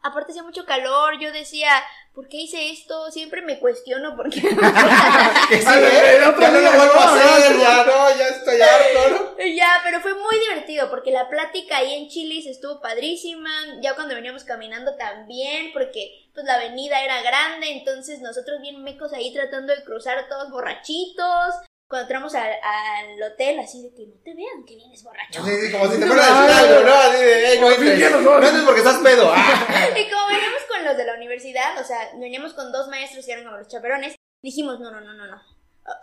[0.00, 1.72] aparte hacía mucho calor, yo decía,
[2.14, 3.10] ¿por qué hice esto?
[3.10, 4.40] Siempre me cuestiono por qué.
[5.50, 6.16] Sí, A ver, ¿eh?
[6.18, 9.44] el otro Ya no día, lo vuelvo a hacer, ya no, ya estoy harto, ¿no?
[9.56, 13.50] ya, pero fue muy divertido porque la plática ahí en Chilis estuvo padrísima,
[13.80, 19.12] ya cuando veníamos caminando también, porque pues la avenida era grande, entonces nosotros bien mecos
[19.12, 21.56] ahí tratando de cruzar todos borrachitos.
[21.88, 25.42] Cuando entramos al, al hotel, así de que no te vean que vienes borracho.
[25.42, 26.94] Sí, sí, como si te fuera a decir algo, ¿no?
[26.94, 28.10] Así de, hey, no entres.
[28.12, 28.46] No ¿no?
[28.46, 29.32] entres porque estás pedo.
[29.34, 29.88] Ah.
[29.96, 33.32] Y como veníamos con los de la universidad, o sea, veníamos con dos maestros que
[33.32, 35.40] eran como los chaperones, dijimos, no, no, no, no, no.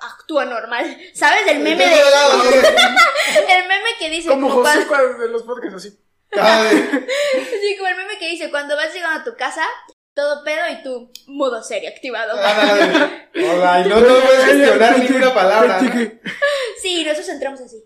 [0.02, 0.98] Actúa normal.
[1.14, 1.44] ¿Sabes?
[1.48, 1.94] El meme de.
[3.48, 4.30] El meme que dice.
[4.30, 5.90] Como José cuando- cuando- de los podcasts así.
[6.32, 9.64] sí, como el meme que dice, cuando vas llegando a tu casa,
[10.16, 12.34] todo pedo y tú, modo serio activado.
[12.36, 15.82] Hola, y no, no puedes gestionar ninguna palabra.
[15.82, 15.92] ¿no?
[16.82, 17.84] Sí, nosotros entramos así.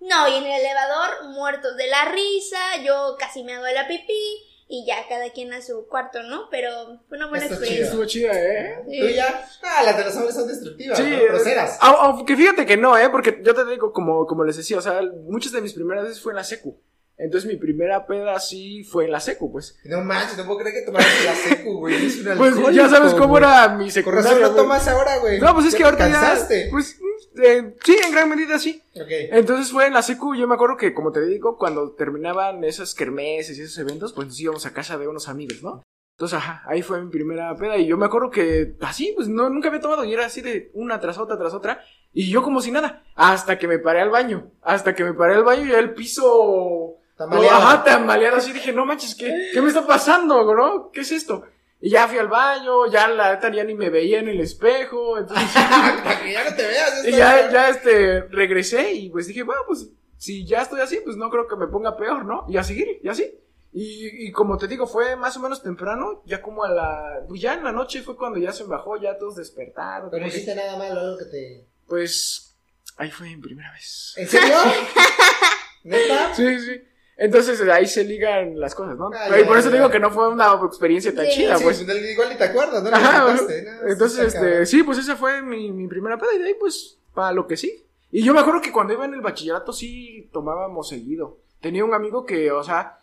[0.00, 3.88] No, y en el elevador, muertos de la risa, yo casi me hago de la
[3.88, 6.48] pipí, y ya cada quien a su cuarto, ¿no?
[6.50, 7.86] Pero fue una buena experiencia.
[7.86, 8.82] Estuvo chida, ¿eh?
[8.84, 9.48] Tú ya.
[9.62, 11.22] Ah, las de los hombres son destructivas, Sí, ¿no?
[11.24, 11.78] Groseras.
[11.80, 13.08] au- Aunque fíjate que no, ¿eh?
[13.08, 16.20] Porque yo te digo, como, como les decía, o sea, muchas de mis primeras veces
[16.22, 16.78] fue en la secu.
[17.18, 19.76] Entonces mi primera peda sí fue en la secu, pues.
[19.84, 22.06] No manches, no puedo creer que tomaras la secu, güey.
[22.06, 23.42] Es Pues ya sabes cómo güey.
[23.42, 24.30] era mi secundaria.
[24.30, 25.40] razón no tomas ahora, güey.
[25.40, 26.12] No, pues es Ya que ahorita ya.
[26.14, 26.68] cansaste.
[26.70, 26.96] Pues
[27.42, 28.80] eh, sí, en gran medida sí.
[28.94, 29.08] Ok.
[29.32, 32.94] Entonces fue en la secu, yo me acuerdo que, como te digo, cuando terminaban esas
[32.94, 35.82] kermeses y esos eventos, pues nos íbamos a casa de unos amigos, ¿no?
[36.16, 37.76] Entonces, ajá, ahí fue mi primera peda.
[37.78, 40.04] Y yo me acuerdo que así, pues no, nunca había tomado.
[40.04, 41.80] Y era así de una tras otra, tras otra.
[42.12, 43.04] Y yo como si nada.
[43.14, 44.50] Hasta que me paré al baño.
[44.62, 46.96] Hasta que me paré al baño y ya el piso.
[47.18, 47.56] Tambaleado.
[47.56, 48.36] Ajá, tambaleado.
[48.36, 50.90] Así dije, no manches, ¿qué, ¿qué me está pasando, no?
[50.92, 51.44] ¿Qué es esto?
[51.80, 55.18] Y ya fui al baño, ya la neta ya ni me veía en el espejo.
[55.18, 55.46] Entonces,
[56.04, 57.04] Para que ya no te veas.
[57.06, 61.00] y ya, no- ya este, regresé y pues dije, bueno, pues si ya estoy así,
[61.04, 62.44] pues no creo que me ponga peor, ¿no?
[62.48, 63.32] Y a seguir, y así.
[63.72, 67.40] Y, y como te digo, fue más o menos temprano, ya como a la, pues
[67.40, 70.10] ya en la noche fue cuando ya se me bajó, ya todos despertaron.
[70.10, 71.68] Pero que- hiciste nada malo, algo que te.
[71.86, 72.56] pues
[72.96, 74.14] ahí fue mi primera vez.
[74.16, 74.56] ¿En serio?
[75.84, 76.34] ¿Neta?
[76.34, 76.82] Sí, sí.
[77.20, 79.10] Entonces ahí se ligan las cosas, ¿no?
[79.12, 81.82] Ah, y por eso digo que no fue una experiencia tan chida, pues.
[81.82, 82.90] igual ni te acuerdas, ¿no?
[82.90, 83.88] Ajá, ¿no?
[83.88, 87.32] entonces, este, sí, pues esa fue mi, mi primera peda y de ahí, pues, para
[87.32, 87.84] lo que sí.
[88.12, 91.38] Y yo me acuerdo que cuando iba en el bachillerato sí tomábamos seguido.
[91.60, 93.00] Tenía un amigo que, o sea,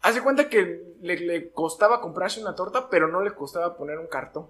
[0.00, 4.06] hace cuenta que le, le costaba comprarse una torta, pero no le costaba poner un
[4.06, 4.46] cartón.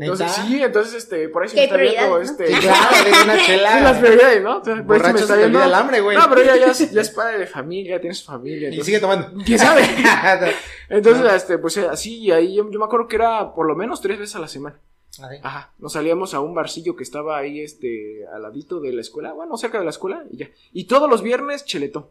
[0.00, 2.46] Entonces, sí, entonces, este, por ahí se me está viendo, este...
[2.48, 3.80] Sí, claro, de una Sí, chela.
[3.80, 4.58] las prioridades, ¿no?
[4.58, 5.62] O sea, por eso me Borracho está se viendo.
[5.62, 6.16] el hambre, güey.
[6.16, 8.62] No, pero ella ya, es- ya es padre de familia, tiene su familia.
[8.68, 9.42] Y entonces- sigue tomando.
[9.44, 9.82] ¿Quién sabe?
[10.88, 13.74] Entonces, este, pues eh, así, y ahí yo, yo me acuerdo que era por lo
[13.74, 14.78] menos tres veces a la semana.
[15.22, 15.72] Ay, Ajá.
[15.78, 19.56] Nos salíamos a un barcillo que estaba ahí, este, al ladito de la escuela, bueno,
[19.56, 20.48] cerca de la escuela, y ya.
[20.72, 22.06] Y todos los viernes, cheletón.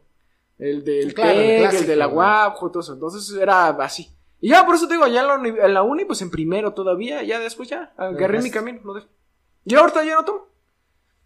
[0.57, 2.07] El del Claro, el TEC, el, clásico, de la.
[2.07, 2.93] UAP, todo eso.
[2.93, 4.09] Entonces era así.
[4.43, 6.29] Y ya, por eso te digo, ya en la, uni, en la uni, pues en
[6.29, 8.81] primero todavía, ya después ya, agarré mi camino.
[8.83, 9.07] Lo dejé.
[9.63, 10.47] Y ahorita ya no tomo.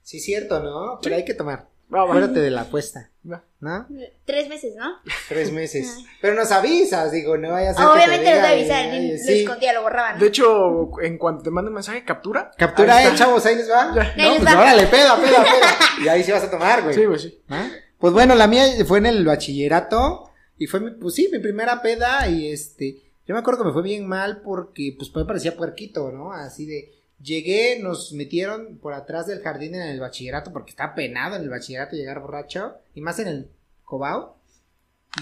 [0.03, 0.99] Sí, cierto, ¿no?
[1.01, 1.67] Pero hay que tomar.
[1.91, 3.09] Acuérdate de la apuesta.
[3.23, 3.87] ¿no?
[4.23, 4.99] Tres meses, ¿no?
[5.29, 5.97] Tres meses.
[6.21, 9.41] Pero nos avisas, digo, no vaya a obviamente de ay, ni- lo sí.
[9.41, 10.13] escondía, lo borraban.
[10.15, 10.21] ¿no?
[10.21, 12.51] De hecho, en cuanto te mande un mensaje, captura.
[12.55, 13.95] Captura, eh, chavos, ahí les va.
[13.95, 14.13] Ya.
[14.15, 14.61] No, les pues va.
[14.61, 15.77] órale, peda, peda, peda.
[16.03, 16.93] Y ahí sí vas a tomar, güey.
[16.93, 17.41] Sí, pues sí.
[17.49, 17.67] ¿Ah?
[17.97, 21.81] Pues bueno, la mía fue en el bachillerato y fue mi, pues sí, mi primera
[21.81, 25.57] peda y este, yo me acuerdo que me fue bien mal porque pues me parecía
[25.57, 26.31] puerquito, ¿no?
[26.31, 31.35] Así de, llegué, nos metieron por atrás del jardín en el bachillerato porque estaba penado
[31.35, 33.49] en el bachillerato llegar borracho y más en el
[33.83, 34.37] cobao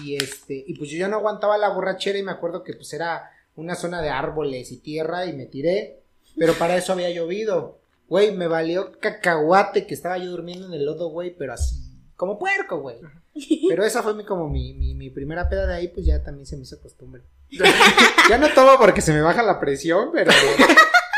[0.02, 2.92] y este, y pues yo ya no aguantaba la borrachera y me acuerdo que pues
[2.92, 6.00] era una zona de árboles y tierra y me tiré,
[6.38, 7.78] pero para eso había llovido.
[8.08, 11.85] Güey, me valió cacahuate que estaba yo durmiendo en el lodo, güey, pero así,
[12.16, 12.98] como puerco, güey.
[13.68, 16.46] Pero esa fue mi, como mi, mi, mi primera peda de ahí, pues ya también
[16.46, 17.22] se me hizo costumbre.
[18.28, 20.32] ya no tomo porque se me baja la presión, pero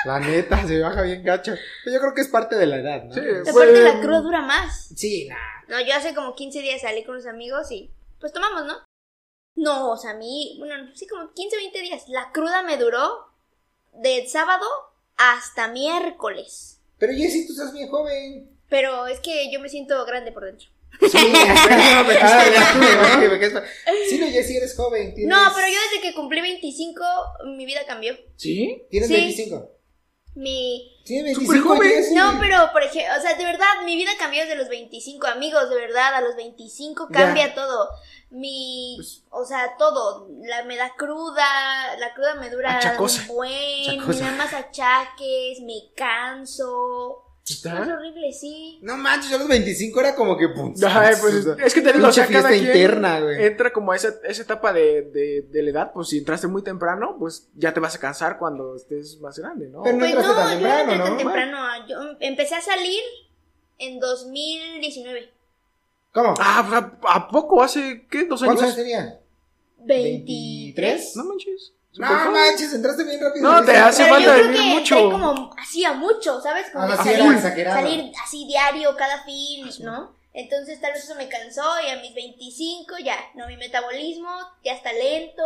[0.05, 1.55] la neta, se me baja bien gacho.
[1.87, 3.15] Yo creo que es parte de la edad, ¿no?
[3.15, 4.89] Sí, Aparte la cruda dura más.
[4.95, 5.37] Sí, nah.
[5.69, 7.91] No, yo hace como 15 días salí con los amigos y
[8.21, 8.75] pues tomamos, ¿no?
[9.55, 12.05] No, o sea, a mí, bueno, sí, como 15, 20 días.
[12.09, 13.27] La cruda me duró
[13.93, 14.67] de sábado
[15.17, 16.81] hasta miércoles.
[16.99, 18.57] Pero Jessy, tú estás bien joven.
[18.69, 20.69] Pero es que yo me siento grande por dentro.
[21.01, 22.05] Sí, ya,
[24.09, 25.15] Sí, no, Jessy, eres joven.
[25.15, 27.05] tienes- No, pero yo desde que cumplí 25,
[27.57, 28.17] mi vida cambió.
[28.37, 28.83] ¿Sí?
[28.91, 29.15] Tienes Sí.
[29.15, 29.71] 25.
[30.35, 30.95] Mi...
[31.05, 32.15] Tienes Súper 25, joven.
[32.15, 35.69] No, pero por ejemplo, o sea, de verdad, mi vida cambió desde los 25, amigos,
[35.71, 37.17] de verdad, a los 25 Ya.
[37.25, 37.89] cambia todo.
[38.31, 43.23] Mi, Pues- o sea, todo, la me da cruda, la cruda me dura Achacosa.
[43.23, 44.25] un buen, Achacosa.
[44.25, 47.25] me da más achaques, me canso.
[47.51, 48.79] Es horrible, sí.
[48.83, 50.47] No manches, yo a los 25 era como que.
[50.87, 53.45] Ay, pues, es que te digo, o sea, fiesta interna, güey.
[53.47, 56.63] entra como a esa, esa etapa de, de, de la edad, pues si entraste muy
[56.63, 59.83] temprano, pues ya te vas a cansar cuando estés más grande, ¿no?
[59.83, 61.17] Pero no Pues entraste no, tan yo no temprano, entré tan ¿no?
[61.17, 61.87] temprano.
[61.89, 63.01] Yo empecé a salir
[63.79, 65.31] en 2019.
[66.13, 66.35] ¿Cómo?
[66.39, 66.83] Ah, pues,
[67.13, 67.63] ¿a, a poco?
[67.63, 68.25] ¿Hace qué?
[68.25, 68.87] ¿Dos ¿Cuántos años años?
[68.89, 69.21] tenía?
[69.79, 71.17] 23.
[71.17, 71.73] No manches.
[71.97, 72.33] No joven.
[72.33, 73.51] manches, entraste bien rápido.
[73.51, 74.97] No, te hace Pero yo falta vivir que mucho.
[74.99, 76.67] entré como hacía mucho, ¿sabes?
[76.73, 80.17] Como Ah, era salir, salir así diario, cada fin, ¿no?
[80.35, 83.49] Entonces tal vez eso me cansó y a mis 25 ya, ¿no?
[83.49, 84.31] Mi metabolismo
[84.65, 85.43] ya está lento,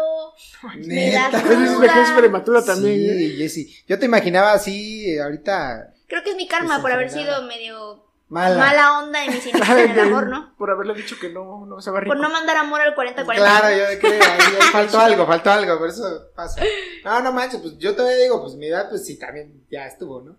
[0.74, 1.38] me da Neta.
[1.38, 2.16] A veces es vejez cruda.
[2.18, 3.00] prematura también.
[3.00, 3.14] ¿eh?
[3.18, 3.76] Sí, Jessy.
[3.86, 8.04] Yo te imaginaba así, eh, ahorita, Creo que es mi karma por haber sido medio
[8.32, 8.58] mala.
[8.58, 10.56] mala onda en mis inicios en el amor, ¿no?
[10.56, 12.14] Por haberle dicho que no, no se va rico.
[12.14, 13.34] Por no mandar amor al 40-40.
[13.36, 16.62] Claro, yo creo, ahí, ahí faltó algo, faltó algo, por eso pasa.
[17.04, 20.20] No, no manches, pues yo todavía digo, pues mi edad, pues sí, también ya estuvo,
[20.22, 20.36] ¿no?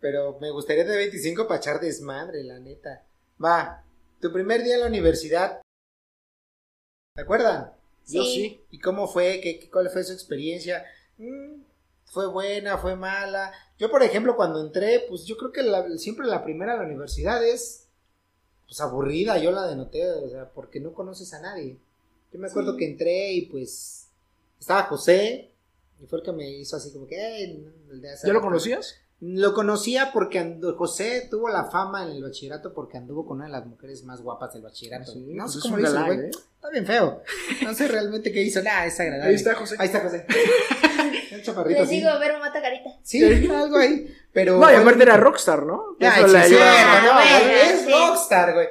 [0.00, 3.02] Pero me gustaría de 25 para echar desmadre, la neta.
[3.42, 3.82] Va,
[4.20, 5.60] tu primer día en la universidad.
[7.16, 7.72] ¿Te acuerdan?
[8.06, 8.60] Yo Sí.
[8.70, 9.40] ¿Y cómo fue?
[9.42, 10.84] ¿Qué, qué- cuál fue su experiencia?
[11.16, 11.62] Mm,
[12.04, 12.76] ¿Fue buena?
[12.76, 13.52] ¿Fue mala?
[13.78, 16.84] Yo, por ejemplo, cuando entré, pues yo creo que la- siempre la primera a la
[16.84, 17.80] universidad es
[18.66, 21.78] pues aburrida, yo la denoté, o sea, porque no conoces a nadie.
[22.32, 22.78] Yo me acuerdo Sí.
[22.78, 24.08] que entré y pues
[24.58, 25.50] estaba José,
[26.02, 28.32] y fue el que me hizo así como que, "Ey, no, el de hace ¿Ya
[28.32, 28.48] lo rato".
[28.48, 28.96] conocías?
[29.26, 33.52] Lo conocía porque José tuvo la fama en el bachillerato porque anduvo con una de
[33.52, 35.12] las mujeres más guapas del bachillerato.
[35.12, 36.18] Sí, no pues sé es cómo lo hizo, güey.
[36.18, 36.30] ¿eh?
[36.30, 37.22] Está bien feo.
[37.62, 38.62] No sé realmente qué hizo.
[38.62, 39.30] Nada, es agradable.
[39.30, 39.76] Ahí está José.
[39.78, 40.26] Ahí está José.
[41.34, 42.90] Un chaparrito Les digo, ver, mata carita.
[43.02, 44.14] Sí, algo ahí.
[44.30, 44.58] Pero.
[44.58, 45.96] No, y aparte era rockstar, ¿no?
[46.00, 47.90] Ay, Eso sí, no, es sí.
[47.90, 48.68] rockstar, güey.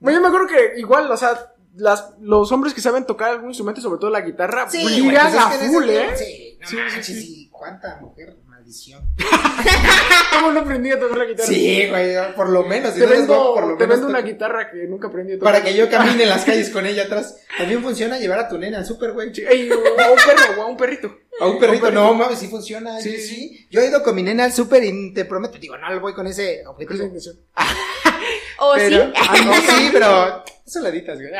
[0.00, 3.50] Bueno, yo me acuerdo que igual, o sea, las, los hombres que saben tocar algún
[3.50, 6.10] instrumento, sobre todo la guitarra, Sí, ligan pues es a full, ¿eh?
[6.16, 7.22] Sí, no Sí, sí, manches, sí.
[7.22, 7.48] sí.
[7.52, 8.36] ¿Cuánta mujer?
[8.62, 9.02] Maldición.
[10.30, 11.48] ¿Cómo no aprendí a tocar la guitarra?
[11.48, 12.94] Sí, güey, por lo menos.
[12.94, 15.08] si Te no eres guapo, vendo, por lo te menos vendo una guitarra que nunca
[15.08, 15.52] aprendí a tocar.
[15.52, 17.38] Para que yo camine en las calles con ella atrás.
[17.58, 19.34] También funciona llevar a tu nena al súper, güey.
[19.34, 21.12] Sí, ey, o a un perro, o a un perrito.
[21.40, 23.00] A un perrito, no, mames, sí funciona.
[23.00, 23.66] Sí, Sí, sí.
[23.68, 26.28] Yo he ido con mi nena al súper y te prometo, digo, no, voy con
[26.28, 27.02] ese Esa objetivo.
[27.02, 27.36] intención.
[28.60, 29.12] ¿O pero, sí?
[29.16, 30.44] Ah, no, sí, pero.
[30.88, 31.32] Editas, güey.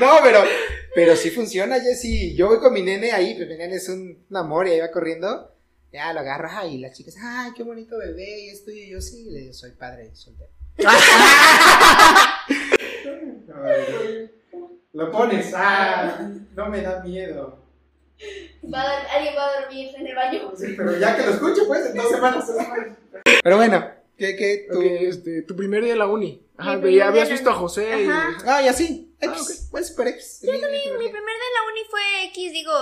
[0.00, 0.42] No, pero.
[0.94, 2.34] Pero sí funciona, Jessy.
[2.34, 4.80] Yo voy con mi nene ahí, pues mi nene es un, un amor y ahí
[4.80, 5.50] va corriendo.
[5.92, 9.00] Ya lo agarro, ay, y las chicas, ay, qué bonito bebé, y esto y yo
[9.00, 10.50] sí, le digo, soy padre soltero.
[14.92, 16.18] Lo pones, ah,
[16.54, 17.58] no me da miedo.
[18.72, 20.52] Va a dar- alguien va a dormir en el baño.
[20.56, 22.50] Sí, pero ya que lo escucho, pues, en dos semanas.
[23.42, 24.78] Pero bueno, ¿qué, qué, tú?
[24.78, 26.46] Ok, este, tu primer día en la uni.
[26.56, 27.54] Ajá, día habías visto a.
[27.54, 28.08] José y...
[28.08, 29.12] Ah, ya sí.
[29.22, 30.40] Ah, X, pues, super X.
[30.42, 32.72] Mi primer día en la uni fue X, digo,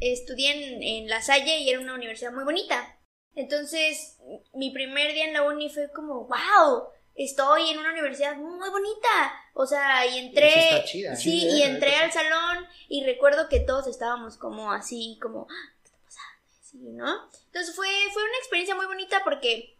[0.00, 2.98] estudié en, en La Salle y era una universidad muy bonita.
[3.34, 4.18] Entonces,
[4.52, 9.08] mi primer día en la uni fue como, wow, estoy en una universidad muy bonita.
[9.54, 13.60] O sea, y entré, Sí está chida, sí, y entré al salón y recuerdo que
[13.60, 16.42] todos estábamos como así, como, "Ah, ¿qué está pasando?
[16.62, 17.30] Sí, ¿no?
[17.46, 19.76] Entonces fue, fue una experiencia muy bonita porque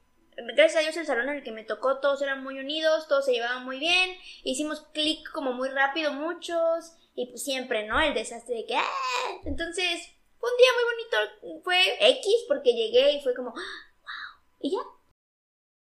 [0.56, 3.24] gracias a Dios el salón en el que me tocó todos eran muy unidos, todos
[3.24, 8.00] se llevaban muy bien, hicimos clic como muy rápido muchos y pues siempre, ¿no?
[8.00, 9.40] El desastre de que ¡ah!
[9.44, 10.08] Entonces
[10.38, 10.84] fue un día muy
[11.54, 13.60] bonito, fue X porque llegué y fue como wow!
[14.60, 14.78] Y ya.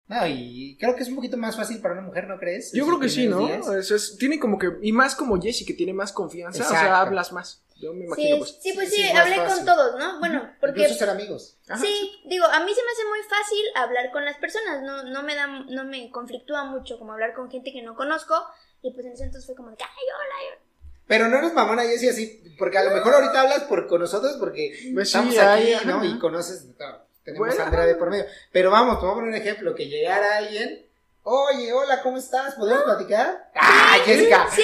[0.06, 2.72] No, y creo que es un poquito más fácil para una mujer, ¿no crees?
[2.74, 3.48] Yo creo que sí, ¿no?
[3.48, 4.68] Es, es- tiene como que...
[4.82, 6.62] Y más como Jessie, que tiene más confianza.
[6.62, 6.96] O sea, Exacto.
[6.96, 7.64] hablas más.
[7.76, 8.58] Yo me imagino, Sí, pues.
[8.62, 9.64] sí, pues sí, sí, hablé fácil.
[9.64, 10.18] con todos, ¿no?
[10.20, 11.58] Bueno, porque Incluso ser amigos.
[11.68, 11.80] Ajá.
[11.80, 15.22] Sí, digo, a mí se me hace muy fácil hablar con las personas, no, no
[15.22, 18.34] me da, no me conflictúa mucho como hablar con gente que no conozco,
[18.82, 20.60] y pues en ese entonces fue como de ay, hola,
[21.06, 24.36] Pero no eres mamona, Jessie, así, porque a lo mejor ahorita hablas por, con nosotros
[24.38, 25.84] porque Pues sí, estamos ahí, aquí, ajá.
[25.98, 26.04] ¿no?
[26.04, 28.24] Y conoces, no, tenemos Bueno, a Andrea de por medio.
[28.52, 30.86] Pero vamos, te voy a poner un ejemplo, que llegara alguien,
[31.24, 32.54] oye, hola, ¿cómo estás?
[32.54, 33.50] ¿Podemos platicar?
[33.54, 34.48] ¡Ah, Jessica!
[34.54, 34.62] Sí,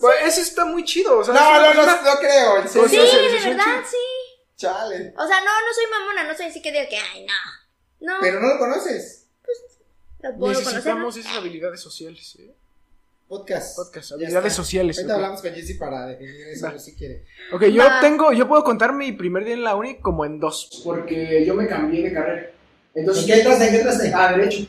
[0.00, 1.18] Pues eso está muy chido.
[1.18, 2.88] O sea, No, no, no, no creo, en O serio.
[2.88, 3.96] sí, sea, sí, de sí, verdad, sí.
[4.56, 5.14] Chale.
[5.16, 8.12] O sea, no, no soy mamona, no soy así que diga que, ay, no.
[8.14, 9.26] No, Pero no lo conoces.
[10.20, 10.66] lo puedo conocer.
[10.66, 11.20] Necesitamos ¿no?
[11.22, 12.54] esas habilidades sociales, ¿eh?
[13.36, 13.76] Podcast.
[13.76, 14.98] Podcast, habilidades sociales.
[14.98, 15.16] Ahorita ok.
[15.16, 17.24] hablamos con Jessie para definir eso, si quiere.
[17.50, 17.98] Ok, yo Va.
[18.02, 21.54] tengo, yo puedo contar mi primer día en la uni como en dos, porque yo
[21.54, 22.50] me cambié de carrera.
[22.94, 23.64] Entonces, ¿En qué entraste?
[23.64, 24.12] ¿En qué entraste?
[24.14, 24.66] a derecho.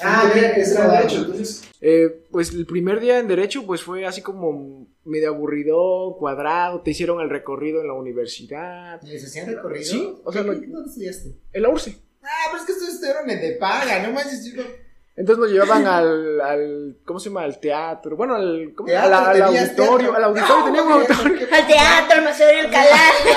[0.00, 1.06] Ah, mira que es entré a graduado.
[1.08, 6.14] derecho, entonces, eh, pues el primer día en derecho, pues fue así como medio aburrido,
[6.20, 9.84] cuadrado, te hicieron el recorrido en la universidad, ¿Les hacían recorrido?
[9.84, 11.30] Sí, o sea, ¿Qué- lo- ¿Dónde estudiaste?
[11.52, 11.96] en la URSE.
[12.22, 14.62] Ah, pero es que ustedes estudiaron en de paga, no manches, chico.
[15.18, 17.42] Entonces nos llevaban al, al, ¿cómo se llama?
[17.42, 18.86] Al teatro, bueno, al, ¿cómo?
[18.86, 20.14] Teatro, Al- al, auditorio, teatro.
[20.16, 21.48] al auditorio, No, teníamos güey, auditorio.
[21.52, 22.70] Al teatro, no sé, el.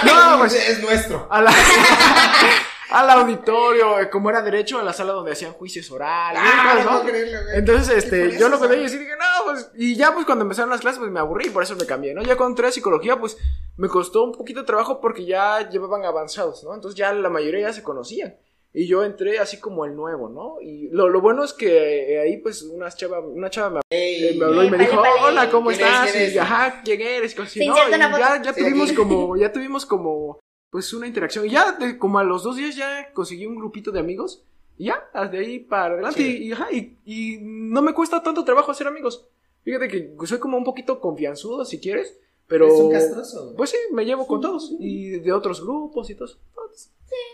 [0.05, 1.27] No, pues, es, es nuestro.
[1.29, 1.51] a la-
[2.91, 6.83] al auditorio, eh, como era derecho, a la sala donde hacían juicios orales, Ah, ¿no?
[6.83, 7.57] no puedo creerlo, güey.
[7.57, 8.91] Entonces, Y este, yo lo conté y sabes.
[8.91, 11.51] así dije, no, pues, y ya pues cuando empezaron las clases, pues me aburrí y
[11.51, 12.21] por eso me cambié, ¿no?
[12.21, 13.37] Ya cuando entré a psicología, pues
[13.77, 16.73] me costó un poquito de trabajo porque ya llevaban avanzados, ¿no?
[16.75, 18.35] Entonces ya la mayoría ya se conocían.
[18.73, 20.61] Y yo entré así como el nuevo, ¿no?
[20.61, 24.37] Y lo, lo bueno es que eh, ahí, pues, una chava, una chava me, Ey,
[24.37, 25.13] me habló y me Vale, dijo, vale.
[25.25, 26.09] hola, ¿cómo estás?
[26.11, 27.37] ¿Quién Y, ajá, ¿quién eres?
[27.37, 27.75] Así, ¿no?
[27.75, 28.95] Y ya, ya Sí, tuvimos aquí.
[28.95, 30.39] como, ya tuvimos como,
[30.69, 31.45] pues, una interacción.
[31.45, 34.45] Y ya, de- como a los dos días ya conseguí un grupito de amigos.
[34.77, 36.21] Y ya, de ahí para adelante.
[36.21, 36.43] Sí.
[36.45, 39.27] Y, ajá, y, y no me cuesta tanto trabajo hacer amigos.
[39.63, 42.17] Fíjate que soy como un poquito confianzudo, si quieres.
[42.47, 43.53] Pero, Es un castroso.
[43.57, 44.73] pues sí, me llevo con todos.
[44.79, 46.29] Y de otros grupos y todo.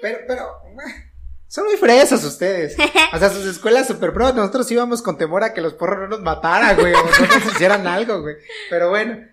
[0.02, 0.44] Pero, pero.
[1.48, 2.76] Son muy fresas ustedes.
[3.14, 4.34] O sea, sus escuelas super pro.
[4.34, 6.94] Nosotros íbamos con temor a que los porros no nos mataran, güey.
[6.94, 7.10] O no
[7.40, 8.36] nos hicieran algo, güey.
[8.70, 9.26] Pero bueno.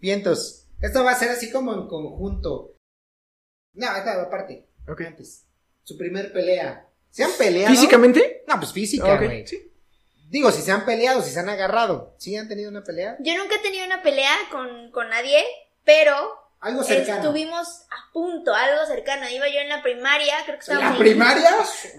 [0.00, 0.66] Vientos.
[0.80, 2.76] Esto va a ser así como en conjunto.
[3.74, 4.66] No, esta aparte.
[4.88, 5.02] Ok.
[5.02, 5.44] Antes.
[5.82, 6.88] Su primer pelea.
[7.10, 7.74] ¿Se han peleado?
[7.74, 8.44] ¿Físicamente?
[8.46, 9.46] No, pues física, Ok, güey.
[9.46, 9.64] sí.
[10.30, 12.14] Digo, si se han peleado, si se han agarrado.
[12.18, 13.16] ¿Sí han tenido una pelea?
[13.20, 15.42] Yo nunca he tenido una pelea con, con nadie,
[15.84, 16.14] pero
[16.60, 17.18] Algo cercano.
[17.20, 19.28] estuvimos a punto, algo cercano.
[19.28, 21.50] Iba yo en la primaria, creo que ¿En estábamos la en- primaria?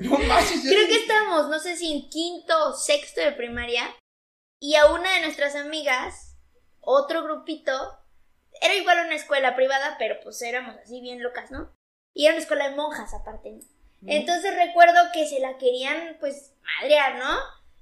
[0.01, 0.25] No yo-
[0.69, 3.83] Creo que estábamos, no sé si en quinto o sexto de primaria.
[4.59, 6.35] Y a una de nuestras amigas,
[6.81, 7.71] otro grupito,
[8.61, 11.73] era igual una escuela privada, pero pues éramos así bien locas, ¿no?
[12.13, 13.51] Y era una escuela de monjas aparte.
[13.51, 13.59] ¿no?
[14.11, 17.37] Entonces recuerdo que se la querían, pues, madrear, ¿no?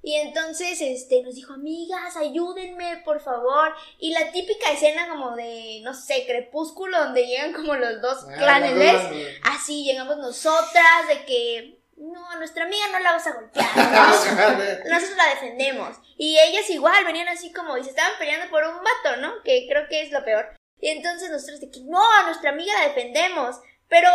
[0.07, 3.75] Y entonces, este, nos dijo, amigas, ayúdenme, por favor.
[3.99, 8.35] Y la típica escena como de, no sé, crepúsculo, donde llegan como los dos Ah,
[8.37, 9.01] clanes.
[9.43, 14.57] Así llegamos nosotras, de que, no, a nuestra amiga no la vas a golpear, Ah,
[14.85, 14.89] ¿no?
[14.93, 15.97] nosotros la defendemos.
[16.15, 19.43] Y ellas igual venían así como, y se estaban peleando por un vato, ¿no?
[19.43, 20.55] Que creo que es lo peor.
[20.79, 23.57] Y entonces nosotros de que, no, a nuestra amiga la defendemos.
[23.89, 24.07] Pero,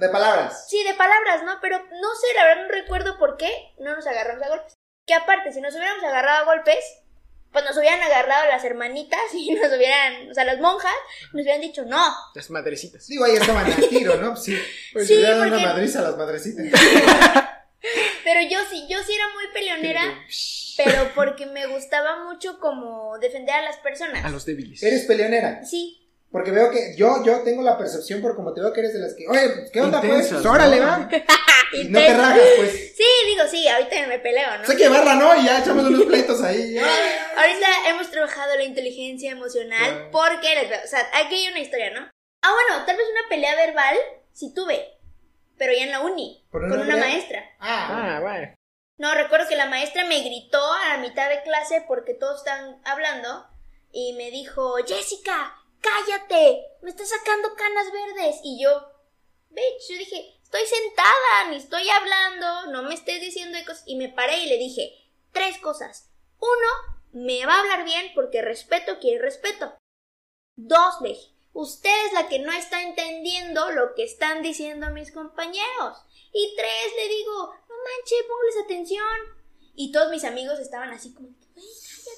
[0.00, 0.68] De palabras.
[0.68, 1.60] sí, de palabras, ¿no?
[1.60, 4.77] Pero no sé, la verdad no recuerdo por qué no nos agarramos a golpes.
[5.08, 6.78] Que aparte, si nos hubiéramos agarrado a golpes,
[7.50, 10.92] pues nos hubieran agarrado las hermanitas y nos hubieran, o sea, las monjas,
[11.32, 12.14] nos hubieran dicho no.
[12.34, 13.06] Las madrecitas.
[13.08, 14.36] Digo, ahí estaban al tiro, ¿no?
[14.36, 14.56] Sí.
[14.92, 16.66] Pues Sí, le porque- una madriza a las madrecitas.
[18.24, 20.02] Pero yo sí, yo sí era muy peleonera,
[20.76, 24.24] pero porque me gustaba mucho como defender a las personas.
[24.24, 24.82] A los débiles.
[24.82, 25.64] Eres peleonera.
[25.64, 28.92] Sí, Porque veo que yo, yo tengo la percepción por como te veo que eres
[28.92, 30.10] de las que, oye, pues, ¿qué onda, pues?
[30.12, 30.86] Intensas, Pues, órale, ¿no?
[30.86, 31.08] va.
[31.72, 32.96] Y no te rajas, pues.
[32.96, 34.62] Sí, digo, sí, ahorita me peleo, ¿no?
[34.62, 35.36] Hay que llevarla, ¿no?
[35.36, 36.78] Y ya echamos unos pleitos ahí.
[36.78, 40.10] Ahorita hemos trabajado la inteligencia emocional Claro.
[40.10, 42.08] porque, les veo- o sea, aquí hay una historia, ¿no?
[42.42, 43.96] Ah, bueno, tal vez una pelea verbal
[44.32, 44.98] sí tuve,
[45.58, 47.44] pero ya en la uni, ¿Por con una maestra.
[47.60, 48.54] Ah, Ah, bueno.
[48.96, 52.80] No, recuerdo que la maestra me gritó a la mitad de clase porque todos están
[52.84, 53.46] hablando
[53.92, 58.40] y me dijo, Jessica, cállate, me estás sacando canas verdes.
[58.44, 58.70] Y yo,
[59.50, 63.84] bitch, yo dije, estoy sentada, ni estoy hablando, no me estés diciendo de cosas.
[63.86, 64.92] Y me paré y le dije,
[65.32, 66.10] tres cosas.
[66.38, 69.76] Uno, me va a hablar bien porque respeto quiere respeto.
[70.56, 75.12] Dos, le dije, usted es la que no está entendiendo lo que están diciendo mis
[75.12, 75.98] compañeros.
[76.32, 79.38] Y tres, le digo, no manches, póngales atención.
[79.74, 81.28] Y todos mis amigos estaban así como,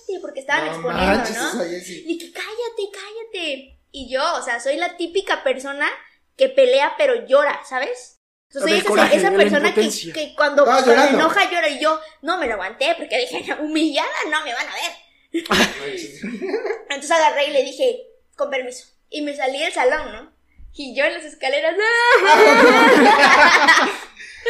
[0.07, 1.65] cállate, porque estaban no exponiendo, manches, ¿no?
[1.65, 3.79] Y que cállate, cállate.
[3.93, 5.89] Y yo, o sea, soy la típica persona
[6.37, 8.21] que pelea pero llora, ¿sabes?
[8.51, 12.97] Soy esa, persona que, que cuando, se enoja llora y yo no me lo aguanté
[12.99, 14.93] porque dije, "No, humillada no me van a ver.
[16.91, 18.03] Entonces agarré y le dije,
[18.37, 18.89] con permiso.
[19.09, 20.33] Y me salí del salón, ¿no?
[20.73, 21.75] Y yo en las escaleras,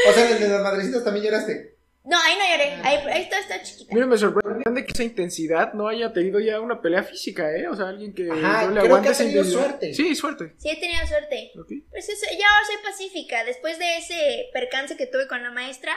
[0.09, 1.70] O sea, el de las madrecitas también lloraste.
[2.03, 3.95] No, ahí no lloré, ahí, ahí está, está chiquita.
[3.95, 7.69] Mira, me sorprende que esa intensidad no haya tenido ya una pelea física, ¿eh?
[7.69, 9.95] O sea, alguien que Ajá, no le creo aguante que ha tenido suerte.
[9.95, 10.55] Sí, suerte.
[10.57, 11.53] Sí, he tenido suerte.
[11.59, 11.73] Ok.
[11.91, 13.45] Pues eso, ya ahora soy pacífica.
[13.45, 15.93] Después de ese percance que tuve con la maestra,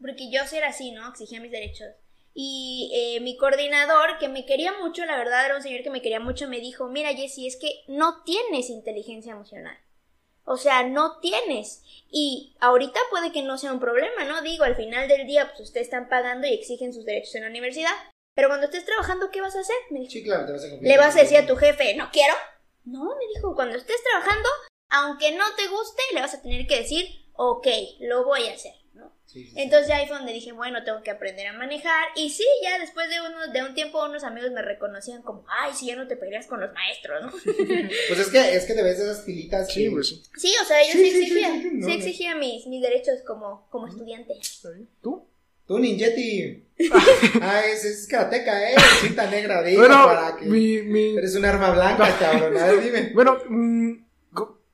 [0.00, 1.06] porque yo sí era así, ¿no?
[1.10, 1.88] Exigía mis derechos.
[2.32, 6.00] Y eh, mi coordinador, que me quería mucho, la verdad era un señor que me
[6.00, 9.76] quería mucho, me dijo, mira Jessie, es que no tienes inteligencia emocional.
[10.48, 11.82] O sea, no tienes.
[12.10, 14.40] Y ahorita puede que no sea un problema, ¿no?
[14.40, 17.50] Digo, al final del día, pues ustedes están pagando y exigen sus derechos en la
[17.50, 17.92] universidad.
[18.34, 19.76] Pero cuando estés trabajando, ¿qué vas a hacer?
[19.90, 20.12] Me dijo.
[20.12, 20.90] Sí, claro, te vas a cumplir.
[20.90, 22.32] ¿Le vas a decir a tu jefe, no quiero?
[22.84, 24.48] No, me dijo, cuando estés trabajando,
[24.88, 27.66] aunque no te guste, le vas a tener que decir, ok,
[28.00, 28.72] lo voy a hacer,
[29.08, 29.18] ¿no?
[29.26, 29.52] Sí.
[29.56, 32.06] Entonces ahí fue donde dije, bueno, tengo que aprender a manejar.
[32.16, 35.72] Y sí, ya después de, uno, de un tiempo unos amigos me reconocían como, ay,
[35.74, 37.32] si ya no te peleas con los maestros, ¿no?
[38.08, 39.70] Pues es que, es que debes de esas pilitas.
[39.72, 40.22] Sí, que- pues sí.
[40.36, 41.98] Sí, o sea, yo sí, Sí, sí, sí, exigía, sí, no, sí no.
[41.98, 44.34] exigía mis, mis derechos como, como estudiante.
[45.02, 45.26] ¿Tú?
[45.66, 46.64] Tú, Ninjetti.
[47.42, 48.74] ah, es, es karateca, ¿eh?
[49.02, 50.46] Cinta negra, digo, Bueno, para que...
[50.46, 51.18] mi, mi...
[51.18, 52.56] Eres un arma blanca, cabrón.
[52.56, 53.10] A ver, dime.
[53.14, 54.07] Bueno, mm, co-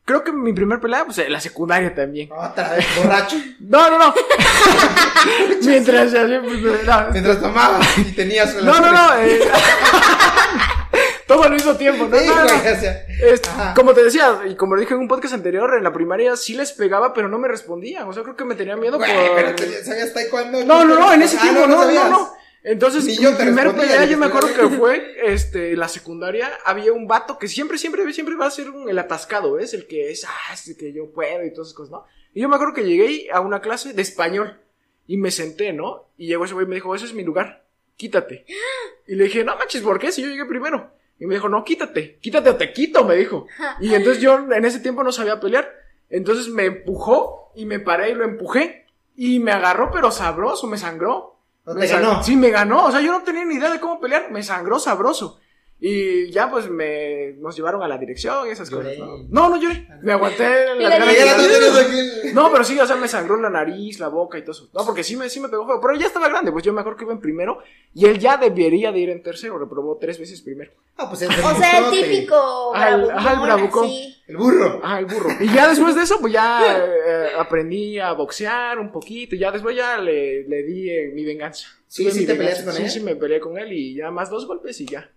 [0.05, 2.31] creo que mi primer pelea, pues en la secundaria también.
[2.33, 3.37] Otra vez, borracho.
[3.61, 4.15] No, no, no.
[5.63, 9.15] Mientras no, Mientras tomabas y tenías no, no, no.
[9.21, 9.41] eh,
[11.27, 12.19] Todo al mismo tiempo, ¿no?
[12.19, 15.93] Sí, no, como te decía, y como lo dije en un podcast anterior, en la
[15.93, 18.07] primaria sí les pegaba, pero no me respondían.
[18.07, 19.37] O sea, creo que me tenía miedo güey, por.
[19.57, 20.65] pero ya sabías taekwondo.
[20.65, 22.33] No, no, no, en ese Ah, tiempo, no, no, no.
[22.65, 27.39] Entonces, mi primer pelea, yo me acuerdo que fue, este, la secundaria, había un vato
[27.39, 29.75] que siempre, siempre, siempre va a ser un- el atascado, ¿ves?
[29.75, 32.05] El que es, ah, es que yo puedo y todas esas cosas, ¿no?
[32.33, 34.59] Y yo me acuerdo que llegué a una clase de español
[35.07, 36.09] y me senté, ¿no?
[36.17, 37.65] Y llegó ese güey y me dijo, ese es mi lugar,
[37.97, 38.45] quítate.
[39.07, 40.11] Y le dije, no manches, ¿por qué?
[40.11, 40.91] Si yo llegué primero.
[41.21, 43.47] Y me dijo, no, quítate, quítate o te quito, me dijo.
[43.81, 45.71] Y entonces yo en ese tiempo no sabía pelear.
[46.09, 48.87] Entonces me empujó y me paré y lo empujé.
[49.15, 51.34] Y me agarró, pero sabroso, me sangró.
[51.67, 52.23] Me ganó.
[52.23, 52.87] Sí, me ganó.
[52.87, 54.31] O sea, yo no tenía ni idea de cómo pelear.
[54.31, 55.41] Me sangró sabroso.
[55.87, 58.97] Y ya, pues, me, nos llevaron a la dirección y esas Lloré.
[58.97, 59.27] cosas.
[59.29, 59.87] No, no, no lloré.
[60.01, 64.41] Me aguanté la No, pero sí, o sea, me sangró la nariz, la boca y
[64.41, 64.71] todo eso.
[64.73, 65.81] No, porque sí me, sí me pegó feo.
[65.83, 67.59] Pero ya estaba grande, pues yo me acuerdo que iba en primero.
[67.93, 69.59] Y él ya debería de ir en tercero.
[69.59, 70.73] Reprobó tres veces primero.
[70.97, 73.85] Ah, pues el O sea, el típico Ajá, el- bravucón, ajá, el bravucón.
[73.85, 74.23] así.
[74.27, 74.81] El burro.
[74.83, 75.29] Ah, el burro.
[75.39, 79.35] Y ya después de eso, pues ya eh, aprendí a boxear un poquito.
[79.37, 81.67] Y ya después ya le, le di eh, mi venganza.
[81.87, 82.91] Sí, sí mi te peleaste con sí, él.
[82.91, 85.11] Sí, me peleé con él y ya más dos golpes y ya.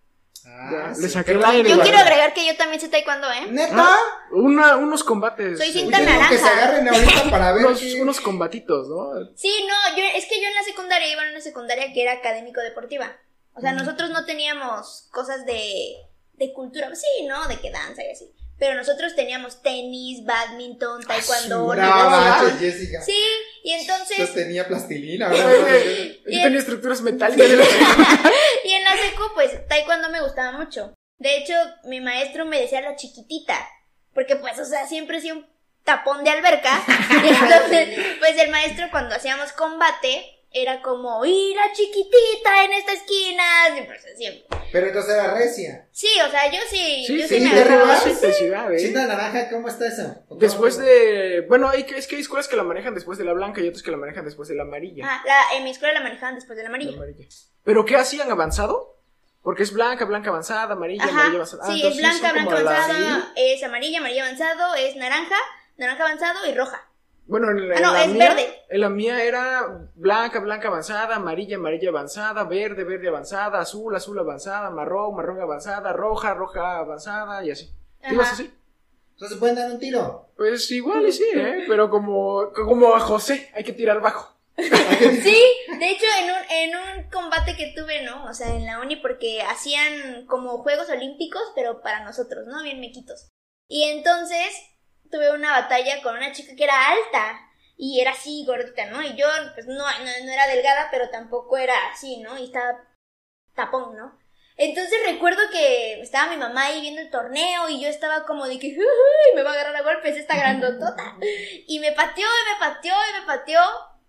[0.45, 3.31] Ah, Ya, le saqué qué el aire, Yo quiero agregar que yo también sé taekwondo,
[3.31, 3.47] ¿eh?
[3.49, 3.75] ¿Neta?
[3.77, 3.97] Ah,
[4.31, 5.57] una, unos combates.
[5.57, 6.63] Soy eh, cinta Uy, tengo que se naranja.
[6.65, 9.13] agarren ahorita para ver unos, qué- unos combatitos, ¿no?
[9.35, 12.13] Sí, no, yo, es que yo en la secundaria iba en una secundaria que era
[12.13, 13.15] académico-deportiva.
[13.53, 15.95] O sea, nosotros no teníamos cosas de,
[16.33, 17.47] de cultura, sí, ¿no?
[17.47, 18.31] De que danza y así.
[18.59, 23.01] Pero nosotros teníamos tenis, badminton, taekwondo, No manches, Jessica.
[23.01, 23.23] Sí,
[23.63, 25.31] y Yo entonces, tenía plastilina.
[25.31, 27.47] Yo tenía estructuras metálicas.
[28.65, 30.93] y en la secu, pues, taekwondo me gustaba mucho.
[31.19, 31.53] De hecho,
[31.83, 33.67] mi maestro me decía la chiquitita,
[34.13, 35.47] porque pues, o sea, siempre he sido un
[35.83, 36.83] tapón de alberca.
[37.23, 42.93] y entonces, pues el maestro cuando hacíamos combate, era como, y la chiquitita en esta
[42.93, 43.43] esquina,
[43.77, 44.45] y pues siempre.
[44.71, 45.87] Pero entonces era recia.
[45.91, 47.49] Sí, o sea, yo sí, Sí, yo sí, sí, me.
[47.51, 48.79] Sí, ¿eh?
[48.79, 50.15] Cinta naranja, ¿cómo está eso?
[50.31, 51.45] Después de.
[51.47, 53.67] Bueno, hay, que- es que hay escuelas que la manejan después de la blanca y
[53.67, 55.05] otras que la manejan después de la amarilla.
[55.07, 57.27] Ah, la, en mi escuela la manejaban después de la La amarilla.
[57.63, 58.95] ¿Pero qué hacían avanzado?
[59.43, 61.63] Porque es blanca, blanca avanzada, amarilla, Ajá, amarilla avanzada.
[61.65, 65.37] Ah, sí, es blanca, blanca avanzada, es amarilla, amarilla avanzado, es naranja,
[65.77, 66.86] naranja avanzado y roja.
[67.27, 68.63] Bueno, en, la- Ah, no, en la es mía, verde.
[68.69, 74.17] En la mía era blanca, blanca avanzada, amarilla, amarilla avanzada, verde, verde avanzada, azul, azul
[74.19, 77.69] avanzada, marrón, marrón avanzada, roja, roja avanzada y así.
[78.01, 78.13] Ajá.
[78.13, 78.53] ¿Ibas así?
[79.13, 80.29] Entonces pueden dar un tiro.
[80.37, 81.65] Pues igual y sí, ¿eh?
[81.67, 84.35] Pero como, como a José, hay que tirar bajo.
[84.57, 85.43] Sí,
[85.79, 88.25] de hecho en un, en un combate que tuve, ¿no?
[88.25, 92.63] O sea, en la uni porque hacían como Juegos Olímpicos, pero para nosotros, ¿no?
[92.63, 93.29] Bien mequitos.
[93.67, 94.47] Y entonces
[95.09, 97.39] tuve una batalla con una chica que era alta
[97.77, 99.01] y era así gordita, ¿no?
[99.01, 102.37] Y yo pues no, no, no era delgada, pero tampoco era así, ¿no?
[102.37, 102.83] Y estaba
[103.55, 104.17] tapón, ¿no?
[104.57, 108.57] Entonces recuerdo que estaba mi mamá ahí viendo el torneo y yo estaba como de
[108.57, 111.15] que "Uy, me va a agarrar a golpes esta grandotota.
[111.67, 113.61] Y me pateó y me pateó y me pateó.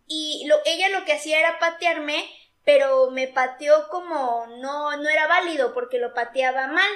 [0.07, 2.25] Y lo, ella lo que hacía era patearme,
[2.65, 6.91] pero me pateó como no, no era válido porque lo pateaba mal.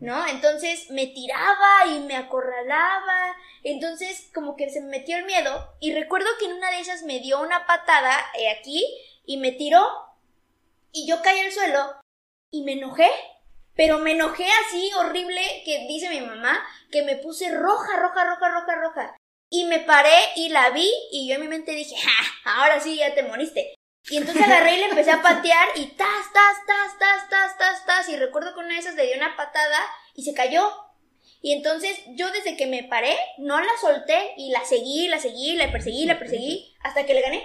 [0.00, 0.26] ¿No?
[0.26, 3.36] Entonces me tiraba y me acorralaba.
[3.62, 5.74] Entonces como que se me metió el miedo.
[5.78, 8.84] Y recuerdo que en una de esas me dio una patada eh, aquí
[9.24, 9.86] y me tiró.
[10.92, 12.00] Y yo caí al suelo
[12.50, 13.08] y me enojé.
[13.76, 16.60] Pero me enojé así horrible que dice mi mamá
[16.90, 19.16] que me puse roja, roja, roja, roja, roja.
[19.48, 22.56] Y me paré y la vi y yo en mi mente dije, ¡ja!
[22.56, 23.74] Ahora sí ya te moriste.
[24.10, 27.86] Y entonces agarré y le empecé a patear y tas, tas, tas, tas, tas, tas,
[27.86, 28.08] tas.
[28.08, 29.78] Y recuerdo que una de esas le dio una patada
[30.14, 30.68] y se cayó.
[31.42, 35.54] Y entonces yo desde que me paré, no la solté y la seguí, la seguí,
[35.56, 37.42] la perseguí, la perseguí, hasta que le gané.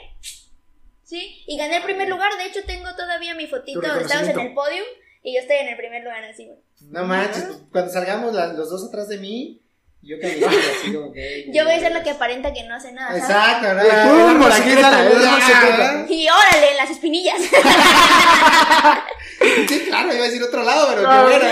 [1.04, 2.36] Sí, y gané el primer lugar.
[2.38, 4.86] De hecho, tengo todavía mi fotito donde estamos en el podium
[5.24, 6.58] y yo estoy en el primer lugar así, güey.
[6.90, 9.62] No manches, pues, cuando salgamos la- los dos atrás de mí,
[10.02, 11.50] yo caminando así como que.
[11.54, 13.24] Yo voy a ser la que aparenta que no hace nada, ¿sabes?
[13.24, 13.82] Exacto, ¿no?
[13.82, 16.06] Ah, por aquí sale, el árbol ah, secreta.
[16.10, 17.42] Y órale, en las espinillas.
[19.68, 21.28] Sí, claro, iba a decir otro lado, pero Ah.
[21.30, 21.46] qué bueno,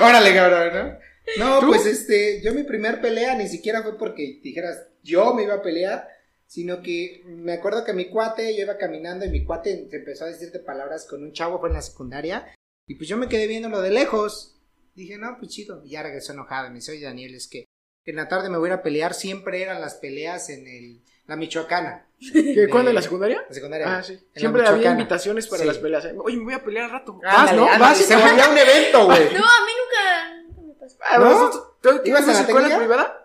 [0.00, 0.06] ¿no?
[0.06, 1.44] Órale, cabrón, ¿no?
[1.44, 1.66] No, ¿Tú?
[1.68, 5.62] pues este, yo mi primer pelea ni siquiera fue porque dijeras yo me iba a
[5.62, 6.08] pelear,
[6.46, 10.24] sino que me acuerdo que mi cuate, yo iba caminando y mi cuate se empezó
[10.24, 12.46] a decirte palabras con un chavo, fue en la secundaria,
[12.86, 14.56] y pues yo me quedé viéndolo de lejos.
[14.94, 15.82] Dije, no, pues chido.
[15.84, 16.68] Y ya regresó enojado.
[16.68, 17.64] Me dice, oye, Daniel, es que
[18.04, 19.14] en la tarde me voy a ir a pelear.
[19.14, 22.06] Siempre eran las peleas en el, la Michoacana.
[22.32, 23.42] ¿Qué, ¿Cuándo en la secundaria?
[23.48, 23.96] La secundaria.
[23.98, 24.18] Ah, sí.
[24.36, 25.68] Siempre había invitaciones para Sí.
[25.68, 26.06] las peleas.
[26.22, 27.18] Oye, me voy a pelear al rato.
[27.22, 27.64] Vas, ¿no?
[27.78, 29.24] Vas se volvió un evento, güey.
[29.34, 30.96] No, a mí nunca, nunca me pasó.
[31.02, 31.50] Ah, ¿No?
[31.50, 33.24] ¿tú- tú- tú ¿Ibas a ibas la escuela privada?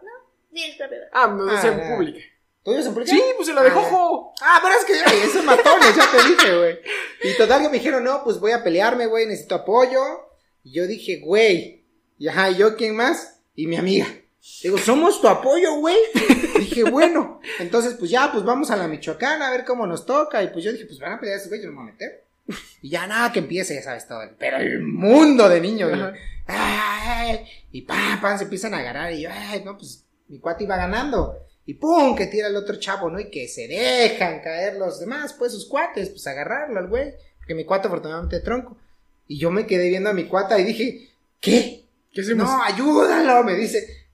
[0.53, 0.97] Sí, es propio.
[1.13, 1.95] Ah, no, es Ah, en no.
[1.95, 2.19] pública.
[2.63, 3.11] ¿Tú vives en Pública?
[3.15, 4.33] Sí, pues en la de Ah, Jojo.
[4.41, 6.79] Ah, pero es que ay, eso es matones, ya te dije, güey.
[7.23, 10.01] Y total que me dijeron, no, pues voy a pelearme, güey, necesito apoyo.
[10.67, 11.85] Y yo dije, güey.
[12.17, 13.39] Y ajá, ¿y yo quién más?
[13.55, 14.05] Y mi amiga.
[14.61, 15.95] Digo, somos tu apoyo, güey.
[16.59, 17.39] dije, bueno.
[17.59, 20.43] Entonces, pues ya, pues vamos a la Michoacana a ver cómo nos toca.
[20.43, 21.93] Y pues yo dije, pues van a pelear esos güey, yo no me voy a
[21.93, 22.25] meter.
[22.81, 24.19] Y ya nada, que empiece, ya sabes todo.
[24.37, 25.89] Pero el mundo de niños.
[26.45, 29.13] Ay, y pam, pam, se empiezan a agarrar.
[29.13, 31.47] Y yo, ay, no, pues mi cuate iba ganando.
[31.65, 33.21] Y pum, que tira el otro chavo, ¿no?
[33.21, 37.13] Y que se dejan caer los demás, pues sus cuates, pues agarrarlo al güey.
[37.37, 38.77] Porque mi cuate afortunadamente tronco.
[39.27, 41.09] Y yo me quedé viendo a mi cuata y dije,
[41.39, 41.83] ¿qué?
[42.13, 42.47] ¿Qué hacemos?
[42.49, 44.05] No, ayúdalo, me dice.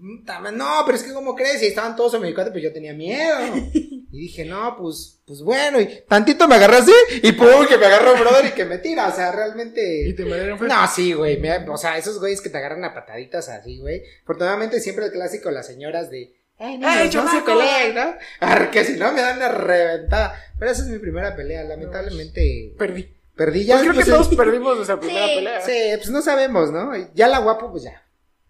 [0.00, 1.62] "Puta madre, No, pero es que ¿cómo crees?
[1.62, 3.36] Y estaban todos sobre mi cuate, pues yo tenía miedo.
[4.14, 6.92] Y dije, no, pues, pues bueno, y tantito me agarré así,
[7.22, 10.06] y pum, que me agarró brother y que me tira, o sea, realmente.
[10.06, 10.58] Y te madrearon.
[10.68, 11.38] No, sí, güey.
[11.40, 14.02] me- O sea, esos güeyes que te agarran a pataditas así, güey.
[14.24, 16.30] Afortunadamente siempre el clásico, las señoras de.
[16.58, 17.46] Ay, no, ¡Ey, no se chamaco!
[17.46, 18.14] peleen, ¿no?
[18.58, 20.38] Porque si no me dan una reventada.
[20.58, 21.64] Pero esa es mi primera pelea.
[21.64, 23.08] Lamentablemente Perdí.
[23.36, 23.76] Perdí ya.
[23.78, 25.34] Pues creo que todos perdimos nuestra primera Sí.
[25.36, 25.60] pelea.
[25.60, 26.92] Sí, pues no sabemos, ¿no?
[27.14, 28.02] Ya la guapo, pues ya.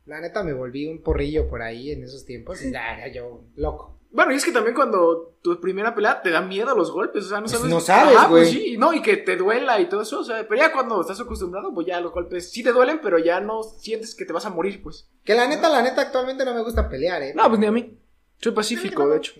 [0.06, 3.44] La neta me volví un porrillo por ahí en esos tiempos y ya, ya yo
[3.54, 3.98] loco.
[4.10, 7.28] Bueno, y es que también cuando tu primera pelea te da miedo los golpes, o
[7.30, 7.70] sea, no Pues sabes.
[7.70, 8.62] no sabes, Ajá, pues güey.
[8.72, 11.18] sí, no, y que te duela y todo eso, o sea, pero ya cuando estás
[11.20, 14.44] acostumbrado, pues ya los golpes sí te duelen, pero ya no sientes que te vas
[14.44, 15.08] a morir, pues.
[15.24, 17.32] Que la neta, la neta, actualmente no me gusta pelear, ¿eh?
[17.34, 17.98] No, pues ni a mí.
[18.38, 19.32] Soy pacífico, de hecho.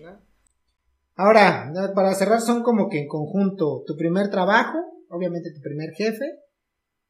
[1.15, 4.79] Ahora, para cerrar, son como que en conjunto tu primer trabajo,
[5.15, 6.25] obviamente tu primer jefe,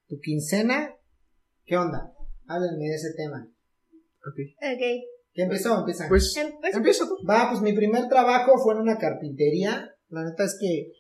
[0.08, 0.94] tu quincena.
[1.66, 2.12] ¿Qué onda?
[2.48, 3.48] Háblenme de ese tema.
[4.28, 4.40] Ok.
[4.58, 4.84] Ok.
[5.34, 5.80] ¿Qué empezó?
[5.80, 6.08] Empieza.
[6.08, 6.78] Pues, Empieza.
[6.78, 7.16] empieza tú.
[7.28, 9.90] Va, pues mi primer trabajo fue en una carpintería.
[10.10, 10.92] La neta es que,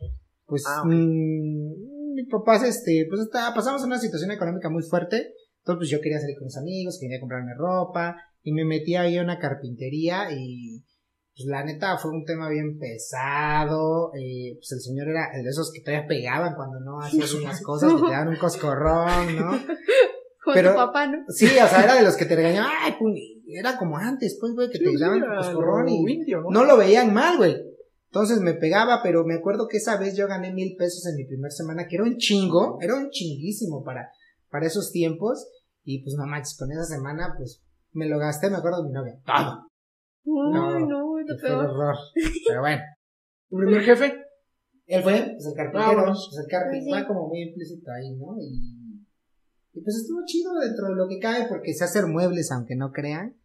[0.46, 0.88] pues, Ah, ok.
[0.88, 5.34] mm, mi papá, este, pues, está, pasamos una situación económica muy fuerte.
[5.60, 9.18] Entonces, pues, yo quería salir con mis amigos, quería comprarme ropa, y me metí ahí
[9.18, 10.84] a una carpintería, y,
[11.36, 14.12] pues, la neta fue un tema bien pesado.
[14.16, 17.94] eh, pues, el señor era de esos que todavía pegaban cuando no hacías unas cosas,
[17.94, 19.52] que te daban un coscorrón, ¿no?
[20.44, 21.20] Con Pero- tu papá, ¿no?
[21.30, 23.16] Sí, o sea, era de los que te regañaban, ay, pues,
[23.48, 26.50] era como antes, pues, güey, que te daban tu coscorrón y indio, ¿no?
[26.50, 27.56] no lo veían mal, güey.
[28.08, 31.26] Entonces me pegaba, pero me acuerdo que esa vez yo gané mil pesos en mi
[31.26, 34.10] primer semana, que era un chingo, era un chinguísimo para,
[34.52, 35.48] para esos tiempos.
[35.84, 38.94] Y pues no manches, con esa semana, pues me lo gasté, me acuerdo de mi
[38.94, 39.20] novia.
[39.26, 39.68] Todo.
[40.26, 41.70] No, Uy, no, Que lo fue el peor.
[41.70, 41.96] horror.
[42.48, 42.82] Pero bueno.
[43.50, 44.20] ¿Tu primer jefe?
[44.86, 46.30] Él fue, pues el carpintero, Vámonos.
[46.30, 47.06] pues el carpintero, sí.
[47.08, 48.36] como muy implícito ahí, ¿no?
[48.40, 49.08] Y,
[49.74, 52.92] y pues estuvo chido dentro de lo que cabe, porque sé hacer muebles, aunque no
[52.92, 53.36] crean.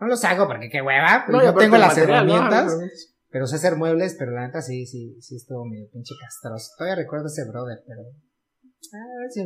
[0.00, 2.34] No los hago porque qué hueva, pues, no, aparte tengo las material, ¿no?
[2.36, 3.14] herramientas.
[3.30, 6.70] Pero sé hacer muebles, pero la neta sí, sí, sí estuvo medio pinche castroso.
[6.78, 8.00] Todavía recuerdo ese brother, pero.
[8.02, 9.42] A ver si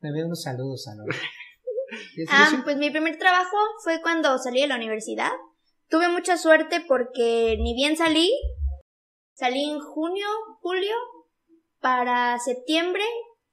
[0.00, 1.04] me veo unos saludos a lo.
[2.16, 2.56] ¿Y así, Ah, sí?
[2.64, 5.30] pues mi primer trabajo fue cuando salí de la universidad.
[5.88, 8.30] Tuve mucha suerte porque ni bien salí,
[9.34, 10.26] salí en junio,
[10.60, 10.94] julio,
[11.80, 13.02] para septiembre,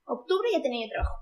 [0.05, 1.15] octubre ya tenía yo trabajo.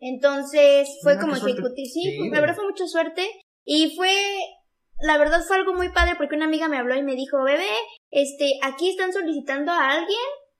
[0.00, 3.28] Entonces fue Ah, como ejecutivo, sí, Sí, pues, la verdad fue mucha suerte
[3.64, 4.12] y fue,
[5.00, 7.68] la verdad fue algo muy padre porque una amiga me habló y me dijo, bebé,
[8.10, 10.18] este, aquí están solicitando a alguien,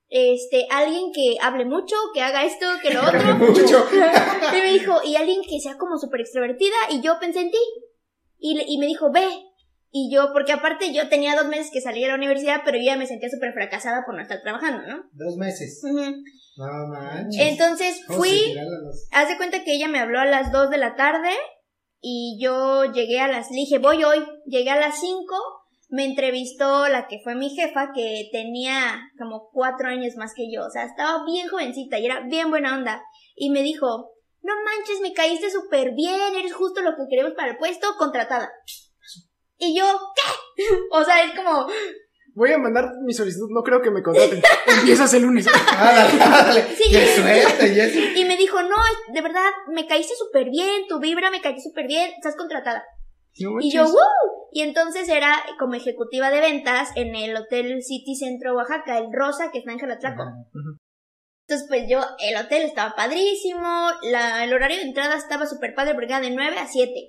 [0.08, 3.34] este, alguien que hable mucho, que haga esto, que lo otro.
[3.36, 3.86] Mucho.
[4.56, 7.58] Y me dijo, y alguien que sea como súper extrovertida, y yo pensé en ti.
[8.40, 9.28] Y, le- y me dijo, ve.
[9.90, 12.84] Y yo, porque aparte yo tenía dos meses que salí de la universidad, pero yo
[12.84, 15.04] ya me sentía súper fracasada por no estar trabajando, ¿no?
[15.12, 15.82] Dos meses.
[15.82, 17.40] No manches.
[17.40, 18.56] Entonces ¿Cómo se fui,
[19.12, 21.30] haz de cuenta que ella me habló a las 2 de la tarde,
[22.00, 25.24] y yo llegué a las, le dije, voy hoy, llegué a las 5,
[25.88, 30.66] me entrevistó la que fue mi jefa, que tenía como cuatro años más que yo,
[30.66, 33.02] o sea, estaba bien jovencita y era bien buena onda,
[33.34, 34.10] y me dijo,
[34.42, 38.50] no manches, me caíste súper bien, eres justo lo que queremos para el puesto, contratada.
[39.58, 40.64] Y yo, ¿qué?
[40.90, 41.66] O sea, es como,
[42.38, 44.40] Voy a mandar mi solicitud, no creo que me contraten.
[44.78, 45.44] Empiezas el lunes.
[45.44, 46.84] Sí.
[46.88, 48.12] Qué suerte, Jessy.
[48.14, 48.76] y me dijo, no,
[49.12, 52.84] de verdad, me caíste súper bien, tu vibra me caíste súper bien, estás contratada.
[53.40, 53.82] No Y yo.
[53.82, 54.48] ¡wow!
[54.52, 59.50] Y entonces era como ejecutiva de ventas en el Hotel City Centro Oaxaca, el Rosa,
[59.50, 60.22] que está en Jalatlaco.
[61.48, 65.94] Entonces, pues yo, el hotel estaba padrísimo, la, el horario de entrada estaba súper padre
[65.94, 67.08] porque era de 9 a 7.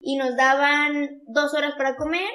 [0.00, 2.28] Y nos daban dos horas para comer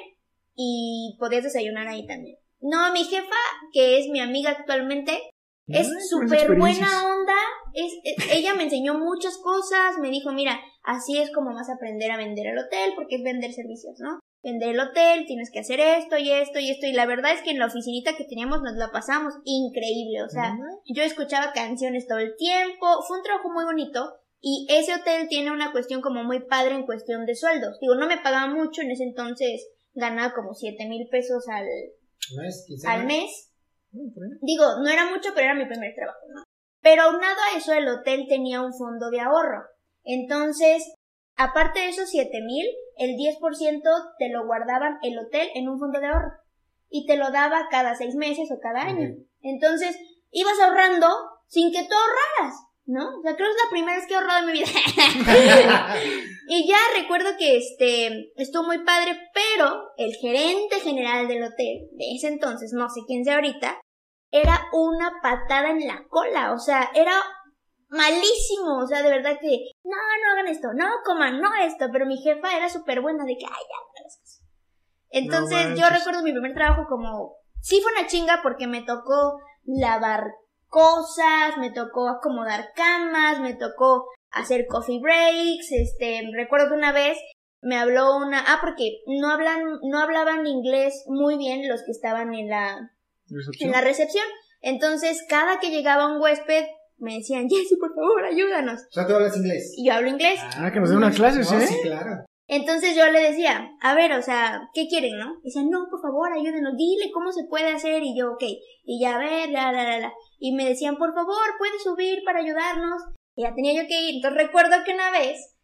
[0.56, 2.38] y podías desayunar ahí también.
[2.62, 3.36] No, mi jefa,
[3.74, 5.20] que es mi amiga actualmente,
[5.68, 6.48] es súper
[6.80, 7.34] buena onda.
[7.74, 9.98] Es, es- ella me enseñó muchas cosas.
[10.00, 13.24] Me dijo, mira, así es como vas a aprender a vender el hotel, porque es
[13.24, 14.20] vender servicios, ¿no?
[14.44, 16.86] Vender el hotel, tienes que hacer esto y esto y esto.
[16.86, 20.22] Y la verdad es que en la oficinita que teníamos nos la pasamos increíble.
[20.24, 20.52] O sea,
[20.94, 22.86] yo escuchaba canciones todo el tiempo.
[23.08, 24.14] Fue un trabajo muy bonito.
[24.48, 27.80] Y ese hotel tiene una cuestión como muy padre en cuestión de sueldos.
[27.82, 28.84] Digo, no me pagaba mucho.
[28.84, 31.66] En ese entonces ganaba como 7 mil pesos al,
[32.36, 32.94] ¿No es quincena?
[32.94, 33.52] al mes.
[33.92, 36.44] Digo, no era mucho, pero era mi primer trabajo, ¿no?
[36.80, 39.64] Pero aunado a eso, el hotel tenía un fondo de ahorro.
[40.04, 40.94] Entonces,
[41.36, 42.68] aparte de esos 7 mil,
[42.98, 43.82] el 10%
[44.20, 46.34] te lo guardaban el hotel en un fondo de ahorro.
[46.88, 49.10] Y te lo daba cada seis meses o cada año.
[49.42, 49.98] Entonces,
[50.30, 51.08] ibas ahorrando
[51.48, 52.56] sin que tú ahorraras,
[52.86, 53.18] ¿no?
[53.18, 54.66] O sea, creo que es la primera vez que he ahorrado en mi vida.
[56.48, 62.16] Y ya recuerdo que este estuvo muy padre, pero el gerente general del hotel de
[62.16, 63.82] ese entonces, no sé quién sea ahorita,
[64.30, 67.14] era una patada en la cola, o sea, era
[67.88, 72.06] malísimo, o sea, de verdad que no, no hagan esto, no coman, no esto, pero
[72.06, 74.44] mi jefa era súper buena de que, ay, ya, hagas caso".
[75.10, 79.40] Entonces, No yo recuerdo mi primer trabajo como, sí fue una chinga porque me tocó
[79.64, 80.26] lavar
[80.76, 87.18] cosas, me tocó acomodar camas, me tocó hacer coffee breaks, este, recuerdo que una vez
[87.62, 92.34] me habló una, ah, porque no hablan, no hablaban inglés muy bien los que estaban
[92.34, 92.92] en la,
[93.62, 94.26] en la recepción.
[94.60, 96.66] Entonces, cada que llegaba un huésped,
[96.98, 98.82] me decían, Jessy, por favor, ayúdanos.
[98.82, 99.74] O sea, tú hablas inglés.
[99.78, 100.42] Y yo hablo inglés.
[100.58, 101.68] Ah, que nos den unas clases, No, ¿eh?
[101.68, 102.26] Sí, claro.
[102.48, 105.38] Entonces yo le decía, a ver, o sea, ¿qué quieren, no?
[105.42, 108.04] Y decían, no, por favor, ayúdenos, dile cómo se puede hacer.
[108.04, 108.44] Y yo, ok.
[108.84, 110.14] Y ya, a ver, la, la, la, la.
[110.40, 113.02] Y me decían, por favor, puedes subir para ayudarnos.
[113.36, 114.16] Y ya tenía yo que ir.
[114.16, 115.56] Entonces recuerdo que una vez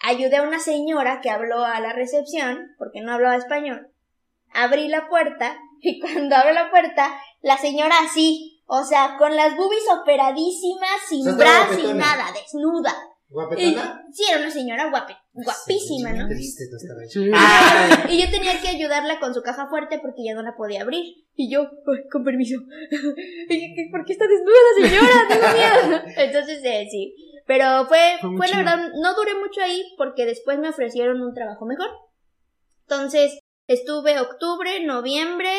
[0.00, 3.88] ayudé a una señora que habló a la recepción, porque no hablaba español.
[4.52, 9.56] Abrí la puerta y cuando abro la puerta, la señora así, o sea, con las
[9.56, 12.94] boobies operadísimas, sin bras, sin nada, desnuda.
[13.30, 14.02] ¿Guapetona?
[14.10, 16.26] sí, era una señora guape, guapísima, ¿no?
[16.28, 16.64] Triste.
[17.08, 17.30] Sí.
[17.34, 20.82] Ah, Y yo tenía que ayudarla con su caja fuerte porque ya no la podía
[20.82, 21.04] abrir.
[21.34, 22.56] Y yo, "Ay, con permiso.
[23.90, 25.14] ¿Por qué está desnuda la señora?
[25.28, 26.02] Tengo miedo.
[26.16, 27.14] Entonces, eh, sí.
[27.46, 31.34] Pero fue, Fue fue la verdad, no duré mucho ahí porque después me ofrecieron un
[31.34, 31.88] trabajo mejor.
[32.82, 35.50] Entonces, estuve octubre, noviembre,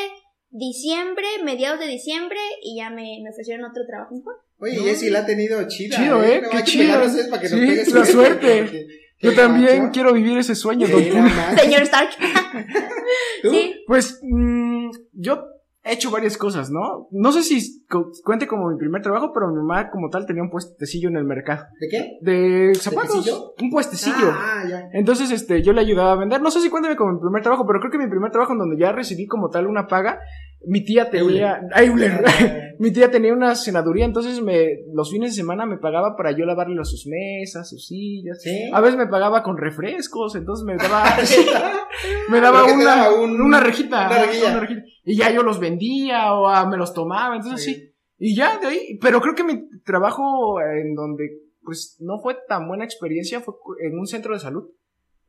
[0.50, 4.36] diciembre, mediados de diciembre y ya me, me ofrecieron otro trabajo mejor.
[4.60, 5.96] Oye, Jessy la ha tenido chida.
[5.98, 6.42] Chido, ¿eh?
[6.44, 7.02] No, Qué chido.
[7.02, 8.62] es para que nos Sí, la suerte.
[8.64, 8.88] porque-
[9.22, 9.92] Yo también macho.
[9.94, 11.58] quiero vivir ese sueño, don no.
[11.62, 12.10] Señor Stark.
[13.44, 13.50] ¿Tú?
[13.52, 13.76] Sí.
[13.88, 15.44] Pues mm, yo
[15.84, 17.08] he hecho varias cosas, ¿no?
[17.12, 20.44] No sé si cu- cuente como mi primer trabajo, pero mi mamá como tal tenía
[20.44, 21.66] un puestecillo en el mercado.
[21.80, 22.18] ¿De qué?
[22.22, 23.16] De zapatos.
[23.18, 23.54] quesillo?
[23.62, 24.32] un puestecillo.
[24.32, 24.90] Ah, ya.
[24.94, 26.42] Entonces, este, yo le ayudaba a vender.
[26.42, 28.60] No sé si cuéntame como mi primer trabajo, pero creo que mi primer trabajo en
[28.60, 30.20] donde ya recibí como tal una paga,
[30.66, 32.24] mi tía tenía, Euler.
[32.80, 36.46] mi tía tenía una cenaduría, entonces me, los fines de semana me pagaba para yo
[36.46, 38.42] lavarle sus mesas, sus sillas.
[38.42, 38.70] ¿Sí?
[38.74, 41.04] A veces me pagaba con refrescos, entonces me daba,
[42.30, 43.20] me daba ¿Pero qué te una, daba?
[43.22, 44.50] Un- una rejita, una rejilla.
[44.52, 44.84] una rejilla.
[45.06, 47.74] Y ya yo los vendía o ah, me los tomaba, entonces Sí.
[47.76, 47.86] sí.
[48.22, 51.24] Y ya de ahí, pero creo que mi trabajo en donde
[51.64, 54.70] pues no fue tan buena experiencia fue en un centro de salud.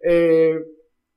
[0.05, 0.55] Eh,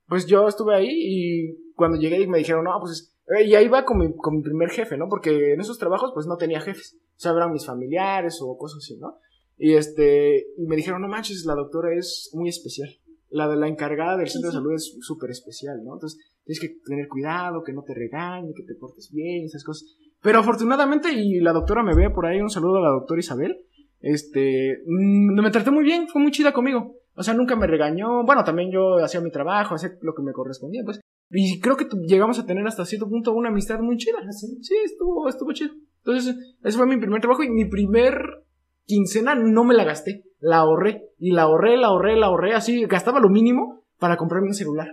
[0.06, 3.13] pues yo estuve ahí y cuando llegué y me dijeron, no, pues
[3.44, 5.08] y ahí va con mi, con mi primer jefe, ¿no?
[5.08, 8.78] Porque en esos trabajos pues no tenía jefes, o sea, eran mis familiares o cosas
[8.78, 9.18] así, ¿no?
[9.56, 12.90] Y este, y me dijeron, no manches, la doctora es muy especial.
[13.30, 15.94] La de la encargada del centro de salud es súper especial, ¿no?
[15.94, 19.96] Entonces, tienes que tener cuidado, que no te regañe, que te portes bien, esas cosas.
[20.22, 23.64] Pero afortunadamente, y la doctora me ve por ahí, un saludo a la doctora Isabel,
[24.00, 26.96] este, mm, me trató muy bien, fue muy chida conmigo.
[27.16, 28.24] O sea, nunca me regañó.
[28.24, 31.00] Bueno, también yo hacía mi trabajo, hacía lo que me correspondía, pues.
[31.30, 34.18] Y creo que llegamos a tener hasta cierto punto una amistad muy chida.
[34.30, 35.72] Sí, estuvo, estuvo chido.
[36.04, 38.44] Entonces, ese fue mi primer trabajo y mi primer
[38.84, 40.24] quincena no me la gasté.
[40.38, 41.08] La ahorré.
[41.18, 42.54] Y la ahorré, la ahorré, la ahorré.
[42.54, 44.88] Así, gastaba lo mínimo para comprarme un celular.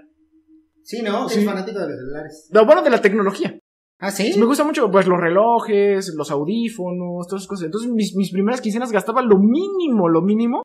[0.84, 1.28] Sí, ¿no?
[1.30, 1.42] Sí.
[1.42, 1.46] Sí.
[1.46, 2.50] fanático de los celulares.
[2.52, 3.60] Lo bueno de la tecnología.
[4.00, 4.34] Ah, ¿sí?
[4.40, 7.66] Me gusta mucho, pues, los relojes, los audífonos, todas esas cosas.
[7.66, 10.64] Entonces, mis, mis primeras quincenas gastaba lo mínimo, lo mínimo.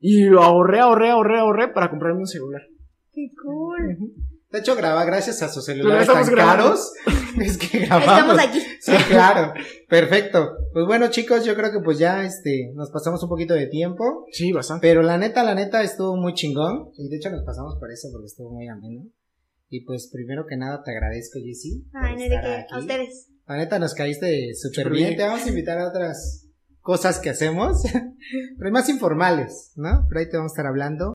[0.00, 2.62] Y lo ahorré, ahorré, ahorré, ahorré para comprarme un celular.
[3.10, 4.12] Qué cool.
[4.54, 6.64] De hecho, graba gracias a sus celulares tan grabando.
[6.64, 6.92] caros.
[7.42, 8.06] Es que grabamos.
[8.06, 8.60] Estamos aquí.
[8.78, 9.52] Sí, claro.
[9.88, 10.52] Perfecto.
[10.72, 14.26] Pues bueno, chicos, yo creo que pues ya este nos pasamos un poquito de tiempo.
[14.30, 14.86] Sí, bastante.
[14.86, 16.90] Pero la neta, la neta estuvo muy chingón.
[16.96, 19.02] Y de hecho nos pasamos por eso, porque estuvo muy ameno.
[19.70, 21.84] Y pues primero que nada te agradezco, Jessy.
[21.92, 22.72] Ay, no de aquí.
[22.72, 23.30] A ustedes.
[23.48, 25.08] La neta nos caíste súper Súper bien.
[25.08, 25.16] bien.
[25.16, 26.46] Te vamos a invitar a otras
[26.80, 27.82] cosas que hacemos.
[28.58, 30.06] pero más informales, ¿no?
[30.08, 31.13] Pero ahí te vamos a estar hablando.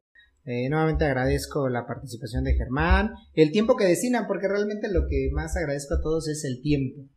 [0.49, 5.29] Eh, nuevamente agradezco la participación de Germán, el tiempo que destinan, porque realmente lo que
[5.31, 7.07] más agradezco a todos es el tiempo,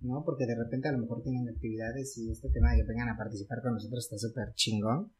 [0.00, 0.24] ¿no?
[0.26, 3.16] Porque de repente a lo mejor tienen actividades y este tema de que vengan a
[3.16, 5.12] participar con nosotros está súper chingón.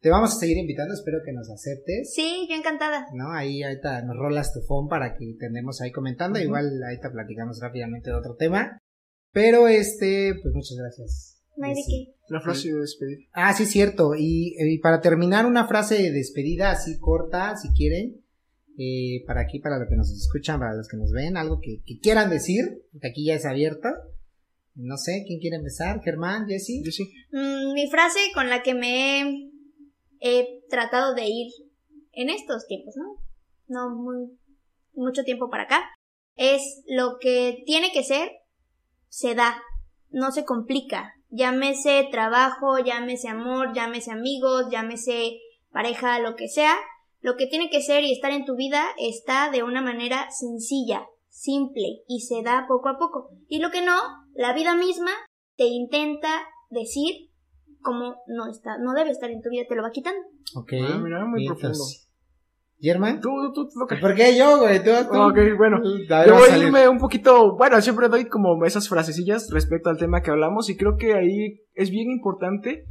[0.00, 2.12] Te vamos a seguir invitando, espero que nos aceptes.
[2.12, 3.06] Sí, yo encantada.
[3.14, 3.30] ¿no?
[3.30, 6.40] Ahí ahorita nos rolas tu phone para que tendemos ahí comentando.
[6.40, 6.48] Ujú.
[6.48, 8.76] Igual ahorita platicamos rápidamente de otro tema.
[9.30, 11.33] Pero este, pues muchas gracias.
[11.56, 12.06] No hay de Jessy.
[12.06, 12.14] qué.
[12.28, 13.18] La frase de despedir.
[13.32, 14.14] Ah, sí, cierto.
[14.16, 18.20] Y, y para terminar, una frase de despedida así corta, si quieren.
[18.78, 21.82] eh, para aquí, para los que nos escuchan, para los que nos ven, algo que,
[21.86, 23.88] que quieran decir, porque aquí ya es abierto.
[24.74, 26.00] No sé, ¿quién quiere empezar?
[26.02, 26.82] Germán, Jessy.
[26.84, 27.04] Yo sí.
[27.30, 29.50] Mm, mi frase con la que me he,
[30.20, 31.52] he tratado de ir
[32.12, 33.22] en estos tiempos, ¿no?
[33.68, 34.36] No muy
[34.94, 35.80] mucho tiempo para acá.
[36.36, 38.28] Es lo que tiene que ser,
[39.08, 39.62] se da.
[40.10, 41.12] No se complica.
[41.36, 45.40] Llámese trabajo, llámese amor, llámese amigos, llámese
[45.72, 46.76] pareja, lo que sea.
[47.20, 51.06] Lo que tiene que ser y estar en tu vida está de una manera sencilla,
[51.28, 53.30] simple y se da poco a poco.
[53.48, 53.98] Y lo que no,
[54.34, 55.10] la vida misma
[55.56, 57.30] te intenta decir
[57.80, 60.20] como no está, no debe estar en tu vida, te lo va quitando.
[60.54, 60.72] Ok.
[60.88, 61.84] Ah, mira, muy profundo.
[62.80, 63.20] ¿Germán?
[63.20, 64.82] Tú, tú, tú, lo que- ¿Por qué yo, güey?
[64.82, 65.20] Tú, tú.
[65.22, 65.80] Ok, bueno.
[66.26, 70.20] Yo voy a irme un poquito, bueno, siempre doy como esas frasecillas respecto al tema
[70.22, 72.84] que hablamos y creo que ahí es bien importante,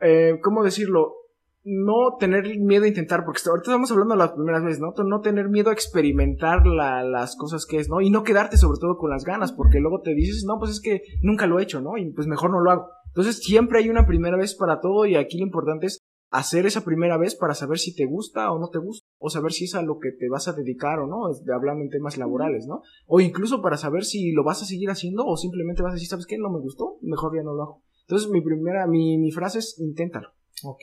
[0.00, 1.14] eh, ¿cómo decirlo?
[1.62, 4.94] No tener miedo a intentar, porque ahorita estamos hablando las primeras veces, ¿no?
[5.04, 8.00] No tener miedo a experimentar la- las cosas que es, ¿no?
[8.00, 10.80] Y no quedarte sobre todo con las ganas, porque luego te dices, no, pues es
[10.80, 11.98] que nunca lo he hecho, ¿no?
[11.98, 12.88] Y pues mejor no lo hago.
[13.08, 15.99] Entonces siempre hay una primera vez para todo y aquí lo importante es
[16.30, 19.52] hacer esa primera vez para saber si te gusta o no te gusta, o saber
[19.52, 21.90] si es a lo que te vas a dedicar o no, es de- hablando en
[21.90, 22.82] temas laborales, ¿no?
[23.06, 26.08] O incluso para saber si lo vas a seguir haciendo o simplemente vas a decir,
[26.08, 26.38] ¿sabes qué?
[26.38, 27.82] No me gustó, mejor ya no lo hago.
[28.02, 30.28] Entonces mi primera, mi, mi frase es inténtalo.
[30.64, 30.82] Ok.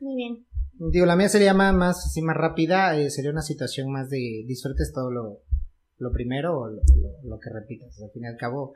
[0.00, 0.46] Muy bien.
[0.90, 4.42] Digo, la mía sería más, más, así, más rápida, eh, sería una situación más de
[4.46, 5.38] disfrutes todo lo,
[5.98, 8.00] lo primero o lo, lo- lo que repitas.
[8.02, 8.72] Al fin y al cabo,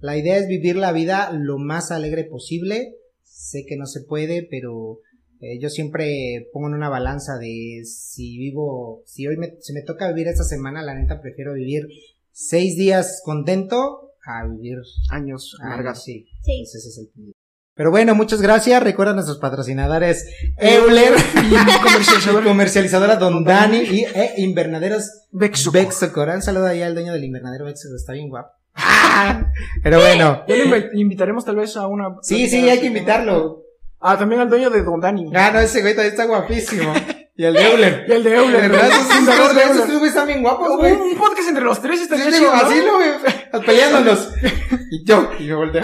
[0.00, 2.96] la idea es vivir la vida lo más alegre posible.
[3.22, 4.98] Sé que no se puede, pero
[5.40, 9.82] eh, yo siempre pongo en una balanza de si vivo, si hoy me, si me
[9.82, 11.86] toca vivir esta semana, la neta prefiero vivir
[12.32, 16.02] seis días contento a vivir Años años, amargados.
[16.04, 16.26] sí.
[16.42, 16.62] Sí.
[16.64, 17.32] Pues ese es el punto.
[17.74, 18.82] Pero bueno, muchas gracias.
[18.82, 21.14] Recuerda a nuestros patrocinadores Euler
[21.50, 25.72] y comercializadora, comercializadora Don Dani y eh, invernaderos Bexuco.
[25.78, 26.28] Bexocor.
[26.28, 28.50] Un saludo ahí al dueño del invernadero Bexocor, está bien guapo.
[29.82, 32.16] Pero bueno, Ya le invi- invitaremos tal vez a una...
[32.22, 33.62] sí, sí, hay que invitarlo.
[34.00, 35.30] Ah, también al dueño de Don Dani.
[35.34, 36.92] Ah, no, ese güey todavía está guapísimo.
[37.36, 38.04] Y el de Euler.
[38.08, 38.70] Y el de Euler.
[38.70, 38.88] ¿Verdad?
[38.88, 40.92] Esos tres güeyes están bien guapos, güey.
[40.94, 43.58] Un podcast entre los tres Sí, estaría digo, chido, ¿no?
[43.58, 43.66] así.
[43.66, 44.32] Peleándonos.
[44.92, 45.82] Y yo, y me volteo.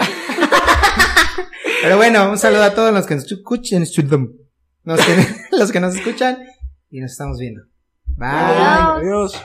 [1.81, 3.85] Pero bueno, un saludo a todos los que nos escuchen,
[4.83, 6.39] los que, los que nos escuchan
[6.89, 7.61] y nos estamos viendo.
[8.17, 8.27] Bye.
[8.29, 9.41] Adiós.